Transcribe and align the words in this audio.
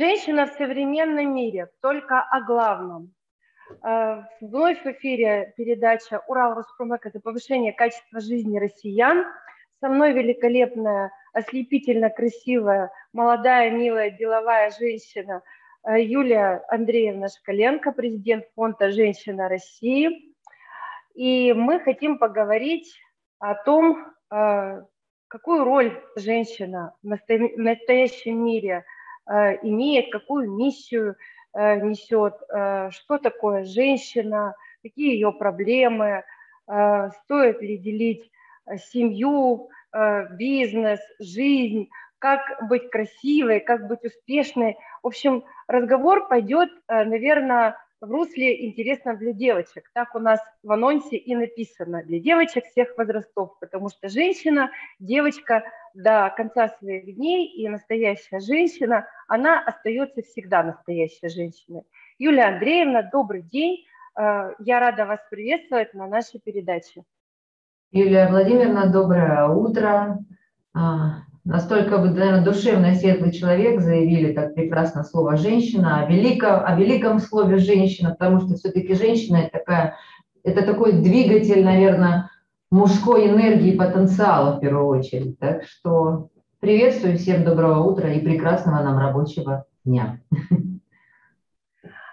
Женщина 0.00 0.46
в 0.46 0.52
современном 0.52 1.34
мире, 1.34 1.68
только 1.82 2.22
о 2.22 2.40
главном. 2.40 3.12
Э, 3.84 4.22
вновь 4.40 4.82
в 4.82 4.86
эфире 4.92 5.52
передача 5.58 6.22
«Урал 6.26 6.54
Роспромек»– 6.54 7.04
это 7.04 7.20
повышение 7.20 7.74
качества 7.74 8.18
жизни 8.20 8.58
россиян. 8.58 9.26
Со 9.80 9.90
мной 9.90 10.14
великолепная, 10.14 11.12
ослепительно 11.34 12.08
красивая, 12.08 12.90
молодая, 13.12 13.72
милая, 13.72 14.10
деловая 14.10 14.70
женщина 14.70 15.42
э, 15.84 16.00
Юлия 16.00 16.64
Андреевна 16.68 17.28
Шкаленко, 17.28 17.92
президент 17.92 18.46
фонда 18.54 18.92
«Женщина 18.92 19.50
России». 19.50 20.34
И 21.12 21.52
мы 21.52 21.78
хотим 21.78 22.16
поговорить 22.16 22.90
о 23.38 23.54
том, 23.54 24.14
э, 24.32 24.82
какую 25.28 25.64
роль 25.64 26.02
женщина 26.16 26.94
в 27.02 27.18
настоящем 27.58 28.42
мире– 28.42 28.86
имеет, 29.62 30.10
какую 30.10 30.50
миссию 30.50 31.16
э, 31.52 31.80
несет, 31.80 32.34
э, 32.48 32.90
что 32.90 33.18
такое 33.18 33.64
женщина, 33.64 34.54
какие 34.82 35.14
ее 35.14 35.32
проблемы, 35.32 36.24
стоит 37.24 37.60
ли 37.60 37.76
делить 37.76 38.30
семью, 38.76 39.70
бизнес, 40.30 41.00
жизнь, 41.18 41.88
как 42.20 42.40
быть 42.68 42.90
красивой, 42.90 43.58
как 43.58 43.88
быть 43.88 44.04
успешной. 44.04 44.76
В 45.02 45.08
общем, 45.08 45.42
разговор 45.66 46.28
пойдет, 46.28 46.70
наверное, 46.86 47.76
в 48.00 48.10
русле 48.10 48.66
интересно 48.66 49.14
для 49.14 49.32
девочек. 49.32 49.90
Так 49.92 50.14
у 50.14 50.18
нас 50.18 50.40
в 50.62 50.72
анонсе 50.72 51.16
и 51.16 51.34
написано, 51.34 52.02
для 52.02 52.18
девочек 52.18 52.64
всех 52.66 52.96
возрастов, 52.96 53.58
потому 53.60 53.90
что 53.90 54.08
женщина, 54.08 54.70
девочка 54.98 55.64
до 55.94 56.32
конца 56.36 56.68
своих 56.68 57.14
дней 57.16 57.46
и 57.46 57.68
настоящая 57.68 58.40
женщина, 58.40 59.06
она 59.28 59.60
остается 59.60 60.22
всегда 60.22 60.62
настоящей 60.62 61.28
женщиной. 61.28 61.82
Юлия 62.18 62.44
Андреевна, 62.44 63.02
добрый 63.02 63.42
день. 63.42 63.84
Э, 64.18 64.52
я 64.58 64.80
рада 64.80 65.06
вас 65.06 65.20
приветствовать 65.30 65.94
на 65.94 66.06
нашей 66.06 66.40
передаче. 66.40 67.02
Юлия 67.92 68.28
Владимировна, 68.28 68.92
доброе 68.92 69.48
утро. 69.48 70.18
А, 70.74 71.22
Настолько 71.44 71.96
вы, 71.96 72.10
наверное, 72.10 72.44
душевно 72.44 72.94
светлый 72.94 73.32
человек 73.32 73.80
заявили 73.80 74.32
так 74.32 74.54
прекрасно 74.54 75.04
слово 75.04 75.36
«женщина», 75.36 76.02
о 76.02 76.06
великом, 76.06 76.62
о 76.64 76.76
великом 76.76 77.18
слове 77.18 77.56
«женщина», 77.56 78.10
потому 78.10 78.40
что 78.40 78.54
все-таки 78.54 78.94
женщина– 78.94 79.36
это, 79.38 79.58
такая, 79.58 79.96
это 80.44 80.66
такой 80.66 80.92
двигатель, 81.00 81.64
наверное, 81.64 82.29
мужской 82.70 83.28
энергии 83.28 83.74
и 83.74 83.76
потенциала 83.76 84.56
в 84.56 84.60
первую 84.60 84.86
очередь. 84.86 85.38
Так 85.38 85.64
что 85.64 86.28
приветствую 86.60 87.18
всем 87.18 87.44
доброго 87.44 87.82
утра 87.82 88.10
и 88.10 88.20
прекрасного 88.20 88.82
нам 88.82 88.98
рабочего 88.98 89.66
дня. 89.84 90.20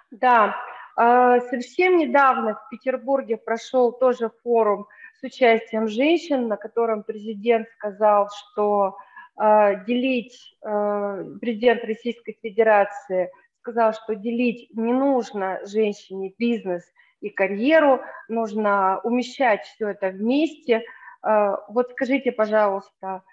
Да, 0.10 0.56
а, 0.96 1.40
совсем 1.42 1.98
недавно 1.98 2.56
в 2.56 2.70
Петербурге 2.70 3.38
прошел 3.38 3.92
тоже 3.92 4.32
форум 4.42 4.88
с 5.20 5.24
участием 5.24 5.88
женщин, 5.88 6.48
на 6.48 6.58
котором 6.58 7.04
президент 7.04 7.68
сказал, 7.78 8.30
что 8.30 8.98
а, 9.36 9.76
делить, 9.76 10.58
а, 10.64 11.24
президент 11.40 11.84
Российской 11.84 12.38
Федерации 12.42 13.30
сказал, 13.62 13.94
что 13.94 14.16
делить 14.16 14.70
не 14.74 14.94
нужно 14.94 15.60
женщине 15.66 16.34
бизнес 16.40 16.84
и 17.22 17.30
карьеру, 17.30 18.02
нужно 18.28 19.00
умещать 19.04 19.64
все 19.64 19.90
это 19.90 20.10
вместе. 20.10 20.84
А, 21.22 21.58
вот 21.70 21.92
скажите, 21.92 22.32
пожалуйста, 22.32 23.24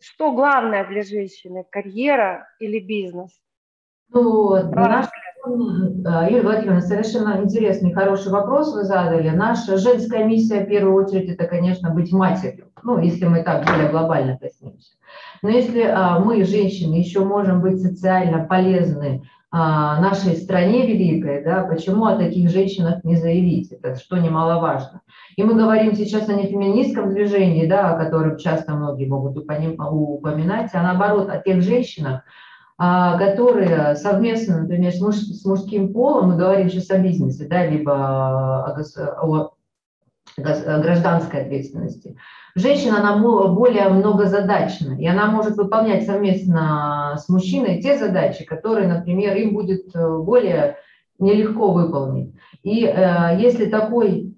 что 0.00 0.32
главное 0.32 0.86
для 0.86 1.02
женщины, 1.02 1.64
карьера 1.70 2.48
или 2.60 2.78
бизнес? 2.78 3.30
Ну, 4.10 4.54
наш 4.72 5.06
Юлия 5.46 6.42
Владимировна, 6.42 6.80
совершенно 6.80 7.40
интересный, 7.42 7.92
хороший 7.92 8.32
вопрос 8.32 8.74
вы 8.74 8.84
задали. 8.84 9.30
Наша 9.30 9.76
женская 9.76 10.24
миссия, 10.24 10.64
в 10.64 10.68
первую 10.68 10.94
очередь, 11.04 11.30
это, 11.30 11.46
конечно, 11.46 11.90
быть 11.90 12.12
матерью. 12.12 12.70
Ну, 12.82 12.98
если 12.98 13.26
мы 13.26 13.42
так 13.42 13.64
более 13.66 13.88
глобально 13.88 14.38
коснемся. 14.38 14.92
Но 15.42 15.48
если 15.48 15.82
а, 15.82 16.18
мы, 16.18 16.44
женщины, 16.44 16.94
еще 16.94 17.24
можем 17.24 17.60
быть 17.60 17.80
социально 17.80 18.44
полезны 18.44 19.22
нашей 19.50 20.36
стране 20.36 20.86
великой, 20.86 21.42
да, 21.42 21.62
почему 21.62 22.04
о 22.04 22.16
таких 22.16 22.50
женщинах 22.50 23.02
не 23.04 23.16
заявить? 23.16 23.72
Это 23.72 23.96
что 23.98 24.18
немаловажно. 24.18 25.00
И 25.36 25.42
мы 25.42 25.54
говорим 25.54 25.94
сейчас 25.94 26.28
о 26.28 26.34
нефеминистском 26.34 27.10
движении, 27.10 27.66
да, 27.66 27.94
о 27.94 27.98
котором 27.98 28.36
часто 28.36 28.74
многие 28.74 29.06
могут 29.06 29.38
упоминать, 29.38 30.70
а 30.74 30.82
наоборот 30.82 31.30
о 31.30 31.38
тех 31.38 31.62
женщинах, 31.62 32.22
а, 32.76 33.18
которые 33.18 33.96
совместно, 33.96 34.62
например, 34.62 34.92
с, 34.92 35.00
муж, 35.00 35.16
мужским 35.44 35.92
полом, 35.92 36.28
мы 36.30 36.36
говорим 36.36 36.68
сейчас 36.68 36.90
о 36.90 36.98
бизнесе, 36.98 37.46
да, 37.48 37.66
либо 37.66 37.92
о, 37.92 38.76
о 39.22 39.50
гражданской 40.38 41.42
ответственности. 41.42 42.16
Женщина, 42.54 42.98
она 42.98 43.18
более 43.18 43.88
многозадачна, 43.88 44.94
и 44.98 45.06
она 45.06 45.26
может 45.26 45.56
выполнять 45.56 46.06
совместно 46.06 47.14
с 47.16 47.28
мужчиной 47.28 47.80
те 47.80 47.98
задачи, 47.98 48.44
которые, 48.44 48.88
например, 48.88 49.36
им 49.36 49.54
будет 49.54 49.94
э, 49.94 50.18
более 50.18 50.76
нелегко 51.18 51.72
выполнить. 51.72 52.34
И 52.62 52.84
э, 52.84 53.38
если 53.38 53.66
такой, 53.66 54.34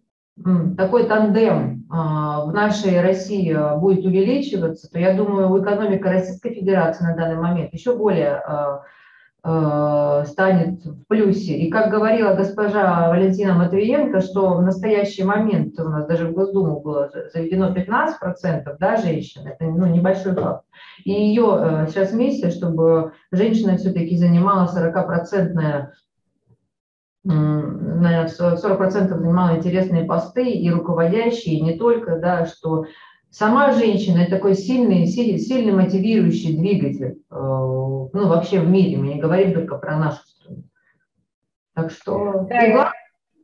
такой 0.77 1.05
тандем 1.05 1.81
а, 1.91 2.44
в 2.44 2.53
нашей 2.53 3.00
России 3.00 3.56
будет 3.78 4.05
увеличиваться, 4.05 4.89
то 4.91 4.99
я 4.99 5.15
думаю, 5.15 5.60
экономика 5.60 6.09
Российской 6.09 6.55
Федерации 6.55 7.05
на 7.05 7.16
данный 7.16 7.37
момент 7.37 7.75
еще 7.75 7.97
более 7.97 8.34
а, 8.34 8.83
станет 9.43 10.84
в 10.84 11.06
плюсе. 11.06 11.56
И 11.56 11.71
как 11.71 11.91
говорила 11.91 12.34
госпожа 12.34 13.09
Валентина 13.09 13.55
Матвиенко, 13.55 14.21
что 14.21 14.55
в 14.55 14.62
настоящий 14.62 15.25
момент 15.25 15.81
у 15.81 15.89
нас 15.89 16.06
даже 16.06 16.28
в 16.28 16.33
Госдуму 16.33 16.81
было 16.81 17.11
заведено 17.33 17.75
15% 17.75 18.77
да, 18.78 18.97
женщин, 18.97 19.47
это 19.47 19.65
ну, 19.65 19.87
небольшой 19.87 20.34
факт. 20.34 20.65
И 21.05 21.12
ее 21.12 21.87
сейчас 21.89 22.12
миссия, 22.12 22.51
чтобы 22.51 23.12
женщина 23.33 23.77
все-таки 23.78 24.17
занимала 24.17 24.69
40% 24.69 25.89
наверное, 27.25 28.28
40% 28.28 29.09
занимала 29.09 29.57
интересные 29.57 30.05
посты 30.05 30.51
и 30.51 30.71
руководящие, 30.71 31.57
и 31.57 31.61
не 31.61 31.77
только, 31.77 32.17
да, 32.17 32.47
что 32.47 32.87
сама 33.31 33.72
женщина– 33.72 34.19
это 34.21 34.37
такой 34.37 34.55
сильный, 34.55 35.07
сильный, 35.07 35.39
сильный 35.39 35.72
мотивирующий 35.72 36.57
двигатель, 36.57 37.19
э, 37.31 37.34
ну, 38.12 38.28
вообще 38.28 38.60
в 38.60 38.69
мире, 38.69 38.98
мы 38.98 39.15
не 39.15 39.21
говорим 39.21 39.54
только 39.54 39.76
про 39.76 39.97
нашу 39.97 40.22
страну. 40.26 40.62
Так 41.75 41.91
что, 41.91 42.47
да, 42.48 42.66
и 42.66 42.72
главное, 42.72 42.94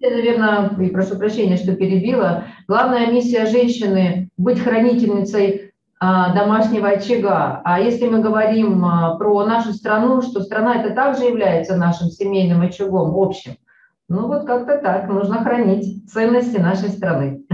наверное, 0.00 0.70
и 0.78 0.90
прошу 0.90 1.16
прощения, 1.16 1.56
что 1.56 1.74
перебила, 1.74 2.44
главная 2.68 3.10
миссия 3.10 3.46
женщины– 3.46 4.28
быть 4.36 4.60
хранительницей 4.60 5.72
а, 5.98 6.34
домашнего 6.34 6.88
очага. 6.88 7.62
А 7.64 7.80
если 7.80 8.06
мы 8.08 8.20
говорим 8.20 8.84
а, 8.84 9.16
про 9.16 9.46
нашу 9.46 9.72
страну, 9.72 10.20
что 10.20 10.42
страна 10.42 10.82
это 10.82 10.94
также 10.94 11.24
является 11.24 11.76
нашим 11.76 12.08
семейным 12.08 12.60
очагом 12.60 13.16
общим, 13.16 13.56
ну 14.08 14.26
вот 14.26 14.46
как-то 14.46 14.78
так, 14.78 15.08
нужно 15.08 15.42
хранить 15.42 16.10
ценности 16.10 16.58
нашей 16.58 16.90
страны. 16.90 17.44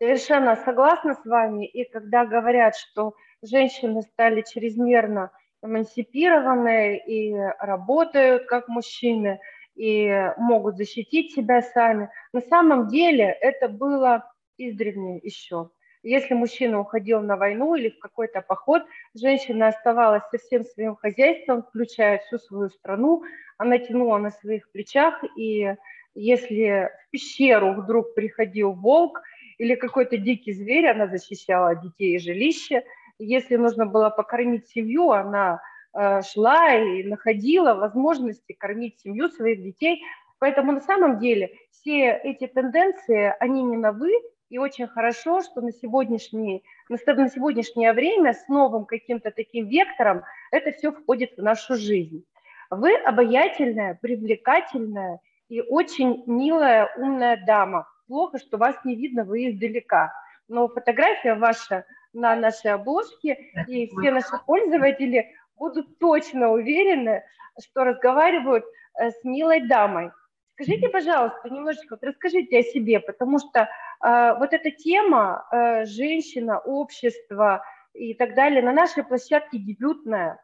Совершенно 0.00 0.54
согласна 0.64 1.14
с 1.14 1.24
вами. 1.24 1.66
И 1.66 1.90
когда 1.90 2.24
говорят, 2.24 2.76
что 2.76 3.14
женщины 3.42 4.02
стали 4.02 4.44
чрезмерно 4.48 5.32
эмансипированы 5.62 6.98
и 6.98 7.34
работают 7.58 8.46
как 8.46 8.68
мужчины, 8.68 9.40
и 9.74 10.10
могут 10.36 10.76
защитить 10.76 11.32
себя 11.32 11.62
сами, 11.62 12.10
на 12.32 12.40
самом 12.40 12.88
деле 12.88 13.24
это 13.40 13.68
было 13.68 14.30
издревле 14.56 15.18
еще. 15.22 15.70
Если 16.02 16.34
мужчина 16.34 16.80
уходил 16.80 17.20
на 17.20 17.36
войну 17.36 17.74
или 17.74 17.90
в 17.90 17.98
какой-то 17.98 18.40
поход, 18.40 18.82
женщина 19.14 19.68
оставалась 19.68 20.22
со 20.30 20.38
всем 20.38 20.64
своим 20.64 20.96
хозяйством, 20.96 21.62
включая 21.62 22.18
всю 22.18 22.38
свою 22.38 22.70
страну, 22.70 23.22
она 23.56 23.78
тянула 23.78 24.18
на 24.18 24.30
своих 24.30 24.70
плечах, 24.70 25.22
и 25.36 25.74
если 26.14 26.90
в 27.06 27.10
пещеру 27.10 27.74
вдруг 27.74 28.14
приходил 28.14 28.72
волк 28.72 29.20
или 29.58 29.74
какой-то 29.74 30.16
дикий 30.16 30.52
зверь, 30.52 30.86
она 30.88 31.08
защищала 31.08 31.74
детей 31.76 32.16
и 32.16 32.18
жилище. 32.18 32.84
Если 33.18 33.56
нужно 33.56 33.86
было 33.86 34.10
покормить 34.10 34.68
семью, 34.68 35.10
она 35.10 35.60
э, 35.92 36.22
шла 36.22 36.74
и 36.74 37.02
находила 37.02 37.74
возможности 37.74 38.52
кормить 38.52 39.00
семью 39.00 39.28
своих 39.28 39.62
детей. 39.62 40.02
Поэтому 40.38 40.72
на 40.72 40.80
самом 40.80 41.18
деле 41.18 41.52
все 41.70 42.12
эти 42.12 42.46
тенденции, 42.46 43.34
они 43.40 43.62
не 43.62 43.76
новы, 43.76 44.12
и 44.50 44.58
очень 44.58 44.86
хорошо, 44.86 45.42
что 45.42 45.60
на, 45.60 45.72
сегодняшний, 45.72 46.64
на 46.88 46.96
сегодняшнее 46.96 47.92
время 47.92 48.32
с 48.32 48.48
новым 48.48 48.86
каким-то 48.86 49.30
таким 49.30 49.66
вектором 49.66 50.22
это 50.50 50.72
все 50.72 50.92
входит 50.92 51.36
в 51.36 51.42
нашу 51.42 51.74
жизнь. 51.74 52.24
Вы 52.70 52.94
обаятельная, 52.96 53.98
привлекательная 54.00 55.20
и 55.48 55.60
очень 55.60 56.22
милая, 56.26 56.90
умная 56.96 57.42
дама. 57.46 57.88
Плохо, 58.06 58.38
что 58.38 58.56
вас 58.58 58.76
не 58.84 58.94
видно, 58.94 59.24
вы 59.24 59.50
издалека. 59.50 60.12
Но 60.48 60.68
фотография 60.68 61.34
ваша 61.34 61.84
на 62.12 62.36
нашей 62.36 62.72
обложке, 62.72 63.38
и 63.66 63.86
все 63.86 64.10
наши 64.10 64.38
пользователи 64.46 65.34
будут 65.56 65.98
точно 65.98 66.50
уверены, 66.50 67.22
что 67.60 67.84
разговаривают 67.84 68.64
э, 68.98 69.10
с 69.10 69.24
милой 69.24 69.66
дамой. 69.66 70.10
Скажите, 70.52 70.88
пожалуйста, 70.88 71.48
немножечко, 71.50 71.92
вот 71.92 72.02
расскажите 72.02 72.58
о 72.58 72.62
себе, 72.62 73.00
потому 73.00 73.38
что 73.38 73.68
э, 74.04 74.34
вот 74.38 74.52
эта 74.52 74.70
тема 74.70 75.46
э, 75.50 75.84
женщина, 75.84 76.58
общество 76.58 77.62
и 77.94 78.14
так 78.14 78.34
далее 78.34 78.62
на 78.62 78.72
нашей 78.72 79.04
площадке 79.04 79.58
дебютная. 79.58 80.40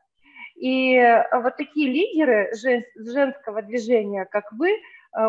И 0.57 0.95
э, 0.95 1.25
вот 1.41 1.57
такие 1.57 1.91
лидеры 1.91 2.51
жен, 2.55 2.85
женского 2.97 3.63
движения, 3.63 4.25
как 4.25 4.53
вы, 4.53 4.71
э, 4.71 4.79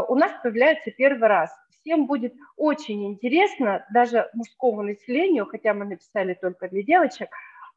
у 0.08 0.16
нас 0.16 0.32
появляются 0.44 0.92
первый 0.92 1.28
раз. 1.28 1.52
Всем 1.86 2.08
будет 2.08 2.34
очень 2.58 3.06
интересно, 3.06 3.86
даже 3.94 4.28
мужскому 4.34 4.82
населению, 4.82 5.46
хотя 5.46 5.76
мы 5.76 5.86
написали 5.86 6.34
только 6.34 6.68
для 6.68 6.82
девочек, 6.82 7.30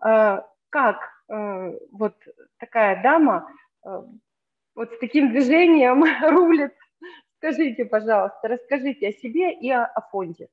э, 0.04 0.40
как 0.70 0.96
вот 1.28 2.14
такая 2.58 3.02
дама 3.02 3.46
вот 3.82 4.92
с 4.92 4.98
таким 4.98 5.30
движением 5.30 6.04
рулит. 6.22 6.72
Скажите, 7.36 7.84
пожалуйста, 7.84 8.48
расскажите 8.48 9.08
о 9.08 9.12
себе 9.12 9.52
и 9.52 9.70
о, 9.70 9.84
о 9.84 10.00
фонде. 10.10 10.48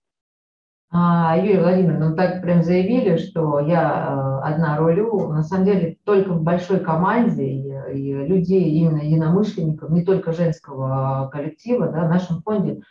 А, 0.91 1.37
Юрий 1.37 1.59
Владимировна, 1.59 2.09
ну 2.09 2.15
так 2.15 2.41
прям 2.41 2.61
заявили, 2.61 3.17
что 3.17 3.59
я 3.59 4.41
э, 4.43 4.47
одна 4.47 4.77
рулю. 4.77 5.29
На 5.29 5.43
самом 5.43 5.65
деле 5.65 5.97
только 6.03 6.29
в 6.33 6.43
большой 6.43 6.79
команде 6.79 7.45
и, 7.45 7.69
и 7.93 8.13
людей, 8.13 8.69
именно 8.71 9.01
единомышленников, 9.01 9.89
не 9.91 10.03
только 10.03 10.31
женского 10.31 11.29
коллектива, 11.31 11.87
да, 11.87 12.05
в 12.05 12.09
нашем 12.09 12.41
фонде 12.41 12.81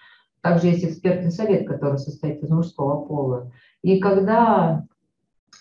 также 0.45 0.67
есть 0.67 0.85
экспертный 0.85 1.31
совет, 1.31 1.67
который 1.67 1.99
состоит 1.99 2.43
из 2.43 2.51
мужского 2.51 3.07
пола. 3.07 3.51
И 3.81 3.99
когда, 3.99 4.85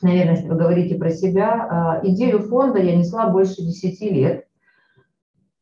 наверное, 0.02 0.36
если 0.36 0.50
вы 0.50 0.56
говорите 0.58 0.96
про 0.96 1.10
себя, 1.10 2.02
э, 2.04 2.08
идею 2.10 2.40
фонда 2.40 2.80
я 2.80 2.94
несла 2.94 3.30
больше 3.30 3.62
10 3.62 4.12
лет. 4.12 4.46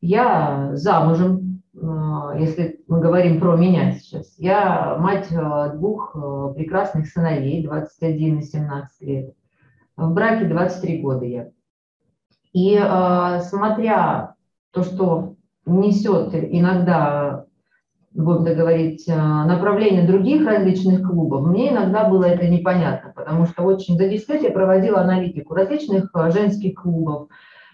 Я 0.02 0.72
замужем, 0.74 1.62
а, 1.80 2.36
если 2.36 2.84
мы 2.88 3.00
говорим 3.00 3.40
про 3.40 3.56
меня 3.56 3.92
сейчас, 3.92 4.34
я 4.40 4.98
мать 4.98 5.28
а, 5.32 5.70
двух 5.70 6.16
а, 6.16 6.50
прекрасных 6.54 7.08
сыновей, 7.08 7.64
21 7.64 8.40
и 8.40 8.42
17 8.42 9.02
лет. 9.02 9.36
В 9.96 10.12
браке 10.16 10.46
23 10.46 11.00
года 11.00 11.26
я. 11.26 11.52
И 12.54 12.76
смотря 13.44 14.36
то, 14.72 14.84
что 14.84 15.36
несет 15.66 16.34
иногда, 16.34 17.46
будем 18.14 18.46
так 18.46 18.58
говорить, 18.58 19.08
направление 19.08 20.06
других 20.06 20.46
различных 20.46 21.08
клубов, 21.08 21.48
мне 21.48 21.72
иногда 21.72 22.08
было 22.10 22.26
это 22.26 22.48
непонятно, 22.48 23.14
потому 23.16 23.46
что 23.46 23.64
очень 23.64 23.98
за 23.98 24.08
10 24.08 24.30
лет 24.30 24.44
я 24.44 24.52
проводила 24.52 25.02
аналитику 25.02 25.54
различных 25.54 26.12
женских 26.34 26.82
клубов, 26.82 27.30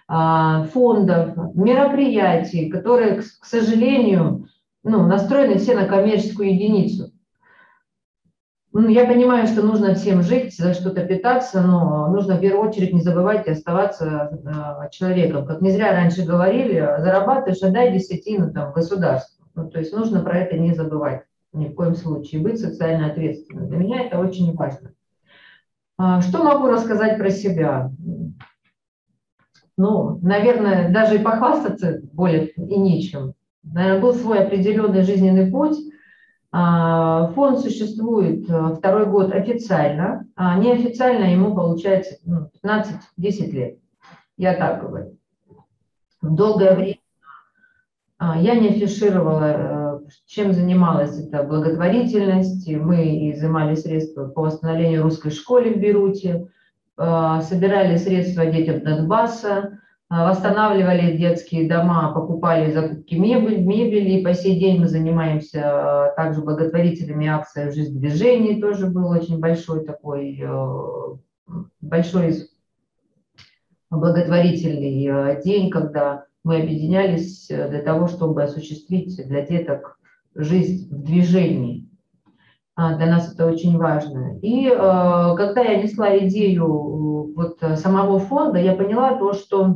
а, 0.08 0.64
фондов, 0.74 1.36
мероприятий, 1.54 2.70
которые, 2.70 3.22
к 3.22 3.46
сожалению, 3.46 4.48
ну, 4.84 5.06
настроены 5.06 5.58
все 5.58 5.76
на 5.76 5.86
коммерческую 5.86 6.54
единицу. 6.54 7.12
Ну, 8.72 8.88
я 8.88 9.06
понимаю, 9.06 9.48
что 9.48 9.64
нужно 9.64 9.96
всем 9.96 10.22
жить, 10.22 10.56
за 10.56 10.74
что-то 10.74 11.04
питаться, 11.04 11.62
но 11.62 12.08
нужно 12.08 12.36
в 12.36 12.40
первую 12.40 12.70
очередь 12.70 12.94
не 12.94 13.02
забывать 13.02 13.48
и 13.48 13.52
оставаться 13.52 14.40
а, 14.46 14.88
человеком. 14.90 15.46
Как 15.46 15.62
не 15.62 15.72
зря 15.72 15.92
раньше 15.92 16.24
говорили, 16.24 16.80
зарабатываешь, 17.00 17.62
отдай 17.62 17.92
десятину 17.92 18.54
там, 18.54 18.72
государству. 18.72 19.37
Ну, 19.58 19.68
то 19.72 19.80
есть 19.80 19.92
нужно 19.92 20.22
про 20.22 20.38
это 20.38 20.56
не 20.56 20.76
забывать 20.76 21.24
ни 21.52 21.68
в 21.68 21.74
коем 21.74 21.96
случае, 21.96 22.42
быть 22.42 22.60
социально 22.60 23.08
ответственным. 23.08 23.68
Для 23.68 23.78
меня 23.78 24.04
это 24.04 24.20
очень 24.20 24.54
важно. 24.56 24.94
А, 25.98 26.22
что 26.22 26.44
могу 26.44 26.68
рассказать 26.68 27.18
про 27.18 27.32
себя? 27.32 27.92
ну, 29.78 30.20
наверное, 30.22 30.92
даже 30.92 31.16
и 31.16 31.24
похвастаться 31.24 32.02
более 32.14 32.50
и 32.50 32.80
нечем. 32.80 33.34
Наверное, 33.64 34.02
был 34.02 34.14
свой 34.14 34.46
определенный 34.46 35.02
жизненный 35.02 35.52
путь. 35.52 35.78
А, 36.52 37.32
фонд 37.34 37.60
существует 37.60 38.50
э, 38.50 38.76
второй 38.76 39.08
год 39.08 39.34
официально, 39.34 40.26
а 40.36 40.58
неофициально 40.58 41.26
ему 41.26 41.54
получается 41.54 42.18
15-10 42.26 42.50
ну, 42.64 43.52
лет. 43.52 43.80
Я 44.38 44.54
так 44.54 44.82
говорю. 44.82 45.18
Долгое 46.22 46.76
время 46.76 46.96
а, 46.96 47.07
я 48.20 48.56
не 48.56 48.70
афишировала, 48.70 50.00
э, 50.04 50.10
чем 50.26 50.54
занималась. 50.54 51.20
Это 51.20 51.44
благотворительность. 51.44 52.68
Мы 52.68 53.32
изымали 53.32 53.76
средства 53.76 54.28
по 54.28 54.42
восстановлению 54.42 55.04
русской 55.04 55.30
школы 55.30 55.74
в 55.74 55.80
Беруте. 55.80 56.48
Э, 56.98 57.42
собирали 57.44 57.96
средства 57.98 58.48
детям 58.48 58.84
Донбасса, 58.84 59.50
э, 59.50 59.70
восстанавливали 60.10 61.16
детские 61.16 61.70
дома, 61.70 62.12
покупали 62.12 62.72
закупки 62.72 63.14
мебель, 63.14 63.64
мебели. 63.64 64.18
И 64.18 64.24
по 64.24 64.34
сей 64.34 64.60
день 64.60 64.80
мы 64.80 64.88
занимаемся 64.88 66.12
также 66.16 66.42
благотворительными 66.42 67.28
акциями 67.28 67.70
«Жизнь 67.70 67.98
в 67.98 68.02
движении». 68.02 68.60
Тоже 68.60 68.88
был 68.88 69.10
очень 69.10 69.40
большой 69.40 69.86
такой, 69.86 70.44
большой 71.82 72.48
благотворительный 73.92 75.40
день, 75.44 75.70
когда 75.70 76.27
мы 76.48 76.62
объединялись 76.62 77.48
для 77.50 77.82
того, 77.82 78.08
чтобы 78.08 78.42
осуществить 78.42 79.18
для 79.28 79.46
деток 79.46 80.00
жизнь 80.34 80.90
в 80.90 81.04
движении. 81.04 81.90
А, 82.74 82.96
для 82.96 83.08
нас 83.08 83.34
это 83.34 83.46
очень 83.46 83.78
важно. 83.78 84.40
И 84.42 84.68
э, 84.68 84.72
когда 84.72 85.62
я 85.62 85.82
несла 85.82 86.18
идею 86.20 86.64
э, 86.64 87.34
вот 87.36 87.60
самого 87.78 88.20
фонда, 88.20 88.60
я 88.60 88.76
поняла 88.76 89.18
то, 89.18 89.34
что, 89.34 89.76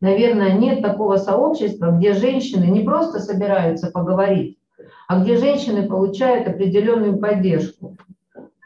наверное, 0.00 0.58
нет 0.58 0.82
такого 0.82 1.18
сообщества, 1.18 1.92
где 1.92 2.14
женщины 2.14 2.64
не 2.64 2.80
просто 2.80 3.20
собираются 3.20 3.92
поговорить, 3.92 4.58
а 5.06 5.22
где 5.22 5.36
женщины 5.36 5.86
получают 5.86 6.48
определенную 6.48 7.18
поддержку. 7.18 7.96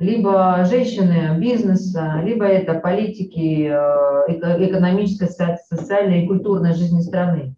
Либо 0.03 0.65
женщины 0.69 1.39
бизнеса, 1.39 2.21
либо 2.25 2.45
это 2.45 2.75
политики 2.75 3.71
э, 3.71 4.67
экономической, 4.67 5.29
социальной 5.29 6.25
и 6.25 6.27
культурной 6.27 6.75
жизни 6.75 7.01
страны. 7.01 7.55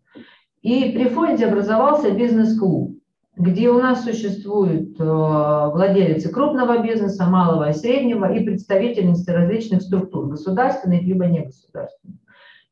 И 0.60 0.90
при 0.90 1.08
фонде 1.08 1.46
образовался 1.46 2.10
бизнес-клуб 2.10 2.98
где 3.36 3.68
у 3.68 3.78
нас 3.80 4.04
существуют 4.04 4.98
э, 5.00 5.04
владельцы 5.04 6.30
крупного 6.30 6.78
бизнеса, 6.78 7.26
малого 7.26 7.70
и 7.70 7.72
среднего 7.72 8.32
и 8.32 8.44
представительницы 8.44 9.32
различных 9.32 9.82
структур, 9.82 10.28
государственных 10.28 11.02
либо 11.02 11.26
негосударственных. 11.26 12.18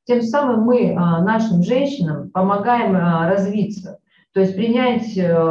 Тем 0.04 0.22
самым 0.22 0.62
мы 0.62 0.90
э, 0.90 0.94
нашим 0.94 1.62
женщинам 1.62 2.30
помогаем 2.30 2.94
развиться, 2.94 3.98
то 4.32 4.40
есть 4.40 4.56
принять, 4.56 5.10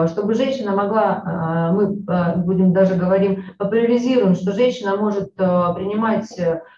чтобы 0.09 0.33
женщина 0.33 0.75
могла, 0.75 1.71
мы 1.73 1.87
будем 2.43 2.73
даже 2.73 2.95
говорим, 2.95 3.43
популяризируем, 3.59 4.33
что 4.33 4.53
женщина 4.53 4.95
может 4.95 5.35
принимать 5.35 6.27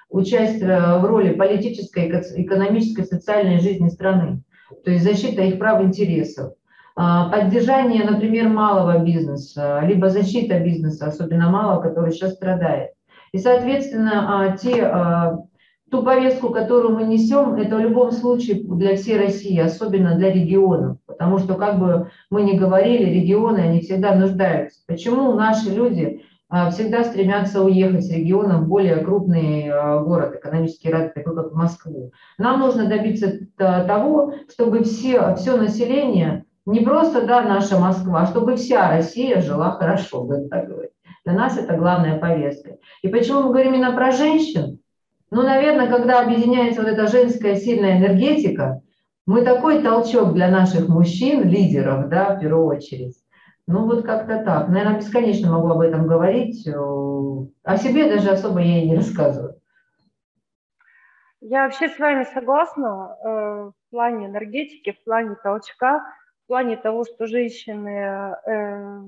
участие 0.09 0.97
в 0.99 1.05
роли 1.05 1.33
политической, 1.33 2.09
экономической, 2.09 3.05
социальной 3.05 3.59
жизни 3.59 3.87
страны, 3.87 4.43
то 4.83 4.91
есть 4.91 5.03
защита 5.03 5.43
их 5.43 5.59
прав 5.59 5.81
и 5.81 5.85
интересов 5.85 6.53
а, 6.95 7.29
поддержание, 7.29 8.03
например, 8.03 8.49
малого 8.49 8.99
бизнеса, 8.99 9.81
либо 9.83 10.09
защита 10.09 10.59
бизнеса, 10.59 11.07
особенно 11.07 11.49
малого, 11.49 11.81
который 11.81 12.11
сейчас 12.11 12.33
страдает. 12.33 12.91
И, 13.31 13.39
соответственно, 13.39 14.27
а, 14.27 14.57
те, 14.57 14.83
а, 14.83 15.39
ту 15.93 16.01
повестку, 16.01 16.49
которую 16.49 16.95
мы 16.95 17.03
несем, 17.03 17.53
это 17.53 17.75
в 17.75 17.79
любом 17.79 18.11
случае 18.11 18.63
для 18.63 18.95
всей 18.95 19.15
России, 19.15 19.59
особенно 19.59 20.15
для 20.15 20.33
регионов, 20.33 20.97
потому 21.05 21.37
что, 21.37 21.53
как 21.53 21.77
бы 21.77 22.09
мы 22.31 22.41
ни 22.41 22.57
говорили, 22.57 23.13
регионы, 23.13 23.59
они 23.59 23.79
всегда 23.81 24.15
нуждаются. 24.15 24.81
Почему 24.87 25.33
наши 25.33 25.69
люди 25.69 26.23
всегда 26.71 27.03
стремятся 27.03 27.63
уехать 27.63 28.05
с 28.05 28.09
региона 28.09 28.57
в 28.57 28.67
более 28.67 28.97
крупный 28.97 29.69
город, 30.03 30.33
экономически 30.33 30.87
развитый, 30.87 31.21
такой 31.21 31.43
как 31.43 31.53
Москву? 31.53 32.11
Нам 32.39 32.59
нужно 32.59 32.87
добиться 32.87 33.41
того, 33.55 34.33
чтобы 34.51 34.83
все, 34.83 35.35
все 35.35 35.57
население 35.57 36.45
не 36.65 36.79
просто, 36.79 37.27
да, 37.27 37.43
наша 37.43 37.77
Москва, 37.77 38.21
а 38.21 38.25
чтобы 38.25 38.55
вся 38.55 38.89
Россия 38.89 39.41
жила 39.41 39.73
хорошо, 39.73 40.23
будем 40.23 40.49
так 40.49 40.69
говорить. 40.69 40.89
Для 41.23 41.33
нас 41.35 41.55
это 41.55 41.77
главная 41.77 42.17
повестка. 42.17 42.77
И 43.03 43.09
почему 43.09 43.43
мы 43.43 43.49
говорим 43.49 43.75
именно 43.75 43.91
про 43.91 44.11
женщин? 44.11 44.79
Ну, 45.33 45.41
наверное, 45.41 45.89
когда 45.89 46.21
объединяется 46.21 46.81
вот 46.81 46.91
эта 46.91 47.07
женская 47.07 47.55
сильная 47.55 47.97
энергетика, 47.97 48.81
мы 49.25 49.43
такой 49.43 49.81
толчок 49.81 50.33
для 50.33 50.49
наших 50.49 50.87
мужчин, 50.89 51.49
лидеров, 51.49 52.07
да, 52.07 52.35
в 52.35 52.39
первую 52.39 52.67
очередь. 52.67 53.15
Ну, 53.65 53.87
вот 53.87 54.05
как-то 54.05 54.43
так. 54.43 54.67
Наверное, 54.67 54.99
бесконечно 54.99 55.51
могу 55.51 55.69
об 55.69 55.79
этом 55.79 56.05
говорить. 56.05 56.67
О 56.67 57.77
себе 57.77 58.13
даже 58.13 58.29
особо 58.29 58.59
я 58.59 58.83
и 58.83 58.87
не 58.87 58.95
рассказываю. 58.95 59.55
Я 61.41 61.63
вообще 61.63 61.89
с 61.89 61.97
вами 61.97 62.25
согласна 62.31 63.17
э, 63.23 63.27
в 63.27 63.73
плане 63.89 64.27
энергетики, 64.27 64.91
в 64.91 65.03
плане 65.03 65.35
толчка 65.43 66.03
в 66.43 66.47
плане 66.47 66.77
того, 66.77 67.05
что 67.05 67.25
женщины 67.25 67.89
э, 68.45 69.01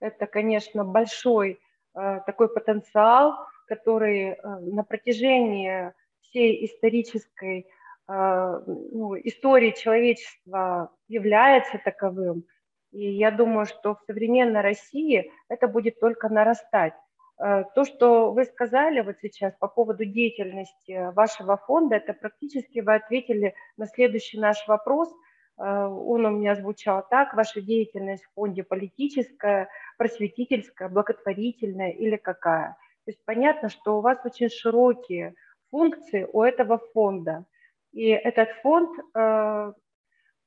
это, 0.00 0.26
конечно, 0.26 0.84
большой 0.84 1.58
э, 1.94 2.20
такой 2.26 2.52
потенциал, 2.52 3.46
который 3.70 4.30
э, 4.30 4.36
на 4.42 4.82
протяжении 4.82 5.92
всей 6.22 6.66
исторической 6.66 7.66
э, 8.08 8.60
ну, 8.66 9.16
истории 9.16 9.70
человечества 9.70 10.90
является 11.06 11.78
таковым. 11.78 12.44
И 12.90 13.08
я 13.12 13.30
думаю, 13.30 13.66
что 13.66 13.94
в 13.94 14.00
современной 14.08 14.60
России 14.60 15.30
это 15.48 15.68
будет 15.68 16.00
только 16.00 16.28
нарастать. 16.28 16.94
Э, 17.38 17.62
то, 17.76 17.84
что 17.84 18.32
вы 18.32 18.44
сказали 18.44 19.02
вот 19.02 19.16
сейчас 19.22 19.54
по 19.60 19.68
поводу 19.68 20.04
деятельности 20.04 21.12
вашего 21.14 21.56
фонда, 21.56 21.96
это 21.96 22.12
практически 22.12 22.80
вы 22.80 22.96
ответили 22.96 23.54
на 23.76 23.86
следующий 23.86 24.40
наш 24.40 24.66
вопрос. 24.66 25.08
Он 25.56 26.24
у 26.24 26.30
меня 26.30 26.54
звучал 26.54 27.04
так, 27.10 27.34
ваша 27.34 27.60
деятельность 27.60 28.24
в 28.24 28.32
фонде 28.34 28.62
политическая, 28.62 29.68
просветительская, 29.98 30.88
благотворительная 30.88 31.90
или 31.90 32.16
какая? 32.16 32.76
То 33.04 33.12
есть 33.12 33.24
понятно, 33.24 33.68
что 33.68 33.98
у 33.98 34.00
вас 34.00 34.18
очень 34.24 34.48
широкие 34.48 35.34
функции 35.70 36.28
у 36.32 36.42
этого 36.42 36.78
фонда. 36.92 37.46
И 37.92 38.08
этот 38.08 38.50
фонд 38.62 38.90
э, 39.14 39.72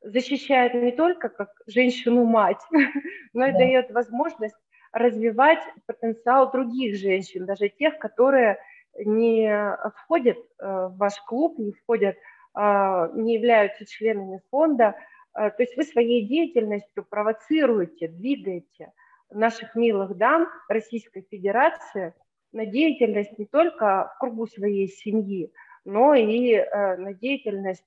защищает 0.01 0.73
не 0.73 0.91
только 0.91 1.29
как 1.29 1.49
женщину-мать, 1.67 2.61
но 3.33 3.47
и 3.47 3.51
да. 3.51 3.57
дает 3.57 3.91
возможность 3.91 4.55
развивать 4.91 5.63
потенциал 5.87 6.51
других 6.51 6.97
женщин, 6.97 7.45
даже 7.45 7.69
тех, 7.69 7.97
которые 7.97 8.59
не 8.95 9.75
входят 9.95 10.37
э, 10.37 10.65
в 10.65 10.97
ваш 10.97 11.19
клуб, 11.21 11.57
не 11.57 11.71
входят, 11.71 12.15
э, 12.15 13.09
не 13.15 13.35
являются 13.35 13.85
членами 13.85 14.41
фонда. 14.51 14.95
Э, 15.35 15.49
то 15.49 15.63
есть 15.63 15.75
вы 15.75 15.83
своей 15.83 16.27
деятельностью 16.27 17.03
провоцируете, 17.03 18.07
двигаете 18.07 18.91
наших 19.31 19.73
милых 19.73 20.15
дам 20.15 20.47
Российской 20.69 21.25
Федерации 21.29 22.13
на 22.53 22.65
деятельность 22.65 23.37
не 23.37 23.45
только 23.45 24.11
в 24.15 24.19
кругу 24.19 24.47
своей 24.47 24.87
семьи, 24.87 25.51
но 25.85 26.13
и 26.13 26.63
на 26.73 27.13
деятельность 27.13 27.83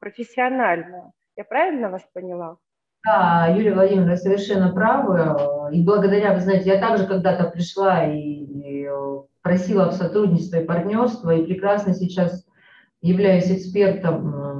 профессиональную. 0.00 1.12
Я 1.36 1.44
правильно 1.44 1.88
вас 1.90 2.02
поняла? 2.12 2.56
Да, 3.04 3.48
Юлия 3.56 3.74
Владимировна 3.74 4.16
совершенно 4.16 4.72
правы. 4.72 5.74
И 5.74 5.82
благодаря, 5.84 6.34
вы 6.34 6.40
знаете, 6.40 6.70
я 6.70 6.80
также 6.80 7.06
когда-то 7.06 7.50
пришла 7.50 8.06
и, 8.06 8.18
и 8.18 8.88
просила 9.42 9.90
в 9.90 9.94
сотрудничество 9.94 10.56
и 10.58 10.64
партнерство, 10.64 11.30
и 11.30 11.44
прекрасно 11.44 11.94
сейчас 11.94 12.46
являюсь 13.00 13.50
экспертом, 13.50 14.51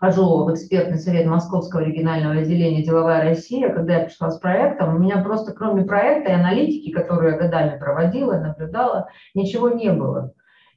хожу 0.00 0.44
в 0.44 0.52
экспертный 0.52 0.98
совет 0.98 1.26
Московского 1.26 1.80
регионального 1.80 2.40
отделения 2.40 2.82
«Деловая 2.82 3.22
Россия». 3.22 3.72
Когда 3.72 3.98
я 3.98 4.04
пришла 4.04 4.30
с 4.30 4.38
проектом, 4.38 4.94
у 4.94 4.98
меня 4.98 5.22
просто 5.22 5.52
кроме 5.52 5.84
проекта 5.84 6.30
и 6.30 6.34
аналитики, 6.34 6.92
которую 6.92 7.32
я 7.32 7.38
годами 7.38 7.78
проводила, 7.78 8.34
наблюдала, 8.34 9.08
ничего 9.34 9.70
не 9.70 9.92
было. 9.92 10.32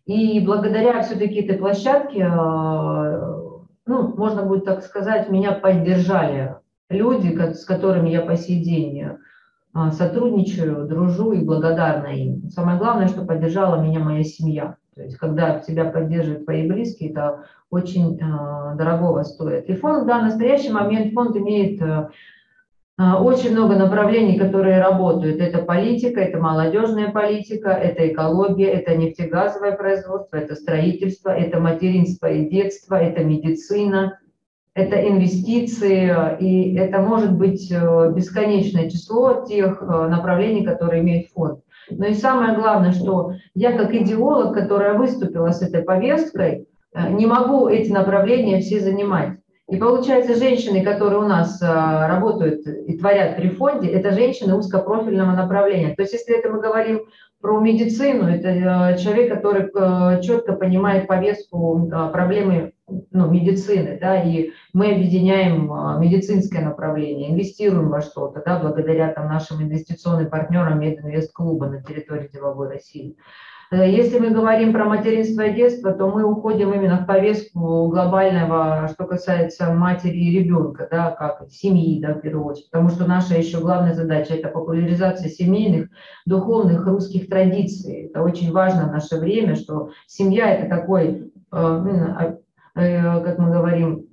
И 0.05 0.39
благодаря 0.39 1.01
все-таки 1.03 1.41
этой 1.41 1.57
площадке, 1.57 2.27
ну, 3.85 4.15
можно 4.15 4.43
будет 4.43 4.65
так 4.65 4.83
сказать, 4.83 5.29
меня 5.29 5.51
поддержали 5.51 6.55
люди, 6.89 7.35
с 7.53 7.63
которыми 7.63 8.09
я 8.09 8.21
по 8.21 8.35
сей 8.35 8.63
день 8.63 9.05
а, 9.73 9.91
сотрудничаю, 9.91 10.87
дружу 10.87 11.31
и 11.33 11.45
благодарна 11.45 12.07
им. 12.07 12.49
Самое 12.49 12.77
главное, 12.77 13.07
что 13.07 13.23
поддержала 13.23 13.81
меня 13.81 13.99
моя 13.99 14.23
семья. 14.23 14.77
То 15.01 15.05
есть, 15.05 15.17
когда 15.17 15.60
тебя 15.60 15.86
поддерживают 15.86 16.46
твои 16.46 16.67
близкие, 16.67 17.10
это 17.10 17.46
очень 17.72 18.20
э, 18.20 18.75
дорогого 18.77 19.24
стоит. 19.24 19.67
И 19.67 19.74
фонд, 19.74 20.05
да, 20.05 20.20
в 20.20 20.25
настоящий 20.25 20.72
момент 20.72 21.13
фонд 21.13 21.36
имеет 21.36 21.81
э, 21.81 22.10
очень 23.00 23.53
много 23.53 23.75
направлений, 23.77 24.38
которые 24.38 24.79
работают. 24.79 25.41
Это 25.41 25.63
политика, 25.63 26.20
это 26.22 26.38
молодежная 26.38 27.12
политика, 27.12 27.72
это 27.72 28.08
экология, 28.10 28.67
это 28.67 28.96
нефтегазовое 28.96 29.72
производство, 29.72 30.38
это 30.38 30.53
строительство, 30.53 31.31
это 31.31 31.60
материнство 31.60 32.27
и 32.27 32.48
детство, 32.48 32.93
это 32.93 33.24
медицина, 33.24 34.20
это 34.75 35.01
инвестиции, 35.08 36.15
и 36.39 36.75
это 36.75 37.00
может 37.00 37.36
быть 37.36 37.72
э, 37.72 38.12
бесконечное 38.15 38.88
число 38.88 39.46
тех 39.48 39.81
э, 39.81 39.86
направлений, 39.86 40.63
которые 40.63 41.01
имеет 41.01 41.31
фонд. 41.31 41.62
Но 41.98 42.07
и 42.07 42.13
самое 42.13 42.55
главное, 42.55 42.91
что 42.91 43.33
я 43.53 43.77
как 43.77 43.93
идеолог, 43.93 44.53
которая 44.53 44.93
выступила 44.93 45.51
с 45.51 45.62
этой 45.62 45.83
повесткой, 45.83 46.67
э, 46.93 47.10
не 47.12 47.25
могу 47.25 47.67
эти 47.67 47.91
направления 47.91 48.60
все 48.60 48.79
занимать. 48.79 49.38
И 49.69 49.77
получается, 49.77 50.36
женщины, 50.36 50.83
которые 50.83 51.19
у 51.19 51.27
нас 51.27 51.62
работают 51.62 52.67
и 52.67 52.98
творят 52.98 53.38
при 53.38 53.48
фонде, 53.48 53.88
это 53.88 54.12
женщины 54.12 54.53
узкопрофильного 54.53 55.31
направления. 55.31 55.95
То 55.95 56.01
есть 56.01 56.12
если 56.12 56.38
это 56.38 56.50
мы 56.50 56.60
говорим 56.60 57.03
про 57.39 57.57
медицину, 57.62 58.27
это 58.27 58.98
человек, 59.01 59.33
который 59.33 59.71
четко 60.21 60.53
понимает 60.53 61.07
повестку 61.07 61.89
проблемы 62.12 62.74
ну, 63.12 63.29
медицины, 63.29 63.98
да, 64.00 64.21
и 64.21 64.51
мы 64.74 64.91
объединяем 64.91 65.71
а, 65.71 65.98
медицинское 65.98 66.62
направление, 66.62 67.31
инвестируем 67.31 67.89
во 67.89 68.01
что-то, 68.01 68.41
да, 68.45 68.60
благодаря 68.60 69.12
там 69.13 69.27
нашим 69.27 69.62
инвестиционным 69.62 70.29
партнерам 70.29 70.79
Мединвест-клуба 70.79 71.67
на 71.67 71.83
территории 71.83 72.29
деловой 72.31 72.69
России. 72.69 73.17
Э, 73.71 73.89
если 73.89 74.19
мы 74.19 74.31
говорим 74.31 74.74
про 74.74 74.86
материнство 74.86 75.41
и 75.41 75.53
детство, 75.53 75.93
то 75.93 76.07
мы 76.07 76.25
уходим 76.25 76.74
именно 76.74 76.98
в 76.98 77.05
повестку 77.05 77.88
глобального, 77.88 78.89
что 78.91 79.05
касается 79.05 79.74
матери 79.74 80.17
и 80.17 80.39
ребенка, 80.39 80.88
да, 80.91 81.12
как 81.12 81.50
семьи, 81.50 82.01
да, 82.01 82.13
в 82.13 82.21
первую 82.21 82.45
очередь, 82.45 82.69
потому 82.69 82.89
что 82.89 83.07
наша 83.07 83.36
еще 83.36 83.60
главная 83.60 83.93
задача– 83.93 84.33
это 84.36 84.50
популяризация 84.50 85.29
семейных, 85.29 85.88
духовных 86.25 86.86
русских 86.86 87.29
традиций. 87.29 88.07
Это 88.07 88.21
очень 88.21 88.51
важно 88.51 88.89
в 88.89 88.91
наше 88.91 89.17
время, 89.17 89.55
что 89.55 89.91
семья– 90.05 90.53
это 90.53 90.69
такой 90.69 91.31
э, 91.51 92.36
как 92.73 93.37
мы 93.37 93.51
говорим, 93.51 94.05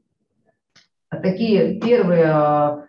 такие 1.11 1.81
первые, 1.81 2.25
а, 2.27 2.85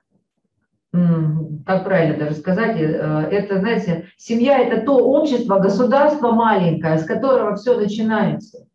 как 1.65 1.83
правильно 1.83 2.17
даже 2.17 2.35
сказать, 2.35 2.77
э, 2.79 2.83
это, 2.83 3.59
знаете, 3.59 4.07
семья– 4.17 4.57
это 4.59 4.81
то 4.85 4.97
общество, 4.97 5.59
государство 5.59 6.31
маленькое, 6.31 6.97
с 6.97 7.05
которого 7.05 7.55
все 7.55 7.77
начинается. 7.77 8.65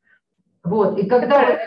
Вот. 0.63 0.99
И 0.99 1.07
когда 1.07 1.59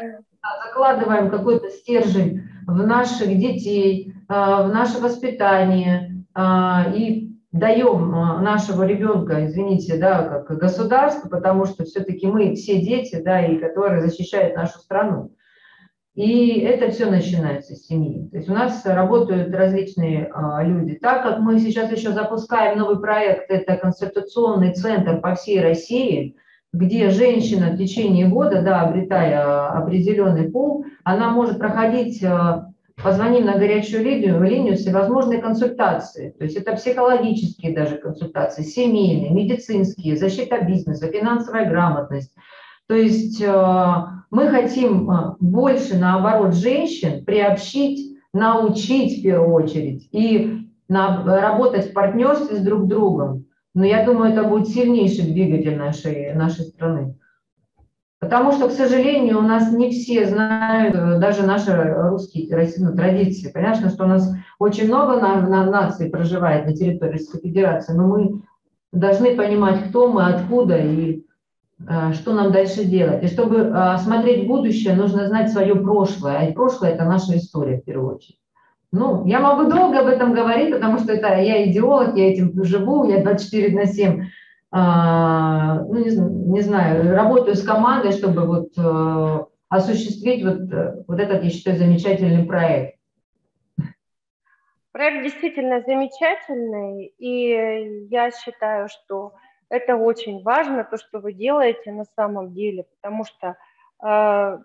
закладываем 0.65 1.29
какой-то 1.29 1.69
стержень 1.69 2.43
в 2.65 2.85
наших 2.85 3.27
детей, 3.37 4.13
а, 4.27 4.63
в 4.63 4.73
наше 4.73 4.99
воспитание 4.99 6.23
а, 6.33 6.85
и 6.93 7.26
даем 7.59 8.11
нашего 8.11 8.83
ребенка, 8.83 9.45
извините, 9.45 9.97
да, 9.97 10.43
как 10.45 10.57
государство, 10.57 11.29
потому 11.29 11.65
что 11.65 11.83
все-таки 11.83 12.27
мы 12.27 12.55
все 12.55 12.79
дети, 12.81 13.21
да, 13.23 13.45
и 13.45 13.57
которые 13.57 14.01
защищают 14.01 14.55
нашу 14.55 14.79
страну. 14.79 15.31
И 16.17 16.61
это 16.61 16.89
все 16.89 17.05
начинается 17.05 17.75
с 17.75 17.85
семьи. 17.85 18.27
То 18.31 18.37
есть 18.37 18.49
у 18.49 18.53
нас 18.53 18.83
работают 18.85 19.53
различные 19.53 20.31
а, 20.33 20.63
люди. 20.63 20.95
Так 20.95 21.21
как 21.21 21.39
мы 21.39 21.59
сейчас 21.59 21.91
еще 21.91 22.11
запускаем 22.11 22.79
новый 22.79 22.99
проект, 22.99 23.51
это 23.51 23.75
консультационный 23.75 24.73
центр 24.73 25.21
по 25.21 25.35
всей 25.35 25.61
России, 25.61 26.35
где 26.73 27.11
женщина 27.11 27.69
в 27.69 27.77
течение 27.77 28.27
года, 28.27 28.63
да, 28.63 28.81
обретая 28.81 29.67
определенный 29.67 30.49
пол, 30.49 30.85
она 31.03 31.29
может 31.29 31.59
проходить 31.59 32.23
а, 32.23 32.66
позвоним 33.01 33.45
на 33.45 33.57
горячую 33.57 34.03
линию, 34.03 34.41
линию 34.41 34.75
всевозможные 34.75 35.39
консультации. 35.39 36.31
То 36.37 36.43
есть 36.45 36.57
это 36.57 36.75
психологические 36.75 37.75
даже 37.75 37.97
консультации, 37.97 38.63
семейные, 38.63 39.31
медицинские, 39.31 40.17
защита 40.17 40.61
бизнеса, 40.61 41.07
финансовая 41.11 41.69
грамотность. 41.69 42.33
То 42.87 42.95
есть 42.95 43.41
э, 43.41 43.95
мы 44.31 44.47
хотим 44.49 45.09
э, 45.09 45.35
больше, 45.39 45.97
наоборот, 45.97 46.55
женщин 46.55 47.23
приобщить, 47.23 48.17
научить 48.33 49.19
в 49.19 49.23
первую 49.23 49.53
очередь 49.53 50.07
и 50.11 50.63
работать 50.89 51.89
в 51.89 51.93
партнерстве 51.93 52.57
с 52.57 52.61
друг 52.61 52.87
другом. 52.87 53.45
Но 53.73 53.85
я 53.85 54.05
думаю, 54.05 54.31
это 54.31 54.43
будет 54.43 54.69
сильнейший 54.69 55.25
двигатель 55.25 55.77
нашей, 55.77 56.33
нашей 56.33 56.65
страны. 56.65 57.15
Потому 58.19 58.51
что, 58.51 58.67
к 58.67 58.71
сожалению, 58.71 59.37
у 59.37 59.43
нас 59.43 59.71
не 59.71 59.91
все 59.91 60.25
знают 60.25 60.95
э, 60.95 61.19
даже 61.19 61.43
наши 61.43 61.71
русские 61.75 62.47
ну, 62.79 62.95
традиции. 62.95 63.51
Понятно, 63.51 63.89
что 63.89 64.05
у 64.05 64.07
нас 64.07 64.33
очень 64.57 64.87
много 64.87 65.21
на, 65.21 65.41
на 65.41 65.65
наций 65.69 66.09
проживает 66.09 66.65
на 66.65 66.73
территории 66.75 67.11
Российской 67.11 67.41
Федерации, 67.41 67.93
но 67.93 68.07
мы 68.07 68.41
должны 68.91 69.35
понимать, 69.35 69.89
кто 69.89 70.11
мы, 70.11 70.25
откуда 70.25 70.79
и 70.79 71.25
э, 71.87 72.13
что 72.13 72.33
нам 72.33 72.51
дальше 72.51 72.85
делать. 72.85 73.23
И 73.23 73.27
чтобы 73.27 73.57
э, 73.57 73.97
смотреть 73.99 74.47
будущее, 74.47 74.95
нужно 74.95 75.27
знать 75.27 75.51
свое 75.51 75.75
прошлое. 75.75 76.37
А 76.39 76.53
прошлое– 76.53 76.91
это 76.93 77.03
наша 77.05 77.37
история 77.37 77.77
в 77.77 77.83
первую 77.83 78.15
очередь. 78.15 78.39
Ну, 78.91 79.25
я 79.27 79.41
могу 79.41 79.69
долго 79.69 79.99
об 79.99 80.07
этом 80.07 80.33
говорить, 80.33 80.73
потому 80.73 80.97
что 80.97 81.13
это 81.13 81.39
я 81.39 81.69
идеолог, 81.69 82.15
я 82.17 82.31
этим 82.31 82.63
живу, 82.63 83.07
я 83.07 83.21
24 83.21 83.75
на 83.75 83.85
7 83.85 84.21
а, 84.21 84.23
ну, 84.71 85.95
не, 85.95 86.15
не 86.51 86.61
знаю, 86.61 87.15
работаю 87.15 87.55
с 87.55 87.63
командой, 87.63 88.11
чтобы 88.11 88.45
вот 88.45 88.77
э, 88.77 89.45
осуществить 89.69 90.43
вот, 90.43 90.71
э, 90.73 91.03
вот 91.07 91.19
этот, 91.19 91.43
я 91.43 91.49
считаю, 91.49 91.77
замечательный 91.77 92.45
проект. 92.45 92.97
Проект 94.91 95.23
действительно 95.23 95.81
замечательный, 95.81 97.13
и 97.17 98.07
я 98.09 98.31
считаю, 98.31 98.89
что 98.89 99.33
Это 99.69 99.97
очень 99.97 100.43
важно, 100.43 100.83
то, 100.83 100.97
что 100.97 101.19
вы 101.19 101.33
делаете 101.33 101.91
на 101.91 102.05
самом 102.15 102.53
деле, 102.53 102.85
потому 103.01 103.25
что 103.25 103.57
э, 104.01 104.59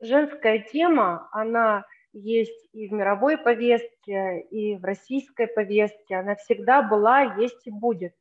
женская 0.00 0.60
тема, 0.60 1.28
она 1.32 1.84
есть 2.14 2.68
и 2.72 2.88
в 2.88 2.92
мировой 2.92 3.36
повестке, 3.36 4.40
и 4.50 4.76
в 4.76 4.84
российской 4.84 5.46
повестке, 5.46 6.16
она 6.16 6.36
всегда 6.36 6.80
была, 6.80 7.34
есть 7.36 7.66
и 7.66 7.70
будет. 7.70 8.14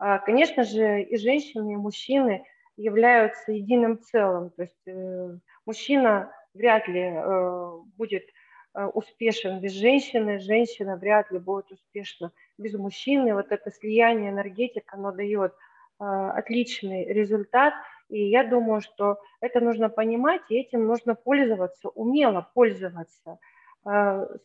Э, 0.00 0.18
конечно 0.24 0.64
же, 0.64 1.02
и 1.02 1.16
женщины, 1.16 1.72
и 1.72 1.76
мужчины 1.76 2.44
являются 2.76 3.52
единым 3.52 4.00
целым, 4.00 4.50
то 4.50 4.62
есть 4.62 4.86
э, 4.86 5.38
мужчина 5.66 6.32
вряд 6.54 6.86
ли 6.88 7.00
э, 7.00 7.70
будет 7.96 8.24
Э, 8.78 8.86
успешен 8.86 9.60
без 9.60 9.72
женщины, 9.72 10.38
женщина 10.38 10.96
вряд 10.96 11.32
ли 11.32 11.38
будет 11.40 11.70
успешна 11.72 12.30
без 12.58 12.74
мужчины. 12.74 13.34
Вот 13.34 13.50
это 13.50 13.70
слияние 13.72 14.30
энергетик, 14.30 14.84
оно 14.92 15.12
дает 15.12 15.52
отличный 16.00 17.06
результат. 17.12 17.74
И 18.08 18.28
я 18.28 18.44
думаю, 18.44 18.80
что 18.80 19.18
это 19.40 19.58
нужно 19.58 19.88
понимать, 19.88 20.42
и 20.48 20.54
этим 20.54 20.86
нужно 20.86 21.16
пользоваться, 21.16 21.88
умело 21.88 22.48
пользоваться. 22.54 23.40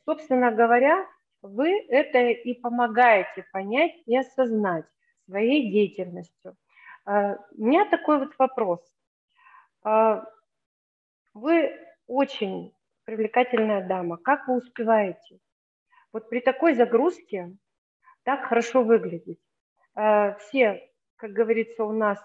Собственно 0.03 0.51
говоря, 0.51 1.05
вы 1.43 1.79
это 1.89 2.17
и 2.29 2.55
помогаете 2.55 3.45
понять 3.51 3.91
и 4.07 4.17
осознать 4.17 4.85
своей 5.25 5.71
деятельностью. 5.71 6.55
У 7.05 7.09
меня 7.57 7.85
такой 7.89 8.19
вот 8.19 8.33
вопрос. 8.37 8.81
Вы 11.33 11.79
очень 12.07 12.73
привлекательная 13.05 13.85
дама. 13.85 14.17
Как 14.17 14.47
вы 14.47 14.57
успеваете? 14.57 15.39
Вот 16.13 16.29
при 16.29 16.39
такой 16.39 16.75
загрузке 16.75 17.57
так 18.23 18.45
хорошо 18.45 18.83
выглядеть. 18.83 19.39
Э, 19.95 20.35
все, 20.39 20.89
как 21.17 21.31
говорится 21.31 21.83
у 21.83 21.91
нас, 21.91 22.19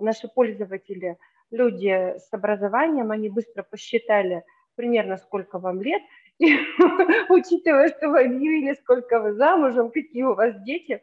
наши 0.00 0.28
пользователи, 0.28 1.18
люди 1.50 2.18
с 2.18 2.32
образованием, 2.32 3.10
они 3.10 3.28
быстро 3.28 3.62
посчитали 3.62 4.42
примерно 4.74 5.18
сколько 5.18 5.58
вам 5.58 5.82
лет, 5.82 6.02
и, 6.38 6.56
учитывая, 7.28 7.90
что 7.90 8.08
вы 8.08 8.24
объявили, 8.24 8.74
сколько 8.74 9.20
вы 9.20 9.34
замужем, 9.34 9.90
какие 9.90 10.22
у 10.22 10.34
вас 10.34 10.54
дети, 10.62 11.02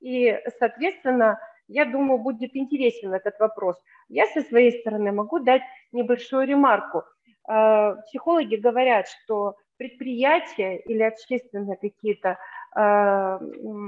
и, 0.00 0.38
соответственно, 0.58 1.38
я 1.68 1.84
думаю, 1.84 2.18
будет 2.18 2.56
интересен 2.56 3.14
этот 3.14 3.38
вопрос. 3.38 3.76
Я 4.08 4.26
со 4.26 4.42
своей 4.42 4.80
стороны 4.80 5.12
могу 5.12 5.38
дать 5.38 5.62
небольшую 5.92 6.46
ремарку– 6.46 7.04
Э, 7.50 7.96
психологи 8.06 8.56
говорят, 8.56 9.08
что 9.08 9.56
предприятия 9.76 10.76
или 10.76 11.02
общественные 11.02 11.76
какие-то 11.76 12.38
э, 12.76 13.38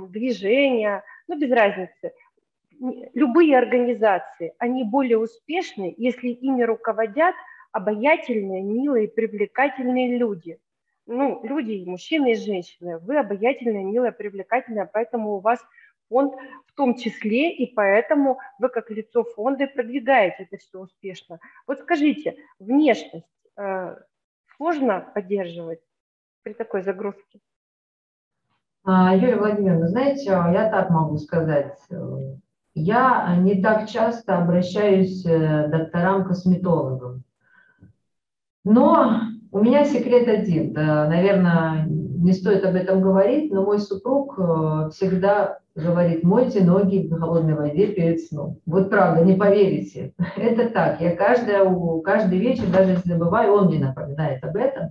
движения, 0.08 1.04
ну 1.28 1.38
без 1.38 1.52
разницы, 1.52 2.12
любые 3.14 3.56
организации, 3.56 4.54
они 4.58 4.82
более 4.82 5.18
успешны, 5.18 5.94
если 5.96 6.28
ими 6.28 6.62
руководят 6.62 7.34
обаятельные, 7.70 8.62
милые, 8.62 9.08
привлекательные 9.08 10.18
люди. 10.18 10.58
Ну, 11.06 11.40
люди, 11.44 11.72
и 11.72 11.88
мужчины, 11.88 12.32
и 12.32 12.36
женщины. 12.36 12.98
Вы 12.98 13.18
обаятельные, 13.18 13.84
милые, 13.84 14.12
привлекательные, 14.12 14.88
поэтому 14.92 15.34
у 15.34 15.40
вас 15.40 15.60
фонд 16.12 16.34
в 16.66 16.74
том 16.74 16.96
числе, 16.96 17.50
и 17.52 17.72
поэтому 17.74 18.38
вы 18.58 18.68
как 18.68 18.90
лицо 18.90 19.24
фонда 19.24 19.66
продвигаете 19.66 20.48
это 20.50 20.58
все 20.58 20.80
успешно. 20.80 21.40
Вот 21.66 21.80
скажите, 21.80 22.36
внешность, 22.58 23.26
Э, 23.56 23.96
сложно 24.56 25.04
поддерживать 25.14 25.80
при 26.42 26.54
такой 26.54 26.82
загрузке? 26.82 27.40
А, 28.84 29.14
Юлия 29.14 29.36
Владимировна, 29.36 29.88
знаете, 29.88 30.24
я 30.24 30.68
так 30.70 30.90
могу 30.90 31.18
сказать. 31.18 31.78
Я 32.74 33.36
не 33.36 33.60
так 33.62 33.88
часто 33.88 34.38
обращаюсь 34.38 35.24
э, 35.26 35.66
к 35.66 35.70
докторам-косметологам. 35.70 37.22
Но 38.64 39.20
у 39.50 39.58
меня 39.60 39.84
секрет 39.84 40.28
один. 40.28 40.72
Наверное, 40.72 41.86
не 42.22 42.32
стоит 42.32 42.64
об 42.64 42.76
этом 42.76 43.00
говорить, 43.00 43.52
но 43.52 43.64
мой 43.64 43.80
супруг 43.80 44.38
э, 44.38 44.90
всегда 44.92 45.58
говорит, 45.74 46.22
мойте 46.22 46.62
ноги 46.62 47.08
в 47.08 47.18
холодной 47.18 47.54
воде 47.54 47.88
перед 47.88 48.20
сном. 48.20 48.58
Вот 48.64 48.90
правда, 48.90 49.24
не 49.24 49.34
поверите. 49.34 50.12
Это 50.36 50.70
так. 50.70 51.00
Я 51.00 51.16
каждая, 51.16 51.64
каждый 52.04 52.38
вечер, 52.38 52.64
даже 52.72 52.92
если 52.92 53.10
забываю, 53.10 53.54
он 53.54 53.66
мне 53.66 53.78
напоминает 53.78 54.42
об 54.44 54.56
этом. 54.56 54.90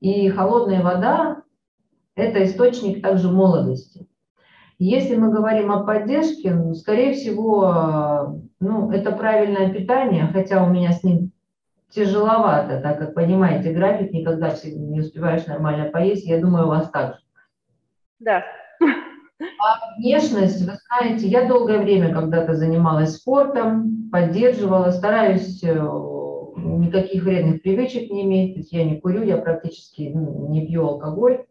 И 0.00 0.28
холодная 0.28 0.82
вода– 0.82 1.42
это 2.14 2.44
источник 2.44 3.02
также 3.02 3.30
молодости. 3.30 4.06
Если 4.78 5.16
мы 5.16 5.30
говорим 5.30 5.70
о 5.70 5.84
поддержке, 5.84 6.52
ну, 6.52 6.74
скорее 6.74 7.14
всего, 7.14 8.40
ну, 8.60 8.90
это 8.90 9.12
правильное 9.12 9.72
питание, 9.72 10.28
хотя 10.32 10.64
у 10.64 10.70
меня 10.70 10.92
с 10.92 11.02
ним 11.04 11.30
тяжеловато, 11.94 12.80
так 12.80 12.98
как, 12.98 13.14
понимаете, 13.14 13.72
график 13.72 14.12
никогда 14.12 14.54
не 14.64 15.00
успеваешь 15.00 15.46
нормально 15.46 15.90
поесть. 15.90 16.26
Я 16.26 16.40
думаю, 16.40 16.66
у 16.66 16.70
вас 16.70 16.90
так 16.90 17.14
же. 17.14 17.20
Да, 18.18 18.44
а 19.40 19.96
внешность, 19.96 20.60
вы 20.66 20.76
знаете, 20.86 21.26
я 21.26 21.46
долгое 21.46 21.78
время 21.78 22.12
когда-то 22.12 22.54
занималась 22.54 23.16
спортом, 23.16 24.08
поддерживала, 24.10 24.90
стараюсь 24.90 25.62
э, 25.62 25.74
никаких 26.56 27.24
вредных 27.24 27.62
привычек 27.62 28.10
не 28.10 28.24
иметь, 28.24 28.54
то 28.54 28.60
есть 28.60 28.72
я 28.72 28.84
не 28.84 29.00
курю, 29.00 29.22
я 29.22 29.38
практически 29.38 30.10
ну, 30.14 30.48
не 30.50 30.66
пью 30.66 30.86
алкоголь. 30.86 31.46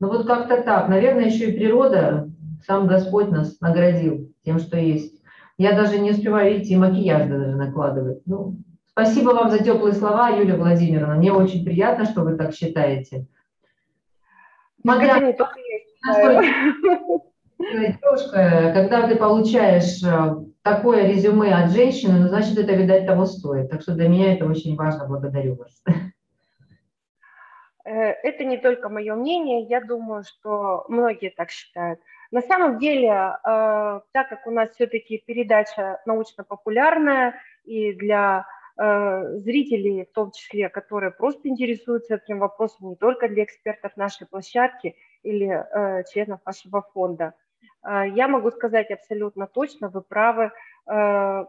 Но 0.00 0.08
вот 0.08 0.26
как-то 0.26 0.62
так, 0.62 0.88
наверное, 0.88 1.26
еще 1.26 1.50
и 1.50 1.56
природа, 1.56 2.28
сам 2.66 2.86
Господь 2.86 3.30
нас 3.30 3.60
наградил 3.60 4.32
тем, 4.44 4.58
что 4.58 4.76
есть. 4.76 5.22
Я 5.58 5.74
даже 5.74 5.98
не 5.98 6.10
успеваю, 6.10 6.52
видите, 6.52 6.74
и 6.74 6.76
макияж 6.76 7.28
даже 7.28 7.56
накладывать. 7.56 8.22
Ну, 8.26 8.56
спасибо 8.92 9.30
вам 9.30 9.50
за 9.50 9.62
теплые 9.62 9.94
слова, 9.94 10.30
Юлия 10.30 10.54
Владимировна. 10.54 11.16
Мне 11.16 11.32
очень 11.32 11.64
приятно, 11.64 12.04
что 12.04 12.22
вы 12.22 12.36
так 12.36 12.54
считаете. 12.54 13.26
Смотря... 14.80 15.34
Девушка, 17.58 18.72
когда 18.74 19.06
ты 19.06 19.16
получаешь 19.16 20.02
э, 20.02 20.44
такое 20.62 21.06
резюме 21.06 21.54
от 21.54 21.70
женщины, 21.70 22.18
ну, 22.18 22.28
значит, 22.28 22.58
это, 22.58 22.72
видать, 22.72 23.06
того 23.06 23.24
стоит. 23.24 23.70
Так 23.70 23.82
что 23.82 23.94
для 23.94 24.08
меня 24.08 24.34
это 24.34 24.46
очень 24.46 24.76
важно. 24.76 25.06
Благодарю 25.06 25.54
вас. 25.54 25.82
Э, 27.84 27.90
это 28.22 28.44
не 28.44 28.58
только 28.58 28.88
мое 28.88 29.14
мнение, 29.14 29.62
я 29.62 29.80
думаю, 29.80 30.24
что 30.24 30.84
многие 30.88 31.30
так 31.30 31.50
считают. 31.50 32.00
На 32.30 32.40
самом 32.40 32.78
деле, 32.78 33.08
э, 33.08 34.00
так 34.12 34.28
как 34.28 34.46
у 34.46 34.50
нас 34.50 34.70
все-таки 34.70 35.22
передача 35.26 36.00
научно-популярная 36.06 37.34
и 37.64 37.92
для 37.92 38.46
зрителей, 38.76 40.04
в 40.04 40.12
том 40.14 40.30
числе, 40.32 40.68
которые 40.68 41.10
просто 41.10 41.48
интересуются 41.48 42.14
этим 42.14 42.38
вопросом, 42.38 42.90
не 42.90 42.96
только 42.96 43.28
для 43.28 43.44
экспертов 43.44 43.96
нашей 43.96 44.26
площадки– 44.26 44.96
или 45.22 45.48
э, 45.48 46.04
членов 46.12 46.40
вашего 46.44 46.82
фонда. 46.92 47.34
Э, 47.84 48.04
я 48.08 48.28
могу 48.28 48.50
сказать 48.50 48.90
абсолютно 48.90 49.46
точно, 49.46 49.88
вы 49.88 50.02
правы, 50.02 50.52
э, 50.86 51.44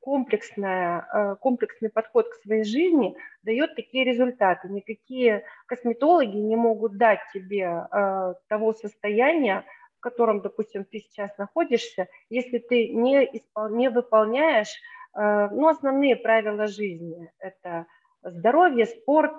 комплексная, 0.00 1.06
э, 1.12 1.36
комплексный 1.40 1.88
подход 1.88 2.28
к 2.28 2.34
своей 2.42 2.64
жизни 2.64 3.16
дает 3.42 3.74
такие 3.74 4.04
результаты. 4.04 4.68
Никакие 4.68 5.44
косметологи 5.66 6.36
не 6.36 6.56
могут 6.56 6.98
дать 6.98 7.20
тебе 7.32 7.86
э, 7.90 8.34
того 8.48 8.74
состояния, 8.74 9.64
в 9.98 10.00
котором, 10.00 10.42
допустим, 10.42 10.84
ты 10.84 10.98
сейчас 10.98 11.36
находишься, 11.38 12.08
если 12.28 12.58
ты 12.58 12.88
не, 12.88 13.24
испол... 13.24 13.70
не 13.70 13.88
выполняешь 13.88 14.68
э, 14.68 15.03
ну, 15.16 15.68
основные 15.68 16.16
правила 16.16 16.66
жизни. 16.66 17.30
Это 17.38 17.86
здоровье, 18.22 18.86
спорт, 18.86 19.34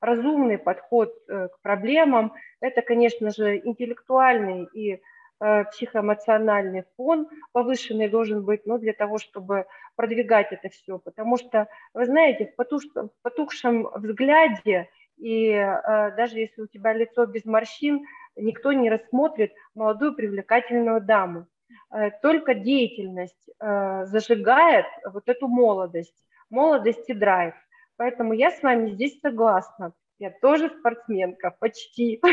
разумный 0.00 0.58
подход 0.58 1.12
э, 1.28 1.48
к 1.48 1.60
проблемам. 1.60 2.32
Это, 2.60 2.82
конечно 2.82 3.30
же, 3.30 3.58
интеллектуальный 3.58 4.66
и 4.72 5.00
э, 5.40 5.64
психоэмоциональный 5.64 6.84
фон 6.96 7.28
повышенный 7.52 8.08
должен 8.08 8.44
быть, 8.44 8.66
но 8.66 8.78
для 8.78 8.92
того, 8.92 9.18
чтобы 9.18 9.66
продвигать 9.96 10.52
это 10.52 10.68
все. 10.70 10.98
Потому 10.98 11.36
что, 11.36 11.68
вы 11.94 12.06
знаете, 12.06 12.46
в, 12.46 12.56
потуш, 12.56 12.84
в 12.94 13.10
потухшем 13.22 13.88
взгляде, 13.94 14.88
и 15.18 15.50
э, 15.50 16.16
даже 16.16 16.38
если 16.38 16.62
у 16.62 16.66
тебя 16.66 16.92
лицо 16.94 17.26
без 17.26 17.44
морщин, 17.44 18.04
никто 18.36 18.72
не 18.72 18.90
рассмотрит 18.90 19.52
молодую 19.74 20.14
привлекательную 20.14 21.00
даму. 21.02 21.46
Только 22.22 22.54
деятельность 22.54 23.48
зажигает 23.58 24.86
вот 25.12 25.28
эту 25.28 25.48
молодость, 25.48 26.14
молодость 26.48 27.08
и 27.08 27.14
драйв. 27.14 27.54
Поэтому 27.96 28.32
я 28.32 28.50
с 28.50 28.62
вами 28.62 28.90
здесь 28.90 29.20
согласна. 29.20 29.92
Я 30.18 30.30
тоже 30.30 30.70
спортсменка, 30.70 31.50
почти. 31.58 32.20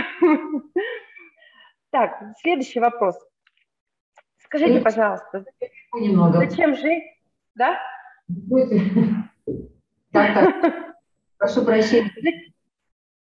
Так, 1.89 2.21
следующий 2.41 2.81
вопрос. 2.81 3.15
Скажите, 4.39 4.81
пожалуйста, 4.81 5.45
зачем 5.93 6.75
жить? 6.75 7.03
Да? 7.55 7.79
Так, 10.11 10.33
так. 10.33 10.95
Прошу 11.37 11.65
прощения. 11.65 12.11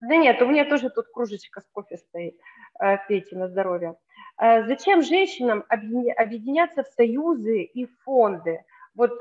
Да 0.01 0.15
нет, 0.15 0.41
у 0.41 0.47
меня 0.47 0.65
тоже 0.65 0.89
тут 0.89 1.07
кружечка 1.07 1.61
с 1.61 1.65
кофе 1.71 1.97
стоит. 1.97 2.39
Э, 2.79 2.97
Пейте 3.07 3.35
на 3.35 3.47
здоровье. 3.47 3.95
Зачем 4.37 5.01
женщинам 5.01 5.63
объединяться 5.69 6.83
в 6.83 6.87
союзы 6.87 7.63
и 7.63 7.85
фонды? 8.03 8.63
Вот 8.93 9.11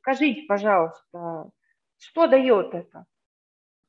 скажите, 0.00 0.42
пожалуйста, 0.46 1.50
что 1.98 2.26
дает 2.26 2.74
это? 2.74 3.06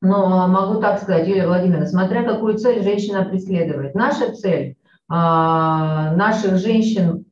Но 0.01 0.47
могу 0.47 0.79
так 0.79 0.99
сказать, 0.99 1.27
Юлия 1.27 1.47
Владимировна, 1.47 1.87
смотря 1.87 2.23
какую 2.23 2.57
цель 2.57 2.83
женщина 2.83 3.25
преследует. 3.25 3.95
Наша 3.95 4.31
цель 4.33 4.77
а, 5.09 6.11
наших 6.15 6.57
женщин 6.57 7.25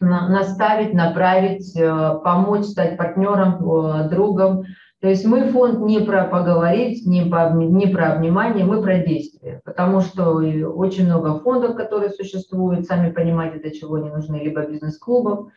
наставить, 0.00 0.92
направить, 0.92 1.74
э, 1.76 2.18
помочь, 2.22 2.64
стать 2.66 2.96
партнером, 2.96 3.54
э, 3.56 4.08
другом. 4.08 4.64
То 5.04 5.10
есть 5.10 5.26
мы 5.26 5.48
фонд 5.48 5.80
не 5.80 6.00
про 6.00 6.24
поговорить, 6.24 7.04
не, 7.04 7.26
по, 7.26 7.52
не 7.52 7.88
про 7.88 8.14
обнимание, 8.14 8.64
мы 8.64 8.80
про 8.80 9.00
действие. 9.00 9.60
Потому 9.62 10.00
что 10.00 10.30
очень 10.30 11.04
много 11.04 11.40
фондов, 11.40 11.76
которые 11.76 12.08
существуют, 12.08 12.86
сами 12.86 13.12
понимаете, 13.12 13.58
для 13.58 13.70
чего 13.70 13.96
они 13.96 14.08
нужны, 14.08 14.36
либо 14.36 14.62
бизнес-клубов, 14.62 15.48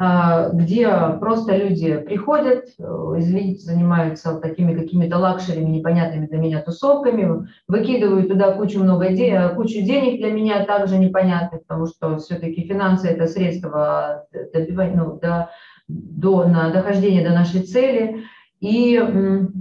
а, 0.00 0.48
где 0.48 0.90
просто 1.20 1.56
люди 1.56 1.96
приходят, 1.98 2.64
э, 2.76 3.14
извините, 3.18 3.60
занимаются 3.60 4.34
такими 4.40 4.74
какими-то 4.74 5.16
лакшерами, 5.18 5.70
непонятными 5.70 6.26
для 6.26 6.38
меня 6.38 6.60
тусовками, 6.60 7.46
выкидывают 7.68 8.26
туда 8.26 8.50
кучу, 8.50 8.80
много 8.80 9.10
де 9.10 9.50
кучу 9.54 9.80
денег 9.80 10.18
для 10.18 10.32
меня 10.32 10.64
также 10.64 10.98
непонятных, 10.98 11.62
потому 11.68 11.86
что 11.86 12.16
все-таки 12.16 12.66
финансы– 12.66 13.06
это 13.08 13.28
средство 13.28 14.26
добивать, 14.52 14.96
ну, 14.96 15.20
до, 15.22 15.50
до, 15.86 16.48
на 16.48 16.70
дохождения 16.70 17.22
до 17.22 17.32
нашей 17.32 17.62
цели. 17.62 18.24
И 18.60 19.00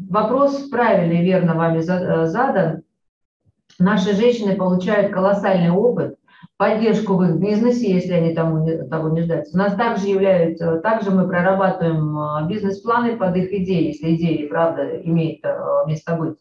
вопрос 0.09 0.69
правильный, 0.69 1.23
верно 1.23 1.55
вами 1.55 1.79
э, 1.79 2.25
задан. 2.25 2.81
Наши 3.79 4.15
женщины 4.15 4.55
получают 4.55 5.13
колоссальный 5.13 5.71
опыт– 5.71 6.15
поддержку 6.57 7.15
в 7.15 7.23
их 7.23 7.35
бизнесе, 7.35 7.93
если 7.93 8.13
они 8.13 8.33
тому 8.33 8.65
того 8.89 9.09
не 9.09 9.21
ждать. 9.21 9.47
У 9.53 9.57
нас 9.57 9.75
также 9.75 10.07
являются, 10.07 10.79
также 10.79 11.11
мы 11.11 11.27
прорабатываем 11.27 12.17
а, 12.17 12.47
бизнес-планы 12.47 13.15
под 13.15 13.35
их 13.35 13.51
идеи, 13.53 13.87
если 13.87 14.15
идеи, 14.15 14.47
правда, 14.47 14.99
имеет 15.03 15.45
а, 15.45 15.85
место 15.85 16.15
быть. 16.15 16.37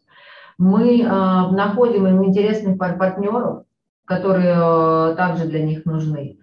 Мы 0.59 1.03
находим 1.03 2.07
им 2.07 2.25
интересных 2.25 2.79
партнеров, 2.79 3.65
которые 4.07 5.15
также 5.15 5.45
для 5.45 5.63
них 5.63 5.85
нужны. 5.85 6.39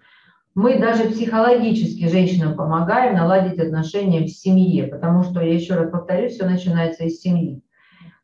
Мы 0.54 0.78
даже 0.78 1.08
психологически 1.08 2.08
женщинам 2.08 2.56
помогаем 2.56 3.16
наладить 3.16 3.58
отношения 3.58 4.24
в 4.24 4.28
семье, 4.28 4.86
потому 4.86 5.24
что, 5.24 5.40
я 5.40 5.52
еще 5.52 5.74
раз 5.74 5.90
повторюсь, 5.90 6.34
все 6.34 6.46
начинается 6.46 7.04
из 7.04 7.20
семьи. 7.20 7.60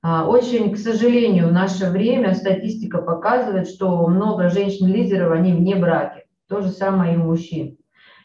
А, 0.03 0.27
очень, 0.29 0.73
к 0.73 0.79
сожалению, 0.79 1.49
в 1.49 1.53
наше 1.53 1.91
время 1.91 2.35
статистика 2.35 2.99
показывает, 2.99 3.69
что 3.69 4.07
много 4.07 4.49
женщин-лидеров, 4.49 5.33
они 5.33 5.53
вне 5.53 5.75
браке. 5.75 6.25
То 6.49 6.61
же 6.63 6.69
самое 6.69 7.15
и 7.15 7.19
мужчин. 7.19 7.77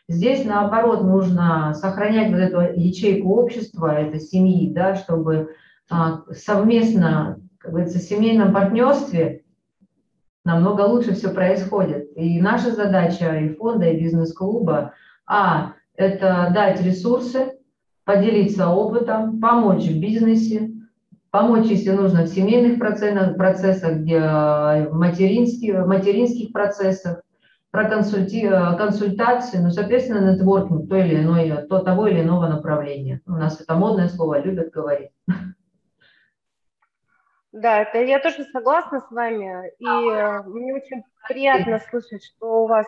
Здесь, 0.07 0.45
наоборот, 0.45 1.03
нужно 1.03 1.73
сохранять 1.73 2.29
вот 2.29 2.39
эту 2.39 2.79
ячейку 2.79 3.35
общества, 3.35 3.91
это 3.91 4.19
семьи, 4.19 4.71
да, 4.71 4.95
чтобы 4.95 5.55
а, 5.89 6.21
совместно, 6.31 7.39
как 7.57 7.71
говорится, 7.71 7.97
в 7.97 8.03
семейном 8.03 8.53
партнерстве 8.53 9.44
намного 10.45 10.81
лучше 10.81 11.13
все 11.13 11.29
происходит. 11.29 12.09
И 12.15 12.39
наша 12.39 12.71
задача 12.71 13.35
и 13.35 13.53
фонда, 13.55 13.87
и 13.87 13.99
бизнес-клуба, 13.99 14.93
а, 15.27 15.73
это 15.95 16.51
дать 16.53 16.81
ресурсы, 16.81 17.53
поделиться 18.05 18.69
опытом, 18.69 19.39
помочь 19.39 19.83
в 19.83 19.99
бизнесе, 19.99 20.71
помочь, 21.31 21.65
если 21.65 21.91
нужно, 21.91 22.23
в 22.23 22.27
семейных 22.27 22.79
процессах, 22.79 23.97
где 23.97 24.17
э, 24.17 24.89
материнских, 24.91 25.85
материнских 25.85 26.53
процессах, 26.53 27.21
про 27.71 27.89
консульти, 27.89 28.45
э, 28.45 28.77
консультации, 28.77 29.57
ну, 29.57 29.69
соответственно, 29.69 30.31
нетворкинг 30.31 30.87
то 30.87 30.95
или 30.95 31.21
иное, 31.21 31.57
то 31.63 31.79
того 31.79 32.07
или 32.07 32.21
иного 32.21 32.47
направления. 32.47 33.19
У 33.25 33.33
нас 33.33 33.59
это 33.59 33.75
модное 33.75 34.07
слово, 34.07 34.39
любят 34.39 34.69
говорить. 34.71 35.09
Да, 37.55 37.81
это 37.81 38.03
я 38.03 38.19
тоже 38.19 38.43
согласна 38.51 38.99
с 38.99 39.09
вами, 39.11 39.71
и 39.79 39.85
э, 39.85 40.43
мне 40.43 40.73
очень 40.73 41.03
приятно 41.27 41.79
слышать, 41.79 42.23
что 42.23 42.63
у 42.63 42.67
вас 42.67 42.85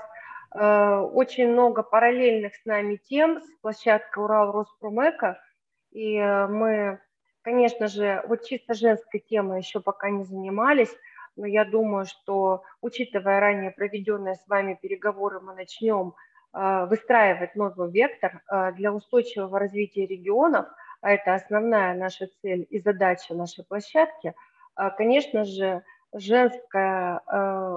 э, 0.53 0.97
очень 1.13 1.51
много 1.53 1.83
параллельных 1.83 2.53
с 2.53 2.65
нами 2.65 2.97
тем 2.97 3.41
с 3.41 3.49
площадкой 3.61 4.25
Урал 4.25 4.51
Роспромека, 4.51 5.39
и 5.91 6.17
э, 6.17 6.47
мы 6.47 6.99
Конечно 7.47 7.87
же, 7.87 8.25
вот 8.27 8.43
чисто 8.43 8.73
женской 8.73 9.21
темой 9.21 9.59
еще 9.59 9.79
пока 9.79 10.09
не 10.09 10.25
занимались, 10.25 10.93
но 11.37 11.45
я 11.45 11.63
думаю, 11.63 12.05
что, 12.05 12.63
учитывая 12.81 13.39
ранее 13.39 13.71
проведенные 13.71 14.35
с 14.35 14.45
вами 14.49 14.77
переговоры, 14.81 15.39
мы 15.39 15.55
начнем 15.55 16.13
э, 16.53 16.85
выстраивать 16.89 17.55
новый 17.55 17.89
вектор 17.89 18.41
э, 18.51 18.73
для 18.73 18.91
устойчивого 18.91 19.59
развития 19.59 20.05
регионов, 20.05 20.65
а 20.99 21.11
это 21.11 21.35
основная 21.35 21.93
наша 21.93 22.27
цель 22.41 22.67
и 22.69 22.81
задача 22.81 23.33
нашей 23.33 23.63
площадки. 23.63 24.33
Э, 24.77 24.89
конечно 24.97 25.43
же, 25.43 25.83
женское 26.13 27.21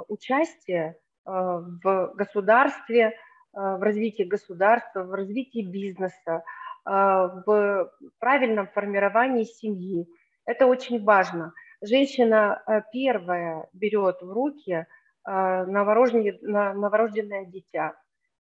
участие 0.08 0.96
в 1.24 2.12
государстве, 2.14 3.16
в 3.52 3.82
развитии 3.82 4.22
государства, 4.22 5.02
в 5.02 5.12
развитии 5.12 5.62
бизнеса– 5.62 6.44
а, 6.84 7.42
в 7.46 7.92
правильном 8.18 8.66
формировании 8.68 9.44
семьи. 9.44 10.08
Это 10.46 10.66
очень 10.66 11.02
важно. 11.04 11.52
Женщина 11.82 12.62
первая 12.92 13.68
берет 13.72 14.22
в 14.22 14.32
руки 14.32 14.86
а, 15.24 15.64
новорожденное, 15.66 17.44
дитя 17.44 17.94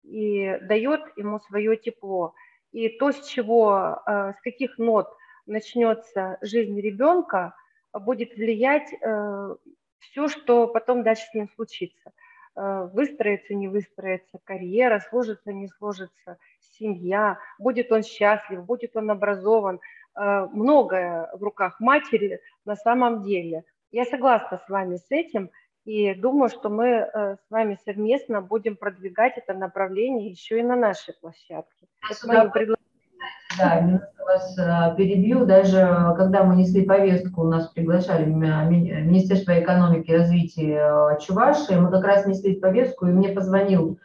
и 0.03 0.57
дает 0.63 1.01
ему 1.17 1.41
свое 1.41 1.77
тепло. 1.77 2.35
И 2.73 2.89
то, 2.89 3.13
с 3.13 3.27
чего, 3.27 3.73
а, 3.75 4.33
с 4.33 4.41
каких 4.41 4.79
нот 4.79 5.09
начнется 5.47 6.39
жизнь 6.41 6.81
ребенка, 6.81 7.55
будет 7.93 8.35
влиять 8.37 8.93
э, 8.93 9.57
все, 9.99 10.29
что 10.29 10.69
потом 10.69 11.03
дальше 11.03 11.27
с 11.31 11.35
ним 11.35 11.49
случится. 11.55 12.13
Э, 12.57 12.89
выстроится, 12.93 13.55
не 13.55 13.69
выстроится 13.69 14.39
карьера, 14.45 15.01
сложится, 15.09 15.53
не 15.53 15.69
сложится 15.69 16.39
семья, 16.79 17.39
будет 17.59 17.93
он 17.93 18.03
счастлив, 18.03 18.65
будет 18.65 18.97
он 18.97 19.11
образован. 19.11 19.81
Э, 20.19 20.49
многое 20.53 21.31
в 21.35 21.43
руках 21.43 21.79
матери 21.79 22.41
на 22.65 22.75
самом 22.75 23.23
деле. 23.23 23.65
Я 23.93 24.05
согласна 24.05 24.59
с 24.59 24.69
вами 24.69 24.97
с 24.97 25.07
этим 25.11 25.51
и 25.85 26.15
думаю, 26.15 26.49
что 26.49 26.69
мы 26.69 26.87
э, 26.87 27.37
с 27.37 27.51
вами 27.51 27.79
совместно 27.85 28.43
будем 28.43 28.77
продвигать 28.77 29.39
это 29.39 29.55
направление 29.55 30.29
еще 30.29 30.59
и 30.59 30.63
на 30.63 30.77
нашей 30.77 31.15
площадке. 31.15 31.87
Мое 32.25 32.51
предложение 32.51 32.88
да, 33.59 33.81
немножко 33.81 34.25
вас 34.25 34.59
э, 34.59 34.97
перебью. 34.97 35.47
Даже 35.47 36.15
когда 36.17 36.45
мы 36.45 36.57
несли 36.57 36.85
повестку, 36.85 37.45
нас 37.45 37.69
приглашали 37.69 38.25
Министерство 38.25 39.59
экономики 39.61 40.11
и 40.11 40.17
развития 40.17 41.19
Чувашии, 41.21 41.75
мы 41.75 41.91
как 41.91 42.05
раз 42.05 42.27
несли 42.27 42.57
повестку, 42.57 43.07
и 43.07 43.13
мне 43.13 43.31
позвонил 43.31 43.99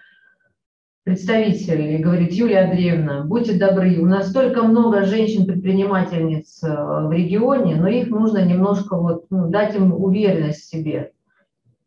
представитель 1.03 1.81
и 1.81 1.97
говорит, 1.97 2.31
Юлия 2.31 2.61
Андреевна, 2.61 3.25
будьте 3.25 3.53
добры, 3.53 3.97
у 3.99 4.05
нас 4.05 4.29
столько 4.29 4.63
много 4.63 5.03
женщин-предпринимательниц 5.03 6.63
э, 6.63 6.67
в 6.69 7.11
регионе, 7.11 7.75
но 7.75 7.87
их 7.87 8.07
нужно 8.09 8.45
немножко 8.45 8.95
вот, 8.95 9.25
ну, 9.29 9.49
дать 9.49 9.75
им 9.75 9.93
уверенность 9.93 10.61
в 10.61 10.69
себе. 10.69 11.11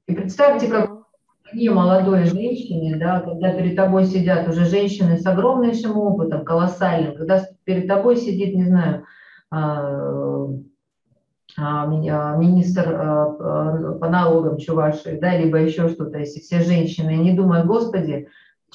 И 0.06 0.14
представьте, 0.14 0.68
как 0.68 0.95
не 1.52 1.68
молодой 1.70 2.24
женщине, 2.24 2.96
да, 2.96 3.20
когда 3.20 3.52
перед 3.52 3.76
тобой 3.76 4.04
сидят 4.04 4.48
уже 4.48 4.64
женщины 4.64 5.18
с 5.18 5.26
огромнейшим 5.26 5.96
опытом, 5.96 6.44
колоссальным, 6.44 7.16
когда 7.16 7.46
перед 7.64 7.86
тобой 7.86 8.16
сидит, 8.16 8.54
не 8.54 8.64
знаю, 8.64 9.04
а, 9.50 10.46
а, 11.58 11.86
министр 11.86 12.84
а, 12.88 13.94
по 14.00 14.08
налогам 14.08 14.58
Чувашии, 14.58 15.18
да, 15.20 15.36
либо 15.36 15.58
еще 15.58 15.88
что-то, 15.88 16.18
если 16.18 16.40
все 16.40 16.60
женщины, 16.60 17.12
не 17.16 17.32
думают, 17.32 17.66
господи, 17.66 18.28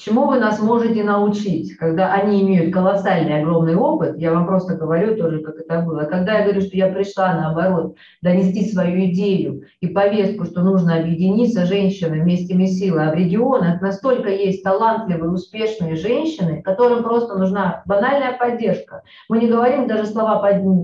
Чему 0.04 0.26
вы 0.26 0.40
нас 0.40 0.58
можете 0.58 1.04
научить, 1.04 1.76
когда 1.76 2.12
они 2.12 2.42
имеют 2.42 2.74
колоссальный, 2.74 3.40
огромный 3.40 3.76
опыт, 3.76 4.18
я 4.18 4.32
вам 4.32 4.46
просто 4.46 4.74
говорю 4.74 5.16
тоже, 5.16 5.38
как 5.38 5.60
это 5.60 5.80
было. 5.82 6.04
Когда 6.06 6.38
я 6.38 6.44
говорю, 6.44 6.60
что 6.60 6.76
я 6.76 6.88
пришла, 6.88 7.32
наоборот, 7.34 7.94
донести 8.20 8.68
свою 8.68 9.04
идею 9.12 9.62
и 9.80 9.86
повестку, 9.86 10.44
что 10.44 10.62
нужно 10.62 10.96
объединиться 10.96 11.66
женщины 11.66 12.20
вместе 12.20 12.56
мы 12.56 12.66
силы, 12.66 13.00
а 13.00 13.12
в 13.12 13.14
регионах 13.14 13.80
настолько 13.80 14.28
есть 14.28 14.64
талантливые, 14.64 15.30
успешные 15.30 15.94
женщины, 15.94 16.62
которым 16.62 17.04
просто 17.04 17.38
нужна 17.38 17.84
банальная 17.86 18.36
поддержка. 18.36 19.02
Мы 19.28 19.38
не 19.38 19.46
говорим 19.46 19.86
даже 19.86 20.06
слова, 20.06 20.42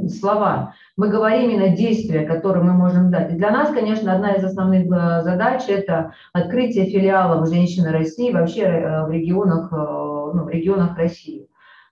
слова 0.08 0.74
мы 0.98 1.10
говорим 1.10 1.48
именно 1.48 1.68
действия, 1.76 2.26
которые 2.26 2.64
мы 2.64 2.72
можем 2.72 3.12
дать. 3.12 3.32
И 3.32 3.36
для 3.36 3.52
нас, 3.52 3.70
конечно, 3.70 4.12
одна 4.12 4.32
из 4.32 4.42
основных 4.42 4.86
э, 4.86 5.22
задач– 5.22 5.62
это 5.68 6.12
открытие 6.32 6.86
филиалов 6.86 7.48
«Женщины 7.48 7.92
России» 7.92 8.32
вообще 8.32 8.62
э, 8.62 9.06
в 9.06 9.10
регионах, 9.12 9.72
э, 9.72 9.76
ну, 9.76 10.42
в 10.42 10.48
регионах 10.48 10.98
России. 10.98 11.46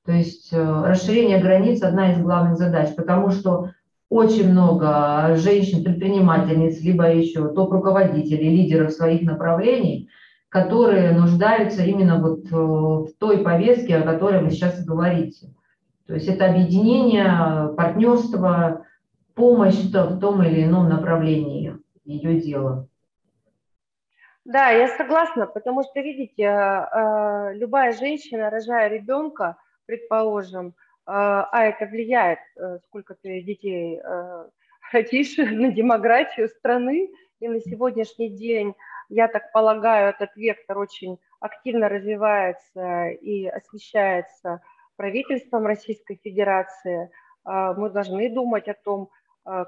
То 0.05 0.11
есть 0.11 0.53
расширение 0.53 1.39
границ– 1.39 1.83
одна 1.85 2.13
из 2.13 2.19
главных 2.19 2.59
задач, 2.59 2.97
потому 2.97 3.31
что 3.31 3.71
очень 4.09 4.51
много 4.51 5.37
женщин-предпринимательниц, 5.37 6.81
либо 6.81 7.09
еще 7.09 7.49
топ-руководителей, 7.49 8.51
лидеров 8.51 8.91
своих 8.93 9.23
направлений 9.23 10.11
которые 10.49 11.11
нуждаются 11.13 11.83
именно 11.83 12.19
вот 12.19 12.51
в 12.51 13.09
той 13.19 13.39
повестке, 13.39 13.97
о 13.97 14.03
которой 14.03 14.43
вы 14.43 14.51
сейчас 14.51 14.83
говорите. 14.87 15.49
То 16.07 16.15
есть 16.15 16.29
это 16.29 16.47
объединение, 16.47 17.75
партнерство, 17.77 18.85
помощь 19.37 19.85
в 19.85 20.19
том 20.19 20.43
или 20.43 20.65
ином 20.65 20.89
направлении 20.89 21.79
ее 22.05 22.41
дела. 22.41 22.89
Да, 24.45 24.71
я 24.71 24.89
согласна, 24.97 25.47
потому 25.47 25.83
что, 25.83 26.01
видите, 26.01 26.45
э, 26.45 26.49
э, 26.49 27.55
любая 27.55 27.93
женщина, 27.93 28.49
рожая 28.49 28.89
ребенка, 28.89 29.57
предположим, 29.87 30.69
э, 30.69 30.73
а 31.07 31.65
это 31.65 31.87
влияет, 31.87 32.39
сколько 32.87 33.15
ты 33.15 33.43
детей 33.43 34.01
родишь 34.93 35.37
на 35.37 35.71
демографию 35.73 36.49
страны, 36.49 37.11
и 37.41 37.49
на 37.49 37.61
сегодняшний 37.61 38.31
день, 38.31 38.75
я 39.11 39.29
так 39.29 39.53
полагаю, 39.53 40.11
этот 40.11 40.35
вектор 40.37 40.79
очень 40.79 41.19
активно 41.41 41.89
развивается 41.89 43.09
и 43.09 43.47
освещается 43.47 44.63
правительством 44.97 45.67
Российской 45.67 46.19
Федерации. 46.25 47.11
Мы 47.45 47.91
должны 47.91 48.31
думать 48.31 48.69
о 48.69 48.75
том, 48.75 49.11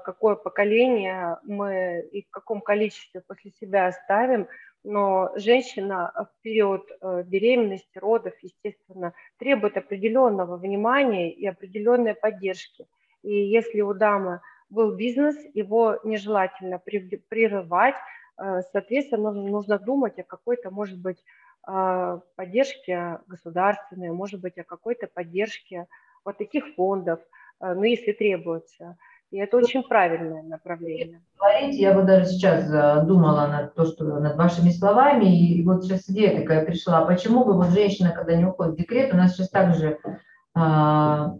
какое 0.03 0.35
поколение 0.35 1.37
мы 1.43 2.05
и 2.11 2.23
в 2.23 2.29
каком 2.31 2.59
количестве 2.59 3.21
после 3.21 3.51
себя 3.51 3.87
оставим, 3.87 4.47
но 4.83 5.31
женщина 5.35 6.11
в 6.15 6.41
период 6.41 6.89
э, 6.89 7.23
беременности, 7.23 7.97
родов, 7.97 8.33
естественно, 8.41 9.13
требует 9.37 9.77
определенного 9.77 10.57
внимания 10.57 11.31
и 11.31 11.45
определенной 11.45 12.15
поддержки. 12.15 12.87
И 13.21 13.31
если 13.31 13.81
у 13.81 13.93
дамы 13.93 14.39
был 14.69 14.95
бизнес, 14.95 15.35
его 15.53 15.99
нежелательно 16.03 16.79
прерывать, 16.79 17.95
э, 18.37 18.61
соответственно, 18.71 19.31
нужно 19.31 19.79
думать 19.79 20.17
о 20.19 20.23
какой-то, 20.23 20.71
может 20.71 20.99
быть, 20.99 21.21
э, 21.67 22.19
поддержке 22.35 23.19
государственной, 23.27 24.11
может 24.11 24.39
быть, 24.39 24.57
о 24.57 24.63
какой-то 24.63 25.07
поддержке 25.07 25.87
вот 26.23 26.37
таких 26.37 26.75
фондов, 26.75 27.19
ну, 27.61 27.83
если 27.83 28.13
требуется. 28.13 28.97
И 29.31 29.37
это 29.37 29.57
очень 29.57 29.83
правильное 29.83 30.41
направление. 30.41 31.21
Говорите, 31.37 31.77
я 31.77 31.93
вот 31.93 32.07
даже 32.07 32.25
сейчас 32.25 32.67
э, 32.71 33.05
думала 33.05 33.45
над, 33.47 33.75
то, 33.75 33.85
что, 33.85 34.03
над 34.03 34.35
вашими 34.35 34.71
словами, 34.71 35.25
и 35.25 35.63
вот 35.63 35.83
сейчас 35.83 36.09
идея 36.09 36.39
такая 36.39 36.65
пришла. 36.65 37.05
Почему 37.05 37.45
бы 37.45 37.53
вот 37.53 37.69
женщина, 37.69 38.11
когда 38.11 38.35
не 38.35 38.45
уходит 38.45 38.73
в 38.73 38.77
декрет, 38.77 39.13
у 39.13 39.17
нас 39.17 39.35
сейчас 39.35 39.49
также 39.49 39.99
а, 40.55 41.35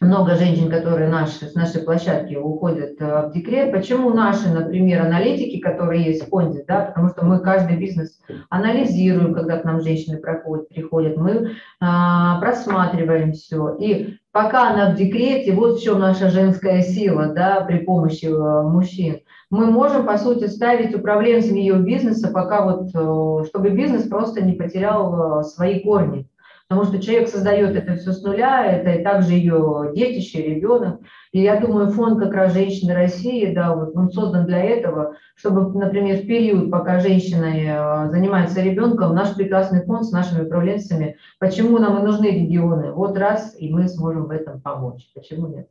много 0.00 0.36
женщин, 0.36 0.70
которые 0.70 1.08
наши, 1.08 1.46
с 1.46 1.54
нашей 1.54 1.82
площадки 1.82 2.34
уходят 2.34 3.00
э, 3.00 3.28
в 3.28 3.32
декрет. 3.32 3.72
Почему 3.72 4.10
наши, 4.10 4.48
например, 4.48 5.02
аналитики, 5.02 5.58
которые 5.58 6.04
есть 6.04 6.26
в 6.26 6.30
фонде, 6.30 6.64
да, 6.66 6.82
потому 6.82 7.08
что 7.08 7.24
мы 7.24 7.40
каждый 7.40 7.76
бизнес 7.76 8.20
анализируем, 8.50 9.34
когда 9.34 9.58
к 9.58 9.64
нам 9.64 9.80
женщины 9.80 10.18
проходят, 10.18 10.68
приходят, 10.68 11.16
мы 11.16 11.52
а, 11.80 12.38
просматриваем 12.40 13.32
все. 13.32 13.76
И 13.80 14.18
пока 14.36 14.68
она 14.68 14.90
в 14.90 14.96
декрете, 14.96 15.52
вот 15.52 15.80
в 15.80 15.98
наша 15.98 16.28
женская 16.28 16.82
сила, 16.82 17.28
да, 17.28 17.62
при 17.62 17.78
помощи 17.78 18.26
э, 18.26 18.62
мужчин, 18.68 19.22
мы 19.48 19.64
можем, 19.64 20.04
по 20.04 20.18
сути, 20.18 20.44
ставить 20.46 20.94
управленцем 20.94 21.54
ее 21.54 21.76
бизнеса, 21.76 22.28
пока 22.30 22.62
вот, 22.62 22.90
э, 22.94 23.46
чтобы 23.48 23.70
бизнес 23.70 24.06
просто 24.06 24.44
не 24.44 24.52
потерял 24.52 25.42
свои 25.42 25.80
корни. 25.80 26.28
Потому 26.68 26.88
что 26.88 27.00
человек 27.00 27.28
создает 27.28 27.76
это 27.76 27.94
все 27.94 28.10
с 28.10 28.22
нуля, 28.22 28.66
это 28.66 28.90
и 28.90 29.04
также 29.04 29.34
ее 29.34 29.92
детище, 29.94 30.42
ребенок. 30.42 31.00
И 31.30 31.40
я 31.40 31.60
думаю, 31.60 31.90
фонд 31.90 32.20
как 32.20 32.34
раз 32.34 32.54
«Женщины 32.54 32.92
России», 32.92 33.54
да, 33.54 33.72
вот 33.72 33.96
он 33.96 34.10
создан 34.10 34.46
для 34.46 34.64
этого, 34.64 35.14
чтобы, 35.36 35.78
например, 35.78 36.16
в 36.16 36.26
период, 36.26 36.72
пока 36.72 36.98
женщина 36.98 38.06
э, 38.06 38.10
занимается 38.10 38.62
ребенком, 38.62 39.14
наш 39.14 39.36
прекрасный 39.36 39.84
фонд 39.84 40.06
с 40.06 40.12
нашими 40.12 40.44
управленцами, 40.44 41.18
почему 41.38 41.78
нам 41.78 42.00
и 42.00 42.02
нужны 42.02 42.26
регионы, 42.26 42.90
вот 42.90 43.16
раз, 43.16 43.54
и 43.56 43.72
мы 43.72 43.86
сможем 43.86 44.24
в 44.24 44.30
этом 44.32 44.60
помочь. 44.60 45.08
Почему 45.14 45.46
нет? 45.46 45.68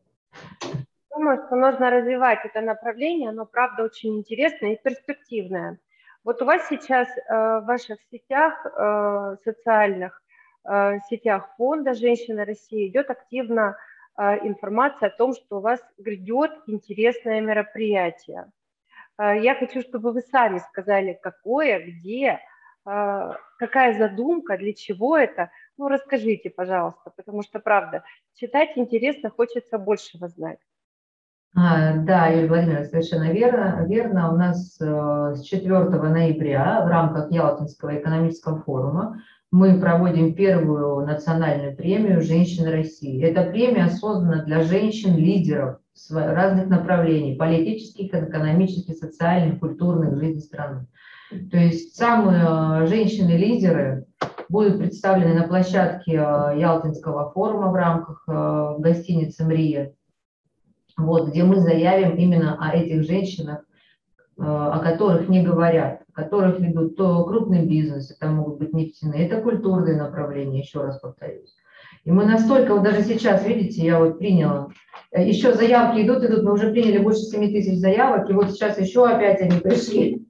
Думаю, 1.13 1.41
что 1.45 1.57
нужно 1.57 1.89
развивать 1.89 2.39
это 2.45 2.61
направление, 2.61 3.31
оно, 3.31 3.45
правда, 3.45 3.83
очень 3.83 4.17
интересное 4.17 4.73
и 4.73 4.81
перспективное. 4.81 5.77
Вот 6.23 6.41
у 6.41 6.45
вас 6.45 6.67
сейчас 6.69 7.07
э, 7.07 7.59
в 7.59 7.65
ваших 7.65 7.97
сетях 8.11 8.65
э, 8.65 9.35
социальных 9.43 10.21
сетях 11.09 11.49
фонда 11.57 11.93
«Женщины 11.93 12.43
России» 12.43 12.87
идет 12.87 13.09
активно 13.09 13.77
э, 14.17 14.47
информация 14.47 15.09
о 15.09 15.17
том, 15.17 15.33
что 15.33 15.57
у 15.57 15.61
вас 15.61 15.79
грядет 15.97 16.51
интересное 16.67 17.41
мероприятие. 17.41 18.51
Э, 19.17 19.39
я 19.39 19.55
хочу, 19.55 19.81
чтобы 19.81 20.11
вы 20.11 20.21
сами 20.21 20.59
сказали, 20.59 21.19
какое, 21.21 21.79
где, 21.79 22.39
какая 22.83 23.97
задумка, 23.97 24.57
для 24.57 24.73
чего 24.73 25.17
это. 25.17 25.49
Ну, 25.77 25.87
расскажите, 25.87 26.51
пожалуйста, 26.51 27.11
потому 27.15 27.41
что, 27.41 27.59
правда, 27.59 28.03
читать 28.35 28.71
интересно, 28.75 29.31
хочется 29.31 29.79
большего 29.79 30.27
знать. 30.27 30.59
А, 31.57 31.93
да, 31.93 32.27
Юлия 32.27 32.47
Владимировна, 32.47 32.85
совершенно 32.85 33.31
верно. 33.31 33.85
верно. 33.87 34.33
У 34.33 34.37
нас 34.37 34.75
с 34.75 35.43
4 35.43 35.69
ноября 35.69 36.81
в 36.85 36.87
рамках 36.87 37.31
Ялтинского 37.31 37.97
экономического 37.97 38.59
форума 38.61 39.21
мы 39.51 39.79
проводим 39.79 40.33
первую 40.35 41.05
национальную 41.05 41.75
премию 41.75 42.21
«Женщины 42.21 42.71
России». 42.71 43.23
Эта 43.23 43.43
премия 43.43 43.89
создана 43.89 44.43
для 44.43 44.61
женщин-лидеров 44.61 45.79
разных 46.11 46.67
направлений– 46.67 47.35
политических, 47.37 48.13
экономических, 48.13 48.95
социальных, 48.95 49.59
культурных, 49.59 50.19
жизни 50.19 50.39
страны. 50.39 50.87
То 51.51 51.57
есть 51.57 51.95
самые 51.95 52.43
э, 52.43 52.87
женщины-лидеры 52.87 54.05
будут 54.49 54.77
представлены 54.77 55.33
на 55.33 55.47
площадке 55.47 56.13
э, 56.13 56.59
Ялтинского 56.59 57.31
форума 57.31 57.71
в 57.71 57.75
рамках 57.75 58.23
э, 58.27 58.75
гостиницы 58.79 59.45
«Мрия», 59.45 59.93
вот, 60.97 61.29
где 61.29 61.43
мы 61.43 61.59
заявим 61.59 62.15
именно 62.15 62.57
о 62.59 62.75
этих 62.75 63.03
женщинах, 63.03 63.65
о 64.37 64.79
которых 64.79 65.29
не 65.29 65.43
говорят 65.43 66.04
которых 66.15 66.59
ведут 66.59 66.95
то 66.95 67.25
крупный 67.25 67.65
бизнес, 67.65 68.11
это 68.11 68.31
могут 68.31 68.57
быть 68.57 68.73
нефтяные, 68.73 69.27
это 69.27 69.41
культурные 69.41 69.97
направления, 69.97 70.61
еще 70.61 70.81
раз 70.81 70.99
повторюсь. 70.99 71.53
И 72.05 72.11
мы 72.11 72.25
настолько, 72.25 72.73
вот 72.73 72.83
даже 72.83 73.03
сейчас, 73.03 73.45
видите, 73.45 73.83
я 73.83 73.99
вот 73.99 74.17
приняла, 74.19 74.69
э, 75.11 75.27
еще 75.27 75.53
заявки 75.53 76.01
идут, 76.01 76.23
идут, 76.23 76.43
мы 76.43 76.53
уже 76.53 76.71
приняли 76.71 76.99
больше 76.99 77.21
7 77.21 77.51
тысяч 77.51 77.79
заявок, 77.79 78.29
и 78.29 78.33
вот 78.33 78.51
сейчас 78.51 78.79
еще 78.79 79.05
опять 79.05 79.41
они 79.41 79.59
пришли. 79.59 80.25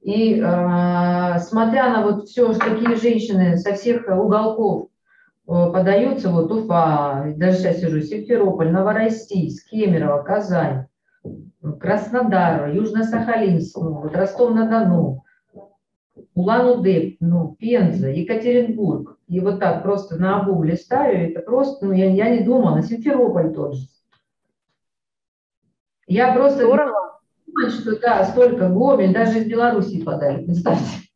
И 0.00 0.40
э, 0.40 1.38
смотря 1.38 1.90
на 1.90 2.02
вот 2.02 2.28
все, 2.28 2.52
что 2.52 2.70
такие 2.70 2.96
женщины 2.96 3.56
со 3.58 3.74
всех 3.74 4.08
уголков 4.08 4.88
э, 5.46 5.52
подаются, 5.72 6.30
вот 6.30 6.50
Уфа, 6.50 7.32
даже 7.36 7.58
сейчас 7.58 7.80
сижу, 7.80 8.00
Симферополь, 8.00 8.72
Новороссийск, 8.72 9.68
Кемерово, 9.68 10.22
Казань, 10.22 10.86
Краснодар, 11.62 12.70
Южно-Сахалинск, 12.70 13.76
ну, 13.76 14.00
вот 14.02 14.16
Ростов-на-Дону, 14.16 15.24
Улан-Удэ, 16.34 17.16
ну, 17.20 17.56
Пенза, 17.58 18.08
Екатеринбург. 18.08 19.18
И 19.28 19.38
вот 19.40 19.60
так 19.60 19.82
просто 19.82 20.16
на 20.16 20.40
обум 20.40 20.64
листаю, 20.64 21.30
это 21.30 21.40
просто, 21.40 21.86
ну, 21.86 21.92
я, 21.92 22.10
я 22.10 22.30
не 22.30 22.42
думала, 22.42 22.82
Симферополь 22.82 23.52
тот 23.54 23.76
же. 23.76 23.86
Я 26.08 26.34
просто 26.34 26.64
Здорово. 26.64 27.20
думаю, 27.46 27.70
что 27.70 27.98
да, 28.00 28.24
столько 28.24 28.68
Гомель, 28.68 29.14
даже 29.14 29.38
из 29.38 29.46
Беларуси 29.46 30.02
подали, 30.02 30.44
представьте. 30.44 31.08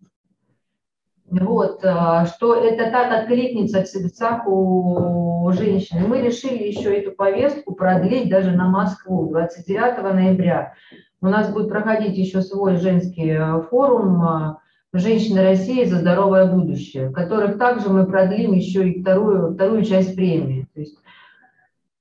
Вот, 1.28 1.84
а, 1.84 2.24
что 2.26 2.54
это 2.54 2.90
так 2.90 3.12
откликнется 3.12 3.82
в 3.82 3.88
сердцах 3.88 4.46
у 4.46 5.35
женщин. 5.52 6.06
Мы 6.08 6.20
решили 6.20 6.64
еще 6.64 6.94
эту 6.94 7.12
повестку 7.12 7.74
продлить 7.74 8.28
даже 8.28 8.52
на 8.52 8.68
Москву 8.68 9.30
29 9.30 10.02
ноября. 10.02 10.74
У 11.20 11.26
нас 11.26 11.52
будет 11.52 11.68
проходить 11.68 12.16
еще 12.16 12.42
свой 12.42 12.76
женский 12.76 13.30
а, 13.30 13.60
форум 13.60 14.22
а, 14.22 14.58
«Женщины 14.92 15.42
России 15.42 15.84
за 15.84 15.98
здоровое 15.98 16.46
будущее», 16.46 17.08
в 17.08 17.12
которых 17.12 17.58
также 17.58 17.88
мы 17.88 18.06
продлим 18.06 18.52
еще 18.52 18.88
и 18.88 19.00
вторую, 19.00 19.54
вторую 19.54 19.84
часть 19.84 20.14
премии. 20.14 20.66
То 20.74 20.80
есть 20.80 20.98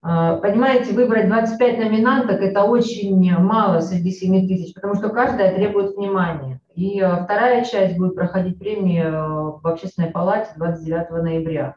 Понимаете, 0.02 0.94
выбрать 0.94 1.30
25 1.30 1.80
номинанток– 1.80 2.40
это 2.42 2.62
очень 2.62 3.36
мало 3.40 3.80
среди 3.80 4.12
7 4.12 4.48
тысяч, 4.48 4.76
потому 4.76 4.94
что 4.94 5.10
каждая 5.10 5.56
требует 5.56 5.96
внимания. 5.96 6.62
И 6.76 7.00
э, 7.00 7.24
вторая 7.24 7.64
часть 7.64 7.98
будет 7.98 8.16
проходить 8.16 8.60
премии 8.60 9.02
э, 9.02 9.10
в 9.10 9.66
Общественной 9.66 10.12
палате 10.12 10.52
29 10.58 11.10
ноября. 11.24 11.76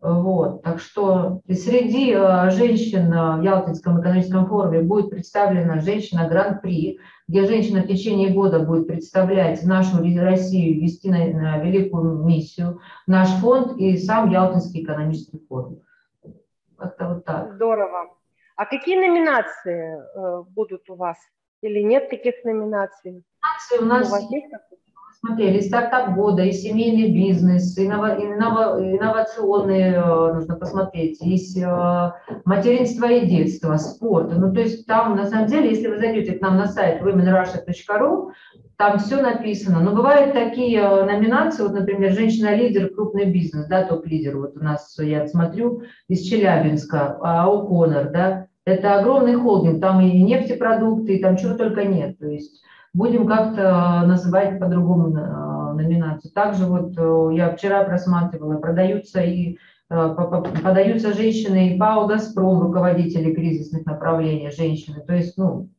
Вот. 0.00 0.62
Так 0.62 0.78
что 0.78 1.40
среди 1.48 2.12
э, 2.12 2.50
женщин 2.50 3.10
в 3.10 3.42
Ялтинском 3.42 4.00
экономическом 4.00 4.46
форуме 4.46 4.80
будет 4.80 5.10
представлена 5.10 5.80
женщина 5.80 6.28
Гран-при, 6.28 7.00
где 7.26 7.46
женщина 7.46 7.82
в 7.82 7.88
течение 7.88 8.30
года 8.30 8.60
будет 8.60 8.86
представлять 8.86 9.64
нашу 9.64 9.96
Россию, 9.98 10.80
вести 10.80 11.10
на, 11.10 11.18
на 11.26 11.58
великую 11.58 12.24
миссию, 12.24 12.80
наш 13.08 13.28
фонд 13.40 13.76
и 13.76 13.96
сам 13.98 14.30
Ялтинский 14.30 14.84
экономический 14.84 15.44
форум. 15.48 15.82
Как-то 16.76 17.08
вот 17.08 17.24
так. 17.24 17.54
Здорово. 17.54 18.14
А 18.54 18.66
какие 18.66 18.96
номинации 18.96 19.98
э, 19.98 20.42
будут 20.48 20.88
у 20.90 20.94
вас? 20.94 21.16
Или 21.60 21.82
нет 21.82 22.08
таких 22.08 22.34
номинаций? 22.44 23.24
Номинации 23.42 23.78
у 23.80 23.84
нас, 23.84 24.12
у, 24.12 24.87
смотрели, 25.20 25.60
стартап 25.60 26.14
года, 26.14 26.42
и 26.42 26.52
семейный 26.52 27.12
бизнес, 27.12 27.76
и 27.76 27.86
инновационные 27.86 29.94
э, 29.94 30.34
нужно 30.34 30.56
посмотреть, 30.56 31.20
есть 31.20 31.58
э, 31.58 32.12
материнство 32.44 33.06
и 33.06 33.26
детство, 33.26 33.76
спорт. 33.76 34.32
Ну, 34.36 34.52
то 34.52 34.60
есть 34.60 34.86
там, 34.86 35.16
на 35.16 35.26
самом 35.26 35.48
деле, 35.48 35.70
если 35.70 35.88
вы 35.88 35.98
зайдете 35.98 36.34
к 36.34 36.40
нам 36.40 36.56
на 36.56 36.66
сайт 36.66 37.02
womenrussia.ru, 37.02 38.30
там 38.76 39.00
все 39.00 39.20
написано. 39.20 39.80
Но 39.80 39.92
бывают 39.92 40.34
такие 40.34 40.78
э, 40.78 41.04
номинации, 41.04 41.64
вот, 41.64 41.72
например, 41.72 42.12
женщина-лидер, 42.12 42.94
крупный 42.94 43.24
бизнес, 43.24 43.66
да, 43.66 43.84
топ-лидер. 43.84 44.36
Вот 44.36 44.56
у 44.56 44.60
нас, 44.60 44.96
я 45.00 45.26
смотрю, 45.26 45.82
из 46.06 46.22
Челябинска, 46.22 47.18
АО 47.20 47.66
«Конор», 47.66 48.10
да, 48.10 48.46
это 48.64 49.00
огромный 49.00 49.34
холдинг, 49.34 49.80
там 49.80 50.00
и 50.00 50.22
нефтепродукты, 50.22 51.16
и 51.16 51.22
там 51.22 51.36
чего 51.36 51.54
только 51.54 51.84
нет. 51.84 52.18
То 52.18 52.26
есть 52.26 52.62
будем 52.94 53.26
как-то 53.26 54.02
называть 54.06 54.58
по-другому 54.58 55.16
э, 55.16 55.72
номинацию. 55.74 56.32
Также 56.32 56.66
вот 56.66 56.92
э, 56.96 57.36
я 57.36 57.54
вчера 57.54 57.84
просматривала, 57.84 58.58
продаются 58.58 59.20
и 59.20 59.58
подаются 59.88 61.14
женщины 61.14 61.70
и 61.70 61.78
ПАО 61.78 62.06
«Газпром», 62.06 62.60
руководители 62.60 63.32
кризисных 63.32 63.86
направлений, 63.86 64.50
женщины. 64.50 65.00
То 65.00 65.14
есть, 65.14 65.38
ну, 65.38 65.70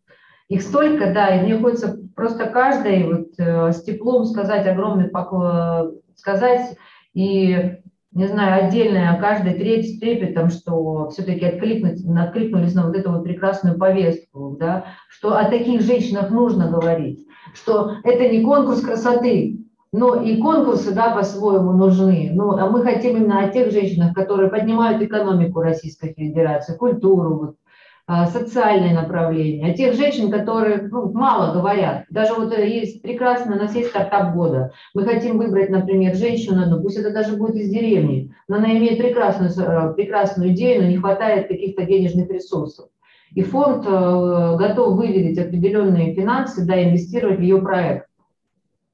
их 0.47 0.63
столько, 0.63 1.13
да, 1.13 1.27
и 1.27 1.43
мне 1.43 1.59
хочется 1.59 1.99
просто 2.15 2.47
каждой 2.47 3.03
вот 3.05 3.27
э, 3.37 3.71
с 3.71 3.83
теплом 3.83 4.25
сказать 4.25 4.65
огромный 4.65 5.09
поклон, 5.09 5.99
сказать 6.15 6.75
и, 7.13 7.77
не 8.11 8.27
знаю, 8.27 8.65
отдельно 8.65 9.11
о 9.11 9.19
каждой 9.19 9.53
треть 9.53 9.95
с 9.95 9.99
трепетом, 9.99 10.49
что 10.49 11.09
все-таки 11.09 11.45
откликнулись, 11.45 12.03
откликнулись 12.05 12.73
на 12.73 12.87
вот 12.87 12.95
эту 12.95 13.11
вот 13.11 13.23
прекрасную 13.23 13.77
повестку, 13.77 14.57
да, 14.59 14.85
что 15.09 15.37
о 15.37 15.45
таких 15.45 15.81
женщинах 15.81 16.31
нужно 16.31 16.69
говорить, 16.69 17.27
что 17.53 17.93
это 18.03 18.27
не 18.27 18.43
конкурс 18.43 18.81
красоты, 18.81 19.59
но 19.91 20.21
и 20.21 20.41
конкурсы, 20.41 20.93
да, 20.93 21.15
по-своему 21.15 21.71
нужны. 21.73 22.31
Ну, 22.33 22.51
а 22.57 22.69
мы 22.69 22.83
хотим 22.83 23.17
именно 23.17 23.43
о 23.43 23.49
тех 23.49 23.71
женщинах, 23.71 24.13
которые 24.13 24.49
поднимают 24.49 25.01
экономику 25.01 25.61
Российской 25.61 26.13
Федерации, 26.13 26.77
культуру, 26.77 27.37
вот, 27.37 27.49
а, 27.49 27.68
социальные 28.09 28.93
направления, 28.93 29.71
а 29.71 29.73
тех 29.75 29.93
женщин, 29.93 30.31
которые 30.31 30.81
ну, 30.81 31.11
мало 31.11 31.53
говорят. 31.53 32.05
Даже 32.09 32.33
вот 32.33 32.51
э, 32.51 32.67
есть 32.67 33.03
прекрасно, 33.03 33.55
у 33.55 33.59
нас 33.59 33.75
есть 33.75 33.89
стартап 33.89 34.33
года. 34.33 34.71
Мы 34.95 35.05
хотим 35.05 35.37
выбрать, 35.37 35.69
например, 35.69 36.15
женщину, 36.15 36.65
ну, 36.67 36.81
пусть 36.81 36.97
это 36.97 37.11
даже 37.11 37.37
будет 37.37 37.55
из 37.55 37.69
деревни, 37.69 38.33
но 38.47 38.57
она 38.57 38.71
имеет 38.71 38.97
прекрасную, 38.97 39.51
э, 39.51 39.93
прекрасную 39.93 40.51
идею, 40.51 40.81
но 40.81 40.87
не 40.89 40.97
хватает 40.97 41.47
каких-то 41.47 41.83
денежных 41.85 42.31
ресурсов. 42.31 42.89
И 43.35 43.43
фонд 43.43 43.85
э, 43.85 44.55
готов 44.57 44.97
выделить 44.97 45.37
определенные 45.37 46.15
финансы, 46.15 46.65
да, 46.65 46.83
инвестировать 46.83 47.37
в 47.37 47.41
ее 47.41 47.61
проект. 47.61 48.07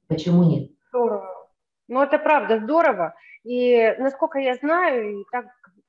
Почему 0.09 0.43
нет? 0.43 0.71
Здорово. 0.89 1.47
Ну, 1.87 2.01
это 2.01 2.17
правда 2.17 2.59
здорово. 2.59 3.15
И 3.45 3.93
насколько 3.97 4.39
я 4.39 4.55
знаю, 4.55 5.21
и 5.21 5.23
так 5.31 5.45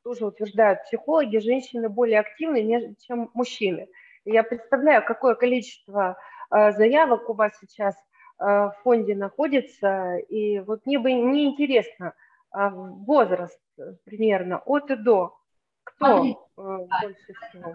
тоже 0.07 0.25
утверждают 0.25 0.85
психологи, 0.85 1.39
женщины 1.39 1.89
более 1.89 2.21
активны, 2.21 2.95
чем 3.05 3.29
мужчины. 3.35 3.89
Я 4.25 4.45
представляю, 4.45 5.05
какое 5.05 5.35
количество 5.35 6.17
э, 6.53 6.71
заявок 6.71 7.29
у 7.29 7.35
вас 7.35 7.51
сейчас 7.61 7.97
э, 8.39 8.45
в 8.45 8.75
фонде 8.85 9.17
находится, 9.17 10.19
и 10.19 10.61
вот 10.61 10.87
мне 10.87 11.01
бы 11.01 11.13
не 11.13 11.47
интересно 11.47 12.13
а 12.53 12.71
возраст 12.71 13.59
примерно 14.05 14.63
от 14.65 14.93
и 14.93 14.97
до. 14.97 15.35
Кто 15.83 16.25
э, 16.25 16.35
больше 16.57 17.33
всего? 17.51 17.75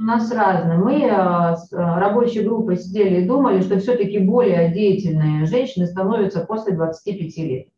У 0.00 0.02
нас 0.02 0.32
разные. 0.32 0.76
Мы 0.76 1.08
с 1.56 1.72
рабочей 1.72 2.42
группой 2.42 2.78
сидели 2.78 3.20
и 3.20 3.28
думали, 3.28 3.60
что 3.60 3.78
все-таки 3.78 4.18
более 4.18 4.72
деятельные 4.72 5.46
женщины 5.46 5.86
становятся 5.86 6.44
после 6.44 6.74
25 6.74 7.36
лет. 7.38 7.68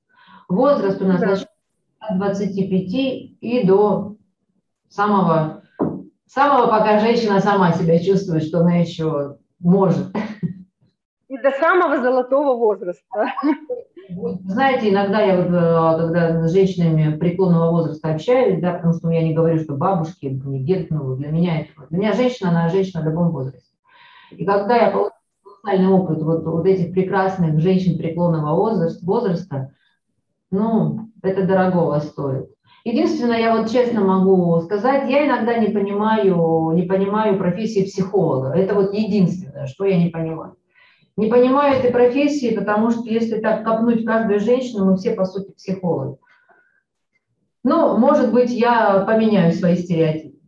Возраст 0.49 1.01
у 1.03 1.05
нас 1.05 1.21
да 1.21 1.37
от 2.03 2.19
25 2.19 2.93
и 3.41 3.63
до 3.65 4.17
самого, 4.89 5.63
самого, 6.27 6.67
пока 6.67 6.99
женщина 6.99 7.41
сама 7.41 7.73
себя 7.73 7.99
чувствует, 7.99 8.45
что 8.45 8.61
она 8.61 8.77
еще 8.77 9.39
может. 9.61 10.09
И 11.29 11.39
до 11.39 11.51
самого 11.53 12.03
золотого 12.03 12.57
возраста. 12.57 13.33
Знаете, 14.45 14.91
иногда 14.91 15.23
я 15.23 15.37
вот, 15.37 15.47
э, 15.47 16.03
когда 16.03 16.47
с 16.47 16.53
женщинами 16.53 17.17
преклонного 17.17 17.71
возраста 17.71 18.13
общаюсь, 18.13 18.61
да, 18.61 18.75
потому 18.75 18.93
что 18.93 19.11
я 19.11 19.23
не 19.23 19.33
говорю, 19.33 19.59
что 19.61 19.75
бабушки, 19.75 20.27
не 20.27 20.63
дед, 20.63 20.91
ну, 20.91 21.17
для 21.17 21.29
меня 21.29 21.61
это, 21.61 21.87
для 21.89 21.99
меня 21.99 22.13
женщина, 22.13 22.51
она 22.51 22.69
женщина 22.69 23.01
в 23.01 23.07
любом 23.07 23.31
возрасте. 23.31 23.71
И 24.33 24.45
когда 24.45 24.77
я 24.77 24.91
получила 24.91 25.13
социальный 25.57 25.89
опыт 25.89 26.23
вот, 26.23 26.45
вот 26.45 26.67
этих 26.67 26.93
прекрасных 26.93 27.59
женщин 27.61 27.97
преклонного 27.97 28.55
возраста, 28.55 29.07
возраста 29.07 29.73
ну, 30.51 31.12
это 31.23 31.47
дорогого 31.47 31.99
стоит. 32.01 32.51
Единственное, 32.85 33.39
я 33.39 33.57
вот 33.57 33.71
честно 33.71 34.01
могу 34.01 34.61
сказать, 34.63 35.09
я 35.09 35.27
иногда 35.27 35.57
не 35.57 35.69
понимаю, 35.69 36.73
не 36.73 36.83
понимаю 36.83 37.39
профессии 37.39 37.85
психолога. 37.85 38.55
Это 38.55 38.75
вот 38.75 38.93
единственное, 38.93 39.67
что 39.67 39.85
я 39.85 39.97
не 39.97 40.11
понимаю. 40.11 40.57
Не 41.17 41.29
понимаю 41.29 41.79
этой 41.79 41.93
профессии, 41.93 42.57
потому 42.57 42.91
что 42.91 43.03
если 43.05 43.39
так 43.41 43.65
копнуть 43.65 44.05
каждую 44.05 44.41
женщину, 44.41 44.87
мы 44.87 44.97
все, 44.97 45.13
по 45.13 45.25
сути, 45.25 45.53
психологи. 45.53 46.17
Ну, 47.63 47.97
может 47.99 48.33
быть, 48.33 48.51
я 48.51 49.05
поменяю 49.07 49.53
свои 49.53 49.77
стереотипы. 49.77 50.39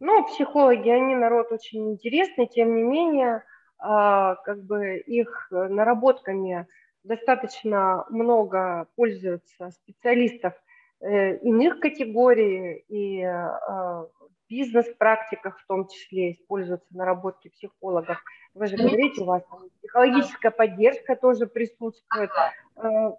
Ну, 0.00 0.24
психологи, 0.26 0.88
они 0.88 1.16
народ 1.16 1.50
очень 1.50 1.92
интересный, 1.92 2.46
тем 2.46 2.76
не 2.76 2.82
менее, 2.82 3.42
а, 3.78 4.36
как 4.44 4.62
бы 4.64 4.98
их 4.98 5.48
наработками 5.50 6.66
достаточно 7.08 8.04
много 8.10 8.86
пользуются 8.94 9.70
специалистов 9.70 10.52
э, 11.00 11.38
иных 11.38 11.80
категорий 11.80 12.84
и 12.88 13.22
э, 13.22 14.06
бизнес-практиках 14.48 15.58
в 15.58 15.66
том 15.66 15.88
числе 15.88 16.32
используются 16.32 16.96
наработки 16.96 17.48
психологов. 17.48 18.22
Вы 18.54 18.66
же 18.66 18.76
говорите, 18.76 19.22
у 19.22 19.24
вас 19.24 19.42
там 19.50 19.60
психологическая 19.80 20.50
поддержка 20.50 21.16
тоже 21.16 21.46
присутствует. 21.46 22.30
Э, 22.76 23.12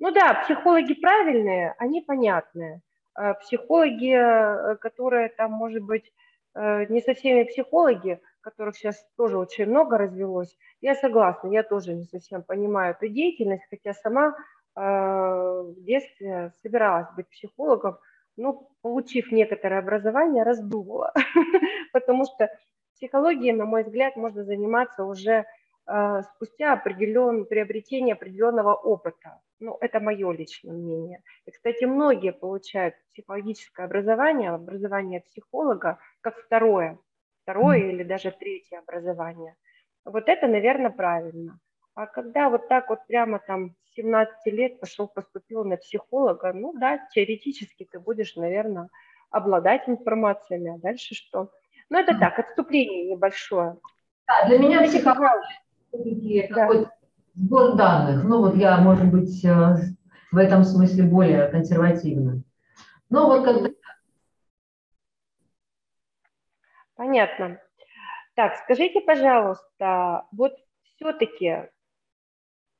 ну 0.00 0.10
да, 0.10 0.42
психологи 0.44 0.94
правильные, 0.94 1.74
они 1.78 2.00
понятные. 2.00 2.80
Психологи, 3.42 4.76
которые 4.78 5.28
там, 5.28 5.52
может 5.52 5.84
быть, 5.84 6.12
не 6.56 7.00
со 7.00 7.14
всеми 7.14 7.44
психологи, 7.44 8.20
которых 8.44 8.76
сейчас 8.76 9.04
тоже 9.16 9.38
очень 9.38 9.66
много 9.66 9.98
развелось, 9.98 10.56
я 10.80 10.94
согласна, 10.94 11.48
я 11.48 11.62
тоже 11.62 11.94
не 11.94 12.04
совсем 12.04 12.42
понимаю 12.42 12.94
эту 12.94 13.08
деятельность, 13.08 13.64
хотя 13.70 13.94
сама 13.94 14.28
э, 14.28 14.80
в 14.80 15.82
детстве 15.82 16.52
собиралась 16.62 17.08
быть 17.16 17.28
психологом, 17.30 17.98
но, 18.36 18.68
получив 18.82 19.32
некоторое 19.32 19.78
образование, 19.78 20.42
раздумала, 20.42 21.12
потому 21.92 22.24
что 22.24 22.50
психологией, 22.94 23.52
на 23.52 23.64
мой 23.64 23.84
взгляд, 23.84 24.16
можно 24.16 24.44
заниматься 24.44 25.04
уже 25.04 25.44
э, 25.86 26.22
спустя 26.34 26.74
определен, 26.74 27.46
приобретение 27.46 28.14
определенного 28.14 28.74
опыта. 28.74 29.40
Ну, 29.60 29.78
это 29.80 30.00
мое 30.00 30.32
личное 30.32 30.72
мнение. 30.72 31.22
И, 31.46 31.50
кстати, 31.50 31.84
многие 31.84 32.32
получают 32.32 32.94
психологическое 33.12 33.86
образование, 33.86 34.50
образование 34.50 35.20
психолога, 35.20 35.98
как 36.20 36.36
второе 36.36 36.98
второе 37.44 37.90
или 37.90 38.02
даже 38.02 38.30
третье 38.32 38.78
образование. 38.78 39.54
Вот 40.04 40.24
это, 40.28 40.46
наверное, 40.48 40.90
правильно. 40.90 41.58
А 41.94 42.06
когда 42.06 42.50
вот 42.50 42.68
так 42.68 42.88
вот 42.88 43.00
прямо 43.06 43.38
там 43.38 43.70
с 43.84 43.94
17 43.94 44.34
лет 44.46 44.80
пошел, 44.80 45.06
поступил 45.06 45.64
на 45.64 45.76
психолога, 45.76 46.52
ну 46.52 46.72
да, 46.76 46.98
теоретически 47.14 47.86
ты 47.90 48.00
будешь, 48.00 48.34
наверное, 48.34 48.88
обладать 49.30 49.88
информациями, 49.88 50.74
а 50.74 50.78
дальше 50.78 51.14
что? 51.14 51.50
Ну 51.90 51.98
это 51.98 52.18
так, 52.18 52.38
отступление 52.38 53.10
небольшое. 53.14 53.76
Да, 54.26 54.48
для 54.48 54.58
меня 54.58 54.82
психология 54.82 56.48
да. 56.48 56.54
какой-то 56.54 56.90
сбор 57.34 57.76
данных. 57.76 58.24
Ну 58.24 58.40
вот 58.40 58.56
я, 58.56 58.78
может 58.78 59.10
быть, 59.10 59.44
э, 59.44 59.76
в 60.32 60.36
этом 60.36 60.64
смысле 60.64 61.04
более 61.04 61.46
консервативна. 61.48 62.42
Но 63.10 63.28
вот 63.28 63.44
когда 63.44 63.70
Понятно. 66.96 67.60
Так, 68.34 68.56
скажите, 68.64 69.00
пожалуйста, 69.00 70.26
вот 70.32 70.54
все-таки, 70.82 71.68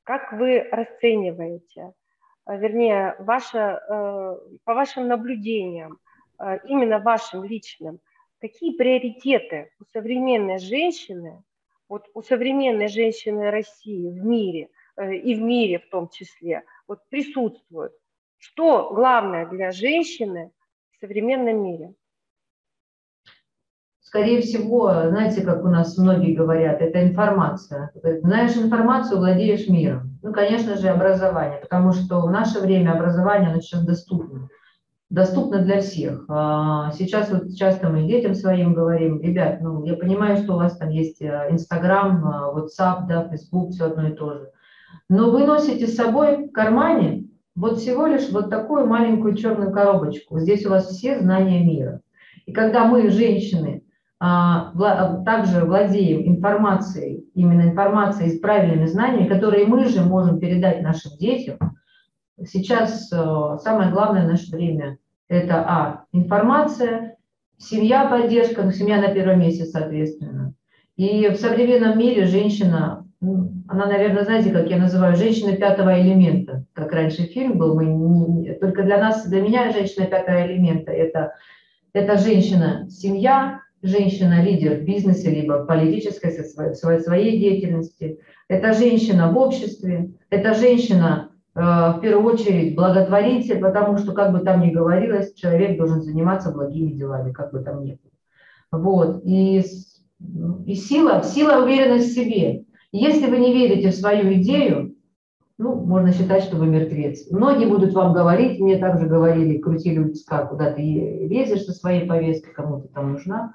как 0.04 0.32
вы 0.32 0.68
расцениваете, 0.70 1.92
э, 2.46 2.58
вернее, 2.58 3.16
ваше, 3.18 3.58
э, 3.58 4.36
по 4.64 4.74
вашим 4.74 5.08
наблюдениям, 5.08 5.98
э, 6.38 6.58
именно 6.66 6.98
вашим 6.98 7.44
личным, 7.44 8.00
какие 8.40 8.76
приоритеты 8.76 9.70
у 9.80 9.84
современной 9.92 10.58
женщины, 10.58 11.42
вот 11.88 12.08
у 12.14 12.22
современной 12.22 12.88
женщины 12.88 13.50
России 13.50 14.08
в 14.10 14.24
мире 14.24 14.70
и 14.96 15.34
в 15.34 15.40
мире 15.40 15.80
в 15.80 15.88
том 15.88 16.08
числе, 16.08 16.62
вот 16.86 17.00
присутствуют? 17.08 17.92
Что 18.38 18.92
главное 18.94 19.46
для 19.46 19.72
женщины 19.72 20.52
в 20.92 20.98
современном 20.98 21.62
мире? 21.64 21.94
Скорее 24.14 24.42
всего, 24.42 25.08
знаете, 25.08 25.42
как 25.42 25.64
у 25.64 25.68
нас 25.68 25.98
многие 25.98 26.36
говорят, 26.36 26.80
это 26.80 27.02
информация. 27.02 27.90
Знаешь 28.22 28.56
информацию, 28.56 29.18
владеешь 29.18 29.68
миром. 29.68 30.16
Ну, 30.22 30.32
конечно 30.32 30.76
же, 30.76 30.86
образование, 30.86 31.58
потому 31.58 31.90
что 31.92 32.20
в 32.20 32.30
наше 32.30 32.60
время 32.60 32.92
образование 32.92 33.50
оно 33.50 33.60
сейчас 33.60 33.84
доступно. 33.84 34.48
Доступно 35.10 35.62
для 35.62 35.80
всех. 35.80 36.26
А, 36.28 36.92
сейчас 36.92 37.28
вот 37.28 37.56
часто 37.56 37.88
мы 37.88 38.04
детям 38.04 38.36
своим 38.36 38.72
говорим, 38.72 39.20
ребят, 39.20 39.58
ну, 39.60 39.84
я 39.84 39.94
понимаю, 39.94 40.36
что 40.36 40.54
у 40.54 40.58
вас 40.58 40.76
там 40.76 40.90
есть 40.90 41.20
э, 41.20 41.48
Инстаграм, 41.50 42.24
э, 42.24 42.56
WhatsApp, 42.56 43.06
да, 43.08 43.28
Facebook, 43.28 43.72
все 43.72 43.86
одно 43.86 44.08
и 44.08 44.12
то 44.12 44.34
же. 44.34 44.50
Но 45.08 45.32
вы 45.32 45.44
носите 45.44 45.88
с 45.88 45.96
собой 45.96 46.46
в 46.46 46.52
кармане 46.52 47.26
вот 47.56 47.78
всего 47.78 48.06
лишь 48.06 48.30
вот 48.30 48.48
такую 48.48 48.86
маленькую 48.86 49.34
черную 49.34 49.72
коробочку. 49.72 50.38
Здесь 50.38 50.64
у 50.66 50.70
вас 50.70 50.86
все 50.86 51.18
знания 51.18 51.64
мира. 51.64 52.00
И 52.46 52.52
когда 52.52 52.84
мы, 52.84 53.10
женщины, 53.10 53.84
также 54.18 55.64
владеем 55.64 56.26
информацией, 56.26 57.28
именно 57.34 57.62
информацией 57.62 58.30
с 58.30 58.40
правильными 58.40 58.86
знаниями, 58.86 59.28
которые 59.28 59.66
мы 59.66 59.86
же 59.86 60.02
можем 60.02 60.38
передать 60.38 60.82
нашим 60.82 61.16
детям, 61.18 61.58
сейчас 62.46 63.12
э, 63.12 63.58
самое 63.62 63.90
главное 63.90 64.24
в 64.24 64.28
наше 64.28 64.54
время– 64.54 64.98
это 65.28 65.64
а, 65.66 66.04
информация, 66.12 67.16
семья, 67.58 68.06
поддержка, 68.06 68.62
ну, 68.62 68.70
семья 68.70 69.00
на 69.00 69.08
первом 69.08 69.40
месте, 69.40 69.64
соответственно. 69.64 70.54
И 70.96 71.28
в 71.28 71.36
современном 71.36 71.98
мире 71.98 72.26
женщина, 72.26 73.06
ну, 73.20 73.52
она, 73.68 73.86
наверное, 73.86 74.24
знаете, 74.24 74.50
как 74.50 74.68
я 74.68 74.78
называю, 74.78 75.16
женщина 75.16 75.56
пятого 75.56 76.00
элемента, 76.00 76.64
как 76.72 76.92
раньше 76.92 77.22
фильм 77.22 77.58
был, 77.58 77.74
мы 77.74 77.86
не, 77.86 78.54
только 78.54 78.82
для 78.82 78.98
нас, 78.98 79.26
для 79.26 79.40
меня 79.40 79.70
женщина 79.72 80.06
пятого 80.06 80.46
элемента– 80.46 80.92
это 80.92 81.32
это 81.94 82.18
женщина 82.18 82.88
семья, 82.90 83.60
женщина-лидер 83.85 84.78
в 84.78 84.85
бизнесе, 84.85 85.30
либо 85.30 85.62
в 85.62 85.66
политической 85.66 86.30
своей, 86.74 87.01
своей 87.01 87.39
деятельности. 87.39 88.18
Это 88.49 88.72
женщина 88.72 89.30
в 89.30 89.37
обществе, 89.37 90.14
это 90.30 90.55
женщина 90.55 91.30
э, 91.55 91.61
в 91.61 91.99
первую 92.01 92.32
очередь 92.32 92.74
благотворитель, 92.74 93.61
потому 93.61 93.99
что, 93.99 94.12
как 94.12 94.32
бы 94.32 94.41
там 94.41 94.62
ни 94.62 94.70
говорилось, 94.70 95.35
человек 95.35 95.76
должен 95.76 96.03
заниматься 96.03 96.51
благими 96.51 96.93
делами, 96.93 97.32
как 97.32 97.53
бы 97.53 97.61
там 97.61 97.85
ни 97.85 97.99
было. 98.70 98.80
Вот. 98.80 99.20
И, 99.24 99.62
и 100.66 100.74
сила, 100.74 101.22
сила 101.22 101.62
уверенность 101.62 102.11
в 102.11 102.14
себе. 102.14 102.64
Если 102.91 103.26
вы 103.26 103.39
не 103.39 103.53
верите 103.53 103.91
в 103.91 103.95
свою 103.95 104.32
идею, 104.35 104.95
ну, 105.59 105.74
можно 105.74 106.12
считать, 106.12 106.43
что 106.43 106.57
вы 106.57 106.66
мертвец. 106.66 107.30
Многие 107.30 107.66
будут 107.66 107.93
вам 107.93 108.12
говорить, 108.12 108.59
мне 108.59 108.78
также 108.78 109.07
говорили, 109.07 109.59
крутили 109.59 109.99
у 109.99 110.12
куда 110.49 110.72
ты 110.72 110.82
лезешь 111.30 111.64
со 111.64 111.72
своей 111.72 112.07
повесткой, 112.07 112.53
кому 112.55 112.80
ты 112.80 112.89
там 112.89 113.12
нужна. 113.12 113.55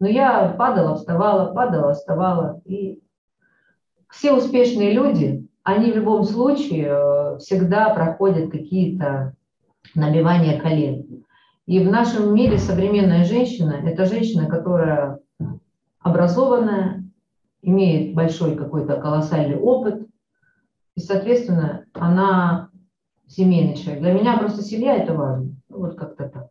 Но 0.00 0.08
я 0.08 0.48
падала, 0.58 0.94
вставала, 0.96 1.52
падала, 1.52 1.94
вставала. 1.94 2.60
И 2.64 3.00
все 4.08 4.32
успешные 4.32 4.92
люди, 4.92 5.46
они 5.62 5.92
в 5.92 5.96
любом 5.96 6.24
случае 6.24 6.88
э, 6.88 7.38
всегда 7.38 7.90
проходят 7.90 8.50
какие-то 8.50 9.34
набивания 9.94 10.60
колен. 10.60 11.24
И 11.66 11.80
в 11.80 11.90
нашем 11.90 12.34
мире 12.34 12.58
современная 12.58 13.24
женщина– 13.24 13.72
это 13.84 14.06
женщина, 14.06 14.46
которая 14.46 15.18
образованная, 16.00 17.04
имеет 17.60 18.14
большой 18.14 18.56
какой-то 18.56 18.96
колоссальный 19.00 19.58
опыт, 19.58 20.06
и, 20.94 21.00
соответственно, 21.00 21.84
она 21.92 22.70
семейный 23.26 23.76
человек. 23.76 24.02
Для 24.02 24.12
меня 24.12 24.38
просто 24.38 24.62
семья– 24.62 24.96
это 24.96 25.14
важно. 25.14 25.56
Вот 25.68 25.96
как-то 25.96 26.28
так. 26.28 26.48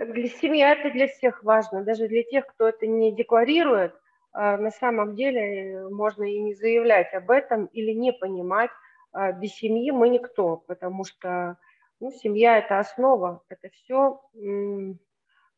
Для 0.00 0.28
семьи 0.28 0.62
это 0.62 0.90
для 0.90 1.08
всех 1.08 1.44
важно, 1.44 1.84
даже 1.84 2.08
для 2.08 2.22
тех, 2.22 2.46
кто 2.46 2.68
это 2.68 2.86
не 2.86 3.14
декларирует, 3.14 3.94
а 4.32 4.56
на 4.56 4.70
самом 4.70 5.14
деле 5.14 5.88
можно 5.90 6.22
и 6.24 6.38
не 6.38 6.54
заявлять 6.54 7.12
об 7.12 7.30
этом 7.30 7.66
или 7.66 7.92
не 7.92 8.10
понимать, 8.10 8.70
а 9.12 9.32
без 9.32 9.52
семьи 9.52 9.90
мы 9.90 10.08
никто, 10.08 10.56
потому 10.56 11.04
что 11.04 11.58
ну, 12.00 12.10
семья– 12.12 12.56
это 12.58 12.78
основа, 12.78 13.42
это 13.50 13.68
все, 13.68 14.22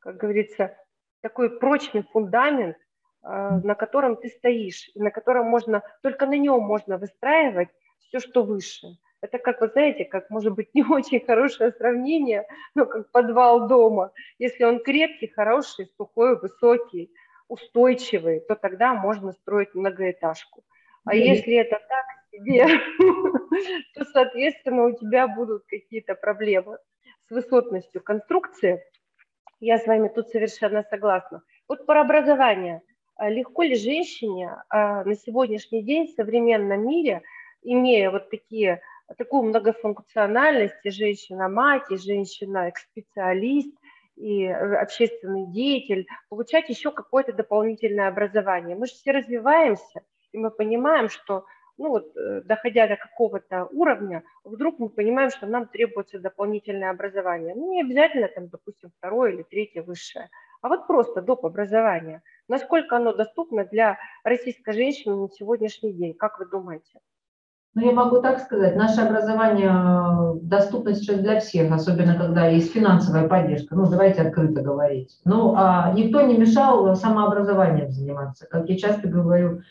как 0.00 0.16
говорится, 0.16 0.76
такой 1.20 1.60
прочный 1.60 2.02
фундамент, 2.02 2.76
а, 3.22 3.60
на 3.60 3.76
котором 3.76 4.16
ты 4.16 4.28
стоишь, 4.28 4.90
на 4.96 5.12
котором 5.12 5.46
можно, 5.46 5.84
только 6.02 6.26
на 6.26 6.36
нем 6.36 6.62
можно 6.62 6.98
выстраивать 6.98 7.68
все, 8.00 8.18
что 8.18 8.42
выше. 8.42 8.98
Это 9.22 9.38
как, 9.38 9.60
вы 9.60 9.68
знаете, 9.68 10.04
как 10.04 10.28
может 10.28 10.54
быть 10.54 10.68
не 10.74 10.84
очень 10.84 11.24
хорошее 11.24 11.72
сравнение, 11.72 12.46
но 12.74 12.84
как 12.84 13.10
подвал 13.10 13.68
дома. 13.68 14.12
Если 14.38 14.64
он 14.64 14.82
крепкий, 14.82 15.28
хороший, 15.28 15.86
сухой, 15.96 16.38
высокий, 16.38 17.10
устойчивый, 17.48 18.40
то 18.40 18.54
тогда 18.54 18.94
можно 18.94 19.32
строить 19.32 19.74
многоэтажку. 19.74 20.64
А 21.04 21.14
mm 21.14 21.18
если 21.18 21.54
это 21.54 21.80
так 21.88 22.04
себе, 22.30 22.66
то, 23.94 24.04
соответственно, 24.12 24.84
у 24.84 24.96
тебя 24.96 25.26
будут 25.26 25.64
какие-то 25.66 26.14
проблемы 26.14 26.78
с 27.26 27.30
высотностью 27.30 28.02
конструкции. 28.02 28.82
Я 29.60 29.78
с 29.78 29.86
вами 29.86 30.08
тут 30.08 30.28
совершенно 30.28 30.82
согласна. 30.82 31.42
Вот 31.68 31.86
про 31.86 32.02
образование– 32.02 32.82
а 33.22 33.28
легко 33.30 33.62
ли 33.62 33.76
женщине 33.76 34.56
а, 34.68 35.04
на 35.04 35.14
сегодняшний 35.14 35.82
день 35.82 36.08
в 36.08 36.16
современном 36.16 36.86
мире, 36.86 37.22
имея 37.62 38.10
вот 38.10 38.30
такие, 38.30 38.80
такую 39.16 39.44
многофункциональность, 39.44 40.84
и 40.84 40.90
женщина-мать, 40.90 41.90
и 41.90 41.96
женщина-специалист, 41.96 43.74
и 44.16 44.46
общественный 44.46 45.46
деятель, 45.46 46.06
получать 46.28 46.68
еще 46.68 46.90
какое-то 46.90 47.32
дополнительное 47.32 48.08
образование. 48.08 48.76
Мы 48.76 48.86
же 48.86 48.92
все 48.92 49.12
развиваемся, 49.12 50.02
и 50.32 50.38
мы 50.38 50.50
понимаем, 50.50 51.08
что 51.08 51.44
ну 51.78 51.88
вот, 51.88 52.16
э, 52.16 52.42
доходя 52.42 52.86
до 52.86 52.96
какого-то 52.96 53.64
уровня, 53.72 54.22
вдруг 54.44 54.78
мы 54.78 54.88
понимаем, 54.88 55.30
что 55.30 55.46
нам 55.46 55.66
требуется 55.66 56.18
дополнительное 56.18 56.90
образование. 56.90 57.54
Ну, 57.54 57.72
не 57.72 57.80
обязательно, 57.80 58.28
там, 58.28 58.48
допустим, 58.48 58.90
второе 58.98 59.32
или 59.32 59.42
третье 59.42 59.82
высшее, 59.82 60.28
а 60.60 60.68
вот 60.68 60.86
просто 60.86 61.22
доп. 61.22 61.44
образование. 61.44 62.22
Насколько 62.48 62.96
оно 62.96 63.12
доступно 63.12 63.64
для 63.64 63.98
российской 64.22 64.72
женщины 64.72 65.16
на 65.16 65.28
сегодняшний 65.28 65.92
день? 65.92 66.14
Как 66.14 66.38
вы 66.38 66.46
думаете? 66.46 67.00
Ну, 67.74 67.82
я 67.82 67.92
могу 67.92 68.20
так 68.20 68.40
сказать, 68.40 68.76
наше 68.76 69.00
образование 69.00 69.70
э, 69.72 70.38
доступно 70.42 70.94
сейчас 70.94 71.20
для 71.20 71.40
всех, 71.40 71.72
особенно 71.72 72.16
когда 72.16 72.46
есть 72.46 72.72
финансовая 72.72 73.26
поддержка. 73.26 73.74
Ну, 73.74 73.86
давайте 73.86 74.20
открыто 74.20 74.60
говорить. 74.60 75.18
Ну, 75.24 75.54
а 75.56 75.90
никто 75.94 76.20
не 76.20 76.36
мешал 76.36 76.94
самообразованием 76.94 77.90
заниматься. 77.90 78.46
Как 78.50 78.68
я 78.68 78.76
часто 78.76 79.08
говорю, 79.08 79.62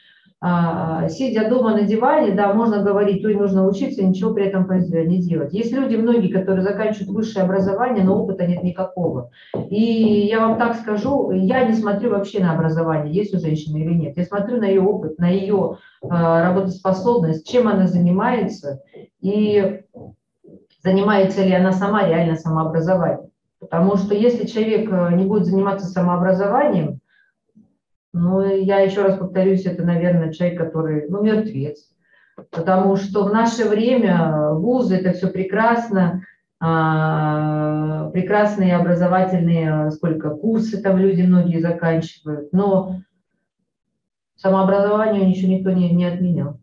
сидя 0.44 1.48
дома 1.50 1.76
на 1.76 1.84
диване, 1.84 2.32
да, 2.32 2.52
можно 2.52 2.82
говорить, 2.82 3.24
ой, 3.24 3.36
нужно 3.36 3.68
учиться, 3.68 4.04
ничего 4.04 4.34
при 4.34 4.46
этом 4.46 4.68
не 4.72 5.20
делать. 5.20 5.54
Есть 5.54 5.72
люди, 5.72 5.96
многие, 5.96 6.30
которые 6.30 6.64
заканчивают 6.64 7.10
высшее 7.10 7.46
образование, 7.46 8.04
но 8.04 8.24
опыта 8.24 8.48
нет 8.48 8.64
никакого. 8.64 9.30
И 9.70 10.28
я 10.28 10.40
вам 10.40 10.58
так 10.58 10.78
скажу, 10.78 11.30
я 11.30 11.66
не 11.66 11.76
смотрю 11.76 12.10
вообще 12.10 12.40
на 12.40 12.54
образование, 12.54 13.14
есть 13.14 13.36
у 13.36 13.40
женщины 13.40 13.78
или 13.78 13.94
нет. 13.94 14.18
Я 14.18 14.26
смотрю 14.26 14.58
на 14.58 14.66
ее 14.66 14.82
опыт, 14.82 15.20
на 15.20 15.30
ее 15.30 15.78
а, 16.02 16.44
работоспособность, 16.44 17.48
чем 17.48 17.68
она 17.68 17.86
занимается 17.86 18.82
и 19.20 19.82
занимается 20.84 21.44
ли 21.44 21.54
она 21.54 21.72
сама 21.72 22.08
реально 22.08 22.36
самообразованием. 22.36 23.30
Потому 23.60 23.96
что 23.96 24.16
если 24.16 24.48
человек 24.48 24.90
а, 24.92 25.12
не 25.12 25.26
будет 25.26 25.46
заниматься 25.46 25.86
самообразованием, 25.86 27.01
ну, 28.14 28.44
я 28.44 28.80
еще 28.80 29.04
раз 29.04 29.18
повторюсь, 29.18 29.66
это, 29.66 29.84
наверное, 29.84 30.34
человек, 30.34 30.58
который, 30.58 31.08
ну, 31.10 31.22
мертвец. 31.22 31.90
Потому 32.50 32.96
что 32.96 33.24
в 33.24 33.34
наше 33.34 33.68
время 33.68 34.52
вузы– 34.52 34.96
это 34.98 35.14
все 35.14 35.28
прекрасно, 35.28 36.26
а, 36.60 38.10
прекрасные 38.12 38.76
образовательные, 38.76 39.92
сколько 39.92 40.30
курсы 40.30 40.82
там 40.82 40.98
люди 40.98 41.22
многие 41.22 41.60
заканчивают, 41.60 42.52
но 42.54 42.98
самообразование 44.36 45.26
ничего 45.26 45.52
никто 45.52 45.72
не, 45.72 45.92
не 45.92 46.06
отменял. 46.06 46.60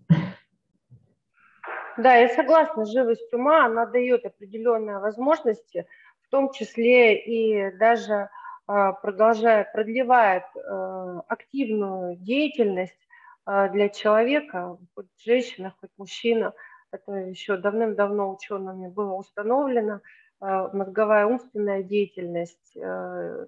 Да, 1.97 2.15
я 2.15 2.29
согласна, 2.29 2.85
живость 2.85 3.33
ума, 3.33 3.67
она 3.67 3.87
дает 3.87 4.25
определенные 4.25 4.99
возможности, 4.99 5.87
в 6.23 6.29
том 6.31 6.53
числе 6.53 7.19
и 7.19 7.77
даже 7.77 8.29
а, 8.69 8.93
продолжает, 8.93 9.73
продлевает 9.73 10.45
э, 10.55 11.21
активную 11.27 12.17
деятельность 12.17 13.09
а, 13.47 13.69
для 13.69 13.89
человека, 13.89 14.77
хоть 14.95 15.07
женщина, 15.17 15.75
хоть 15.81 15.89
мужчина. 15.97 16.53
Это 16.93 17.13
еще 17.13 17.57
давным-давно 17.57 18.31
учеными 18.31 18.89
было 18.89 19.15
установлено. 19.15 20.03
А, 20.41 20.69
мозговая 20.75 21.25
умственная 21.25 21.83
деятельность, 21.83 22.77
э, 22.77 23.47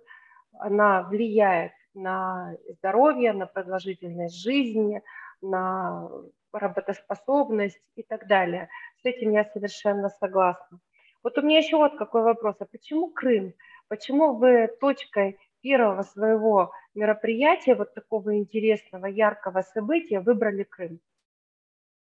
она 0.58 1.02
влияет 1.02 1.72
на 1.92 2.56
здоровье, 2.78 3.34
на 3.34 3.44
продолжительность 3.44 4.42
жизни, 4.42 5.02
на 5.42 6.08
работоспособность 6.50 7.82
и 7.94 8.02
так 8.02 8.26
далее. 8.26 8.70
С 9.02 9.04
этим 9.04 9.32
я 9.32 9.44
совершенно 9.44 10.08
согласна. 10.08 10.80
Вот 11.22 11.36
у 11.36 11.42
меня 11.42 11.58
еще 11.58 11.76
вот 11.76 11.98
какой 11.98 12.22
вопрос. 12.22 12.56
А 12.60 12.64
почему 12.64 13.10
Крым? 13.10 13.52
Почему 13.91 14.36
вы 14.36 14.70
точкой 14.80 15.36
первого 15.62 16.05
своего 16.05 16.70
мероприятия, 16.95 17.74
вот 17.74 17.93
такого 17.93 18.38
интересного, 18.38 19.07
яркого 19.07 19.62
события, 19.62 20.20
выбрали 20.20 20.62
Крым? 20.62 21.01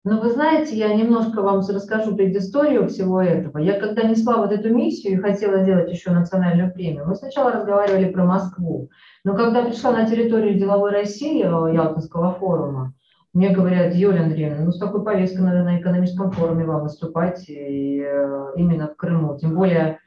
Ну, 0.05 0.21
вы 0.21 0.29
знаете, 0.29 0.73
я 0.77 0.93
немножко 0.93 1.41
вам 1.41 1.59
расскажу 1.59 2.15
предысторию 2.15 2.87
всего 2.87 3.21
этого. 3.21 3.57
Я 3.57 3.77
когда 3.77 4.03
несла 4.03 4.37
вот 4.37 4.53
эту 4.53 4.73
миссию 4.73 5.13
и 5.13 5.21
хотела 5.21 5.63
сделать 5.63 5.91
еще 5.91 6.11
национальную 6.11 6.71
премию, 6.71 7.07
мы 7.07 7.15
сначала 7.15 7.51
разговаривали 7.51 8.09
про 8.09 8.23
Москву. 8.23 8.89
Но 9.25 9.35
когда 9.35 9.65
пришла 9.65 9.91
на 9.91 10.05
территорию 10.05 10.57
деловой 10.57 10.91
России, 10.91 11.43
э, 11.43 11.73
Ялтинского 11.75 12.35
форума, 12.35 12.93
мне 13.33 13.49
говорят, 13.49 13.93
Юлия 13.93 14.21
Андреевна, 14.21 14.63
ну 14.63 14.71
с 14.71 14.79
такой 14.79 15.03
повесткой 15.03 15.41
надо 15.41 15.63
на 15.63 15.81
экономическом 15.81 16.31
форуме 16.31 16.63
вам 16.63 16.83
выступать 16.83 17.49
и, 17.49 17.99
э, 17.99 18.53
именно 18.55 18.87
в 18.87 18.95
Крыму. 18.95 19.37
Тем 19.37 19.55
более, 19.55 19.99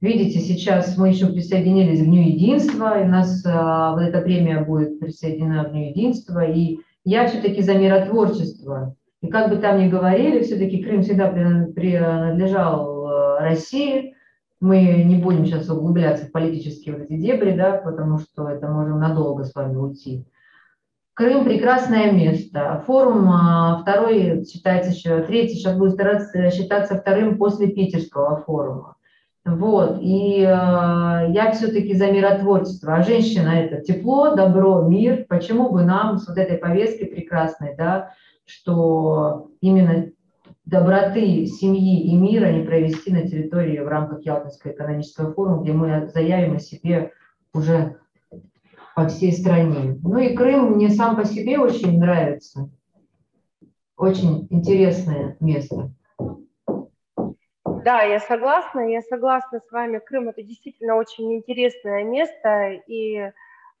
видите, 0.00 0.40
сейчас 0.40 0.96
мы 0.96 1.08
еще 1.08 1.26
присоединились 1.26 2.00
к 2.00 2.04
Дню 2.04 2.22
Единства, 2.22 3.00
и 3.00 3.04
у 3.04 3.08
нас 3.08 3.44
а, 3.46 3.92
вот 3.92 4.02
эта 4.02 4.20
премия 4.20 4.64
будет 4.64 5.00
присоединена 5.00 5.64
к 5.64 5.70
Дню 5.70 5.90
Единства, 5.90 6.44
и 6.44 6.78
я 7.04 7.26
все-таки 7.26 7.62
за 7.62 7.74
миротворчество. 7.74 8.94
И 9.22 9.28
как 9.28 9.50
бы 9.50 9.56
там 9.56 9.78
ни 9.78 9.88
говорили, 9.88 10.42
все-таки 10.42 10.82
Крым 10.82 11.02
всегда 11.02 11.28
принадлежал 11.28 13.08
э, 13.08 13.38
России. 13.40 14.14
Мы 14.60 15.04
не 15.04 15.16
будем 15.16 15.46
сейчас 15.46 15.68
углубляться 15.70 16.26
в 16.26 16.32
политические 16.32 16.96
вот 16.96 17.04
эти 17.04 17.16
дебри, 17.18 17.52
да, 17.52 17.72
потому 17.72 18.18
что 18.18 18.48
это 18.48 18.68
можем 18.68 18.98
надолго 18.98 19.44
с 19.44 19.54
вами 19.54 19.76
уйти. 19.76 20.26
Крым– 21.14 21.44
прекрасное 21.46 22.12
место. 22.12 22.82
Форум 22.86 23.28
а, 23.30 23.78
второй 23.82 24.44
считается 24.44 24.90
еще, 24.90 25.22
третий 25.22 25.54
сейчас 25.54 25.76
будет 25.76 25.98
считаться 26.52 26.98
вторым 26.98 27.38
после 27.38 27.68
питерского 27.68 28.42
форума. 28.42 28.95
Вот, 29.46 29.98
и 30.00 30.40
э, 30.40 30.44
я 30.44 31.52
все-таки 31.52 31.94
за 31.94 32.10
миротворчество. 32.10 32.96
А 32.96 33.02
женщина– 33.04 33.50
это 33.60 33.80
тепло, 33.80 34.34
добро, 34.34 34.82
мир. 34.82 35.24
Почему 35.28 35.70
бы 35.70 35.84
нам 35.84 36.18
с 36.18 36.26
вот 36.26 36.36
этой 36.36 36.58
повесткой 36.58 37.06
прекрасной, 37.06 37.76
да, 37.76 38.10
что 38.44 39.52
именно 39.60 40.10
доброты 40.64 41.46
семьи 41.46 42.08
и 42.08 42.16
мира 42.16 42.50
не 42.50 42.64
провести 42.64 43.12
на 43.12 43.22
территории 43.22 43.78
в 43.78 43.86
рамках 43.86 44.26
Ялтинского 44.26 44.72
экономического 44.72 45.32
форума, 45.32 45.62
где 45.62 45.72
мы 45.72 46.10
заявим 46.12 46.56
о 46.56 46.58
себе 46.58 47.12
уже 47.54 48.00
по 48.96 49.06
всей 49.06 49.32
стране. 49.32 49.96
Ну 50.02 50.18
и 50.18 50.34
Крым 50.34 50.72
мне 50.72 50.90
сам 50.90 51.14
по 51.14 51.24
себе 51.24 51.60
очень 51.60 52.00
нравится. 52.00 52.68
Очень 53.96 54.48
интересное 54.50 55.36
место. 55.38 55.92
Да, 57.86 58.02
я 58.02 58.18
согласна, 58.18 58.80
я 58.80 59.00
согласна 59.00 59.60
с 59.60 59.70
вами. 59.70 60.00
Крым 60.00 60.28
это 60.28 60.42
действительно 60.42 60.96
очень 60.96 61.32
интересное 61.36 62.02
место, 62.02 62.82
и 62.88 63.16
э, 63.16 63.30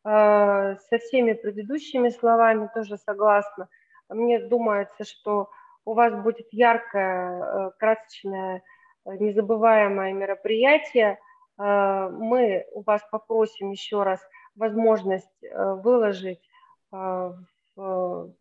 со 0.04 0.98
всеми 0.98 1.32
предыдущими 1.32 2.10
словами 2.10 2.70
тоже 2.72 2.98
согласна. 2.98 3.68
Мне 4.08 4.38
думается, 4.38 5.02
что 5.02 5.50
у 5.84 5.94
вас 5.94 6.14
будет 6.22 6.46
яркое, 6.52 7.42
э, 7.42 7.70
красочное, 7.80 8.62
э, 9.06 9.16
незабываемое 9.18 10.12
мероприятие. 10.12 11.18
Э, 11.58 12.08
мы 12.08 12.64
у 12.74 12.82
вас 12.82 13.02
попросим 13.10 13.72
еще 13.72 14.04
раз 14.04 14.20
возможность 14.54 15.42
выложить 15.52 16.48
в 16.92 18.32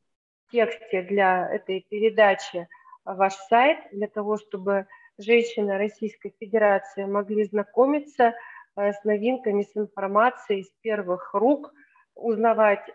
тексте 0.52 1.02
для 1.02 1.50
этой 1.50 1.82
передачи 1.90 2.68
ваш 3.04 3.34
сайт, 3.50 3.80
для 3.92 4.08
того, 4.08 4.38
чтобы 4.38 4.88
женщины 5.18 5.78
Российской 5.78 6.34
Федерации 6.40 7.06
могли 7.06 7.46
знакомиться 7.46 8.34
с 8.76 9.04
новинками, 9.04 9.64
с 9.64 9.76
информацией 9.76 10.64
с 10.64 10.72
первых 10.82 11.34
рук, 11.34 11.74
узнавать 12.16 12.86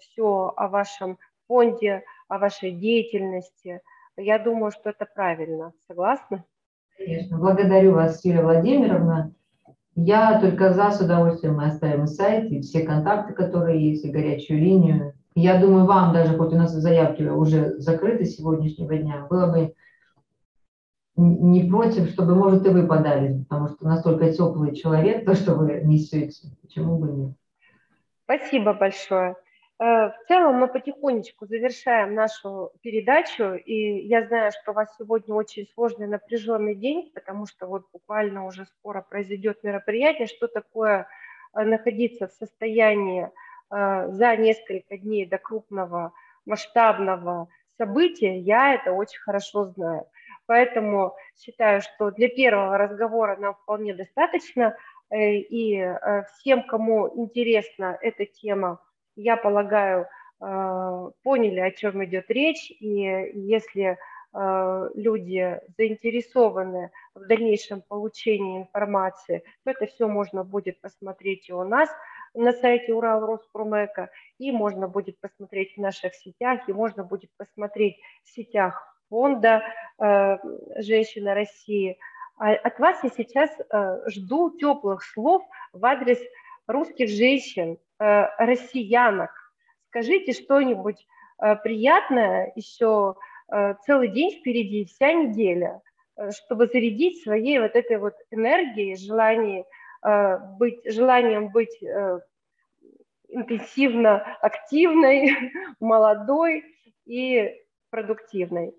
все 0.00 0.52
о 0.56 0.68
вашем 0.68 1.18
фонде, 1.46 2.04
о 2.28 2.38
вашей 2.38 2.70
деятельности. 2.70 3.80
Я 4.16 4.38
думаю, 4.38 4.70
что 4.70 4.90
это 4.90 5.06
правильно. 5.12 5.72
Согласны? 5.88 6.44
Конечно. 6.96 7.38
Благодарю 7.38 7.94
вас, 7.94 8.24
Юлия 8.24 8.42
Владимировна. 8.42 9.34
Я 9.96 10.40
только 10.40 10.72
за, 10.72 10.90
с 10.90 11.00
удовольствием 11.00 11.56
мы 11.56 11.66
оставим 11.66 12.06
сайт 12.06 12.50
и 12.50 12.60
все 12.60 12.84
контакты, 12.84 13.32
которые 13.32 13.90
есть, 13.90 14.04
и 14.04 14.10
горячую 14.10 14.60
линию. 14.60 15.14
Я 15.36 15.60
думаю, 15.60 15.86
вам 15.86 16.12
даже, 16.12 16.36
хоть 16.36 16.52
у 16.52 16.56
нас 16.56 16.72
заявки 16.72 17.22
уже 17.22 17.78
закрыты 17.78 18.24
сегодняшнего 18.24 18.96
дня, 18.96 19.26
было 19.28 19.52
бы 19.52 19.74
не 21.16 21.68
против, 21.68 22.10
чтобы, 22.10 22.34
может, 22.34 22.66
и 22.66 22.70
вы 22.70 22.86
подали, 22.86 23.44
потому 23.44 23.68
что 23.68 23.84
настолько 23.84 24.32
теплый 24.32 24.74
человек, 24.74 25.24
то, 25.24 25.34
что 25.34 25.54
вы 25.54 25.80
несете, 25.84 26.48
почему 26.62 26.98
бы 26.98 27.12
нет. 27.12 27.32
Спасибо 28.24 28.72
большое. 28.72 29.36
Э, 29.78 30.10
в 30.10 30.14
целом 30.28 30.56
мы 30.56 30.68
потихонечку 30.68 31.46
завершаем 31.46 32.14
нашу 32.14 32.72
передачу, 32.80 33.54
и 33.54 34.06
я 34.06 34.26
знаю, 34.26 34.52
что 34.52 34.72
у 34.72 34.74
вас 34.74 34.88
сегодня 34.98 35.34
очень 35.34 35.68
сложный 35.74 36.06
напряженный 36.06 36.74
день, 36.74 37.10
потому 37.14 37.46
что 37.46 37.66
вот 37.66 37.84
буквально 37.92 38.46
уже 38.46 38.66
скоро 38.66 39.02
произойдет 39.02 39.62
мероприятие, 39.62 40.26
что 40.26 40.48
такое 40.48 41.06
э, 41.54 41.64
находиться 41.64 42.28
в 42.28 42.32
состоянии 42.32 43.30
э, 43.70 44.08
за 44.10 44.36
несколько 44.36 44.96
дней 44.96 45.26
до 45.26 45.38
крупного 45.38 46.12
масштабного 46.46 47.48
события, 47.78 48.38
я 48.38 48.74
это 48.74 48.92
очень 48.92 49.20
хорошо 49.20 49.66
знаю. 49.66 50.06
Поэтому 50.46 51.14
считаю, 51.36 51.80
что 51.82 52.10
для 52.10 52.28
первого 52.28 52.78
разговора 52.78 53.36
нам 53.36 53.54
вполне 53.54 53.94
достаточно, 53.94 54.76
и 55.12 55.94
всем, 56.34 56.66
кому 56.66 57.10
интересна 57.16 57.96
эта 58.00 58.26
тема, 58.26 58.80
я 59.16 59.36
полагаю, 59.36 60.06
э, 60.40 61.10
поняли, 61.22 61.60
о 61.60 61.70
чем 61.70 62.04
идет 62.04 62.30
речь, 62.30 62.70
и 62.70 63.30
если 63.34 63.96
э, 64.32 64.90
люди 64.94 65.60
заинтересованы 65.78 66.90
в 67.14 67.26
дальнейшем 67.26 67.82
получении 67.82 68.62
информации, 68.62 69.44
то 69.64 69.70
это 69.70 69.86
все 69.86 70.08
можно 70.08 70.44
будет 70.44 70.80
посмотреть 70.80 71.48
и 71.48 71.52
у 71.52 71.64
нас 71.64 71.88
на 72.34 72.52
сайте 72.52 72.92
Урал 72.92 73.24
Роспромека, 73.24 74.10
и 74.38 74.50
можно 74.50 74.88
будет 74.88 75.20
посмотреть 75.20 75.74
в 75.76 75.80
наших 75.80 76.14
сетях, 76.14 76.68
и 76.68 76.72
можно 76.72 77.04
будет 77.04 77.30
посмотреть 77.36 77.96
в 78.24 78.30
сетях 78.30 78.98
фонда. 79.08 79.58
э, 79.58 79.83
«Женщина 79.98 81.34
России». 81.34 81.98
А 82.36 82.52
от 82.52 82.78
вас 82.80 82.98
я 83.02 83.10
сейчас 83.10 83.50
жду 84.08 84.56
теплых 84.58 85.04
слов 85.04 85.42
в 85.72 85.84
адрес 85.84 86.18
русских 86.66 87.08
женщин, 87.08 87.78
Э, 88.00 88.26
россиянок. 88.38 89.30
Скажите 89.88 90.32
что-нибудь 90.32 91.06
э, 91.40 91.54
приятное, 91.56 92.52
еще 92.56 93.14
э, 93.52 93.74
целый 93.86 94.08
день 94.08 94.32
впереди, 94.32 94.84
вся 94.84 95.12
неделя, 95.12 95.80
чтобы 96.30 96.66
зарядить 96.66 97.22
своей 97.22 97.60
вот 97.60 97.76
этой 97.76 97.98
вот 97.98 98.14
энергией, 98.30 98.96
желанием 98.96 99.64
быть, 100.58 100.80
желанием 100.84 101.50
быть 101.50 101.76
интенсивно 103.28 104.18
активной, 104.40 105.34
молодой 105.80 106.64
и 107.04 107.52
продуктивной. 107.90 108.74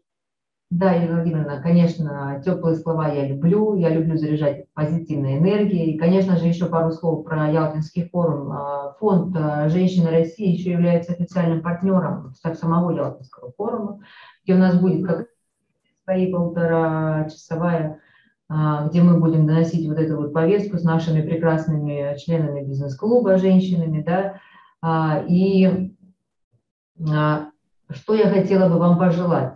Да, 0.72 0.94
Елена 0.94 1.16
Владимировна, 1.18 1.62
конечно, 1.62 2.42
теплые 2.44 2.76
слова 2.76 3.08
я 3.10 3.28
люблю, 3.28 3.76
я 3.76 3.90
люблю 3.90 4.18
заряжать 4.18 4.66
позитивной 4.74 5.38
энергией. 5.38 5.92
И, 5.92 5.98
конечно 5.98 6.38
же, 6.38 6.48
еще 6.48 6.66
пару 6.66 6.92
слов 6.92 7.24
про 7.24 7.52
Ялтинский 7.52 8.10
форум. 8.10 8.52
А, 8.52 8.94
фонд 9.00 9.36
а, 9.38 9.70
«Женщины 9.70 10.10
России» 10.10 10.52
еще 10.52 10.72
является 10.72 11.14
официальным 11.14 11.62
партнером 11.62 12.34
самого 12.56 12.90
Ялтинского 12.92 13.52
форума, 13.56 14.00
где 14.44 14.56
у 14.56 14.58
нас 14.58 14.80
будет 14.80 15.06
как 15.06 15.28
свои 16.04 16.32
полтора 16.32 17.30
часовая, 17.30 18.00
а, 18.50 18.88
где 18.88 19.04
мы 19.04 19.20
будем 19.20 19.46
доносить 19.46 19.88
вот 19.88 20.00
эту 20.00 20.18
вот 20.18 20.34
повестку 20.34 20.80
с 20.80 20.84
нашими 20.84 21.22
прекрасными 21.22 22.18
членами 22.18 22.66
бизнес-клуба, 22.66 23.38
женщинами, 23.38 24.02
да, 24.02 24.42
и 25.28 25.94
что 27.90 28.14
я 28.14 28.30
хотела 28.30 28.70
бы 28.70 28.78
вам 28.78 28.98
пожелать? 28.98 29.56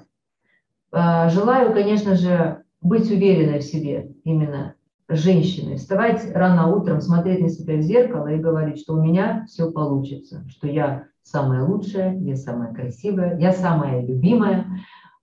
А, 0.91 1.29
желаю, 1.29 1.73
конечно 1.73 2.15
же, 2.15 2.63
быть 2.81 3.11
уверенной 3.11 3.59
в 3.59 3.63
себе, 3.63 4.11
именно 4.23 4.75
женщиной, 5.07 5.77
вставать 5.77 6.31
рано 6.33 6.67
утром, 6.75 7.01
смотреть 7.01 7.41
на 7.41 7.49
себя 7.49 7.77
в 7.77 7.81
зеркало 7.81 8.27
и 8.27 8.37
говорить, 8.37 8.79
что 8.79 8.93
у 8.93 9.01
меня 9.01 9.45
все 9.47 9.71
получится, 9.71 10.45
что 10.49 10.67
я 10.67 11.05
самая 11.23 11.63
лучшая, 11.63 12.15
я 12.17 12.35
самая 12.35 12.73
красивая, 12.73 13.37
я 13.39 13.51
самая 13.51 14.05
любимая, 14.05 14.65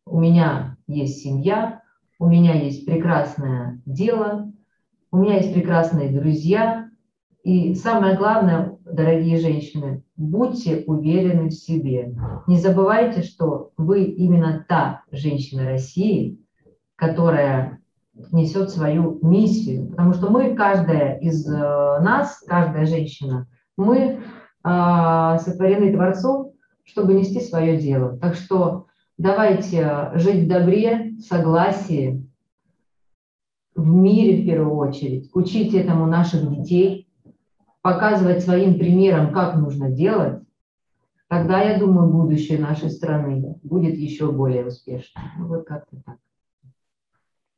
у 0.05 0.21
меня 0.21 0.77
есть 0.87 1.23
семья, 1.23 1.83
у 2.19 2.27
меня 2.27 2.55
есть 2.55 2.87
прекрасное 2.87 3.81
дело, 3.87 4.53
у 5.11 5.19
меня 5.19 5.37
есть 5.37 5.53
прекрасные 5.53 6.11
друзья. 6.11 6.89
И 7.43 7.75
самое 7.75 8.17
главное, 8.17 8.76
дорогие 8.91 9.39
женщины, 9.39 10.03
будьте 10.16 10.84
уверены 10.87 11.49
в 11.49 11.55
себе. 11.55 12.14
Не 12.47 12.59
забывайте, 12.59 13.22
что 13.22 13.72
вы 13.76 14.05
именно 14.05 14.64
та 14.68 15.03
женщина 15.11 15.64
России, 15.64 16.39
которая 16.95 17.80
несет 18.32 18.70
свою 18.70 19.18
миссию. 19.22 19.91
Потому 19.91 20.14
что 20.14 20.30
мы, 20.30 20.55
каждая 20.55 21.18
из 21.18 21.47
э, 21.47 21.53
нас, 22.01 22.43
каждая 22.47 22.87
женщина, 22.87 23.47
Мы 23.76 24.22
а, 24.62 25.39
сотворены 25.39 25.93
Творцом, 25.93 26.53
чтобы 26.82 27.14
нести 27.14 27.41
свое 27.41 27.76
дело. 27.76 28.16
Так 28.16 28.34
что 28.34 28.87
давайте 29.18 30.11
жить 30.14 30.45
в 30.45 30.49
добре, 30.49 31.12
в 31.18 31.20
согласии, 31.20 32.26
в 33.74 33.87
мире 33.87 34.43
в 34.43 34.47
первую 34.47 34.74
очередь, 34.76 35.30
учить 35.34 35.74
этому 35.74 36.07
наших 36.07 36.51
детей, 36.51 37.06
показывать 37.87 38.43
своим 38.43 38.80
примером, 38.80 39.32
как 39.32 39.55
нужно 39.55 39.89
делать, 39.91 40.43
тогда, 41.28 41.62
я 41.62 41.78
думаю, 41.78 42.09
будущее 42.09 42.59
нашей 42.59 42.91
страны 42.91 43.61
будет 43.62 43.95
еще 43.95 44.32
более 44.32 44.66
успешным. 44.66 45.24
Ну, 45.39 45.47
вот 45.47 45.68
как-то 45.68 45.97
так. 46.05 46.16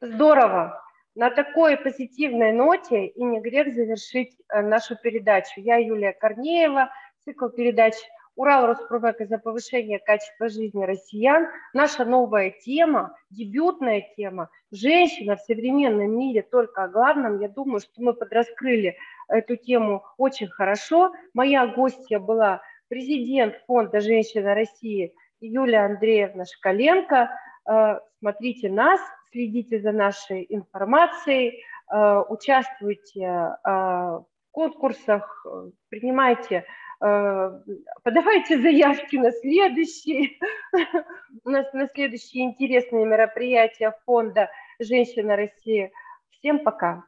Здорово. 0.03 0.83
На 1.15 1.31
такой 1.31 1.79
позитивной 1.79 2.53
ноте 2.53 3.07
и 3.07 3.25
не 3.25 3.41
грех 3.41 3.75
завершить 3.75 4.37
э, 4.51 4.61
нашу 4.61 4.97
передачу. 4.97 5.55
Я 5.57 5.77
Юлия 5.77 6.13
Корнеева, 6.13 6.91
цикл 7.25 7.49
передач 7.49 7.95
Урал 8.39 8.67
Роспромека 8.69 9.27
за 9.27 9.39
повышение 9.39 9.99
качества 9.99 10.49
жизни 10.49 10.85
россиян. 10.85 11.49
Наша 11.73 12.05
новая 12.05 12.51
тема, 12.53 13.17
дебютная 13.31 14.05
тема 14.17 14.49
«Женщина 14.71 15.35
в 15.35 15.41
современном 15.41 16.17
мире 16.17 16.43
только 16.43 16.85
о 16.85 16.89
главном». 16.89 17.41
Я 17.41 17.49
думаю, 17.49 17.81
что 17.81 18.01
мы 18.01 18.15
подраскрыли 18.15 18.97
эту 19.27 19.57
тему 19.57 20.05
очень 20.19 20.47
хорошо. 20.47 21.13
Моя 21.35 21.67
гостья 21.67 22.21
была 22.21 22.63
президент 22.87 23.57
Фонда 23.67 24.01
«Женщина 24.01 24.55
России» 24.55 25.13
Юлия 25.41 25.87
Андреевна 25.87 26.45
Шкаленко. 26.45 27.31
Э, 27.69 27.99
смотрите 28.21 28.71
нас, 28.71 29.01
следите 29.33 29.81
за 29.81 29.91
нашей 29.91 30.47
информацией, 30.49 31.65
э, 31.93 32.23
участвуйте 32.29 33.21
э, 33.21 33.59
в 33.65 34.27
конкурсах, 34.53 35.45
принимайте 35.89 36.65
подавайте 36.99 38.61
заявки 38.61 39.17
на 39.17 39.31
следующие, 39.33 40.31
нас 41.45 41.73
на 41.73 41.89
следующие 41.89 42.45
интересные 42.45 43.07
мероприятия 43.07 43.95
фонда 44.05 44.51
«Женщина 44.79 45.37
России». 45.37 45.93
Всем 46.31 46.63
пока. 46.65 47.05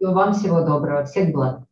И 0.00 0.04
вам 0.04 0.32
всего 0.32 0.62
доброго. 0.62 1.04
Всех 1.04 1.32
благ. 1.32 1.67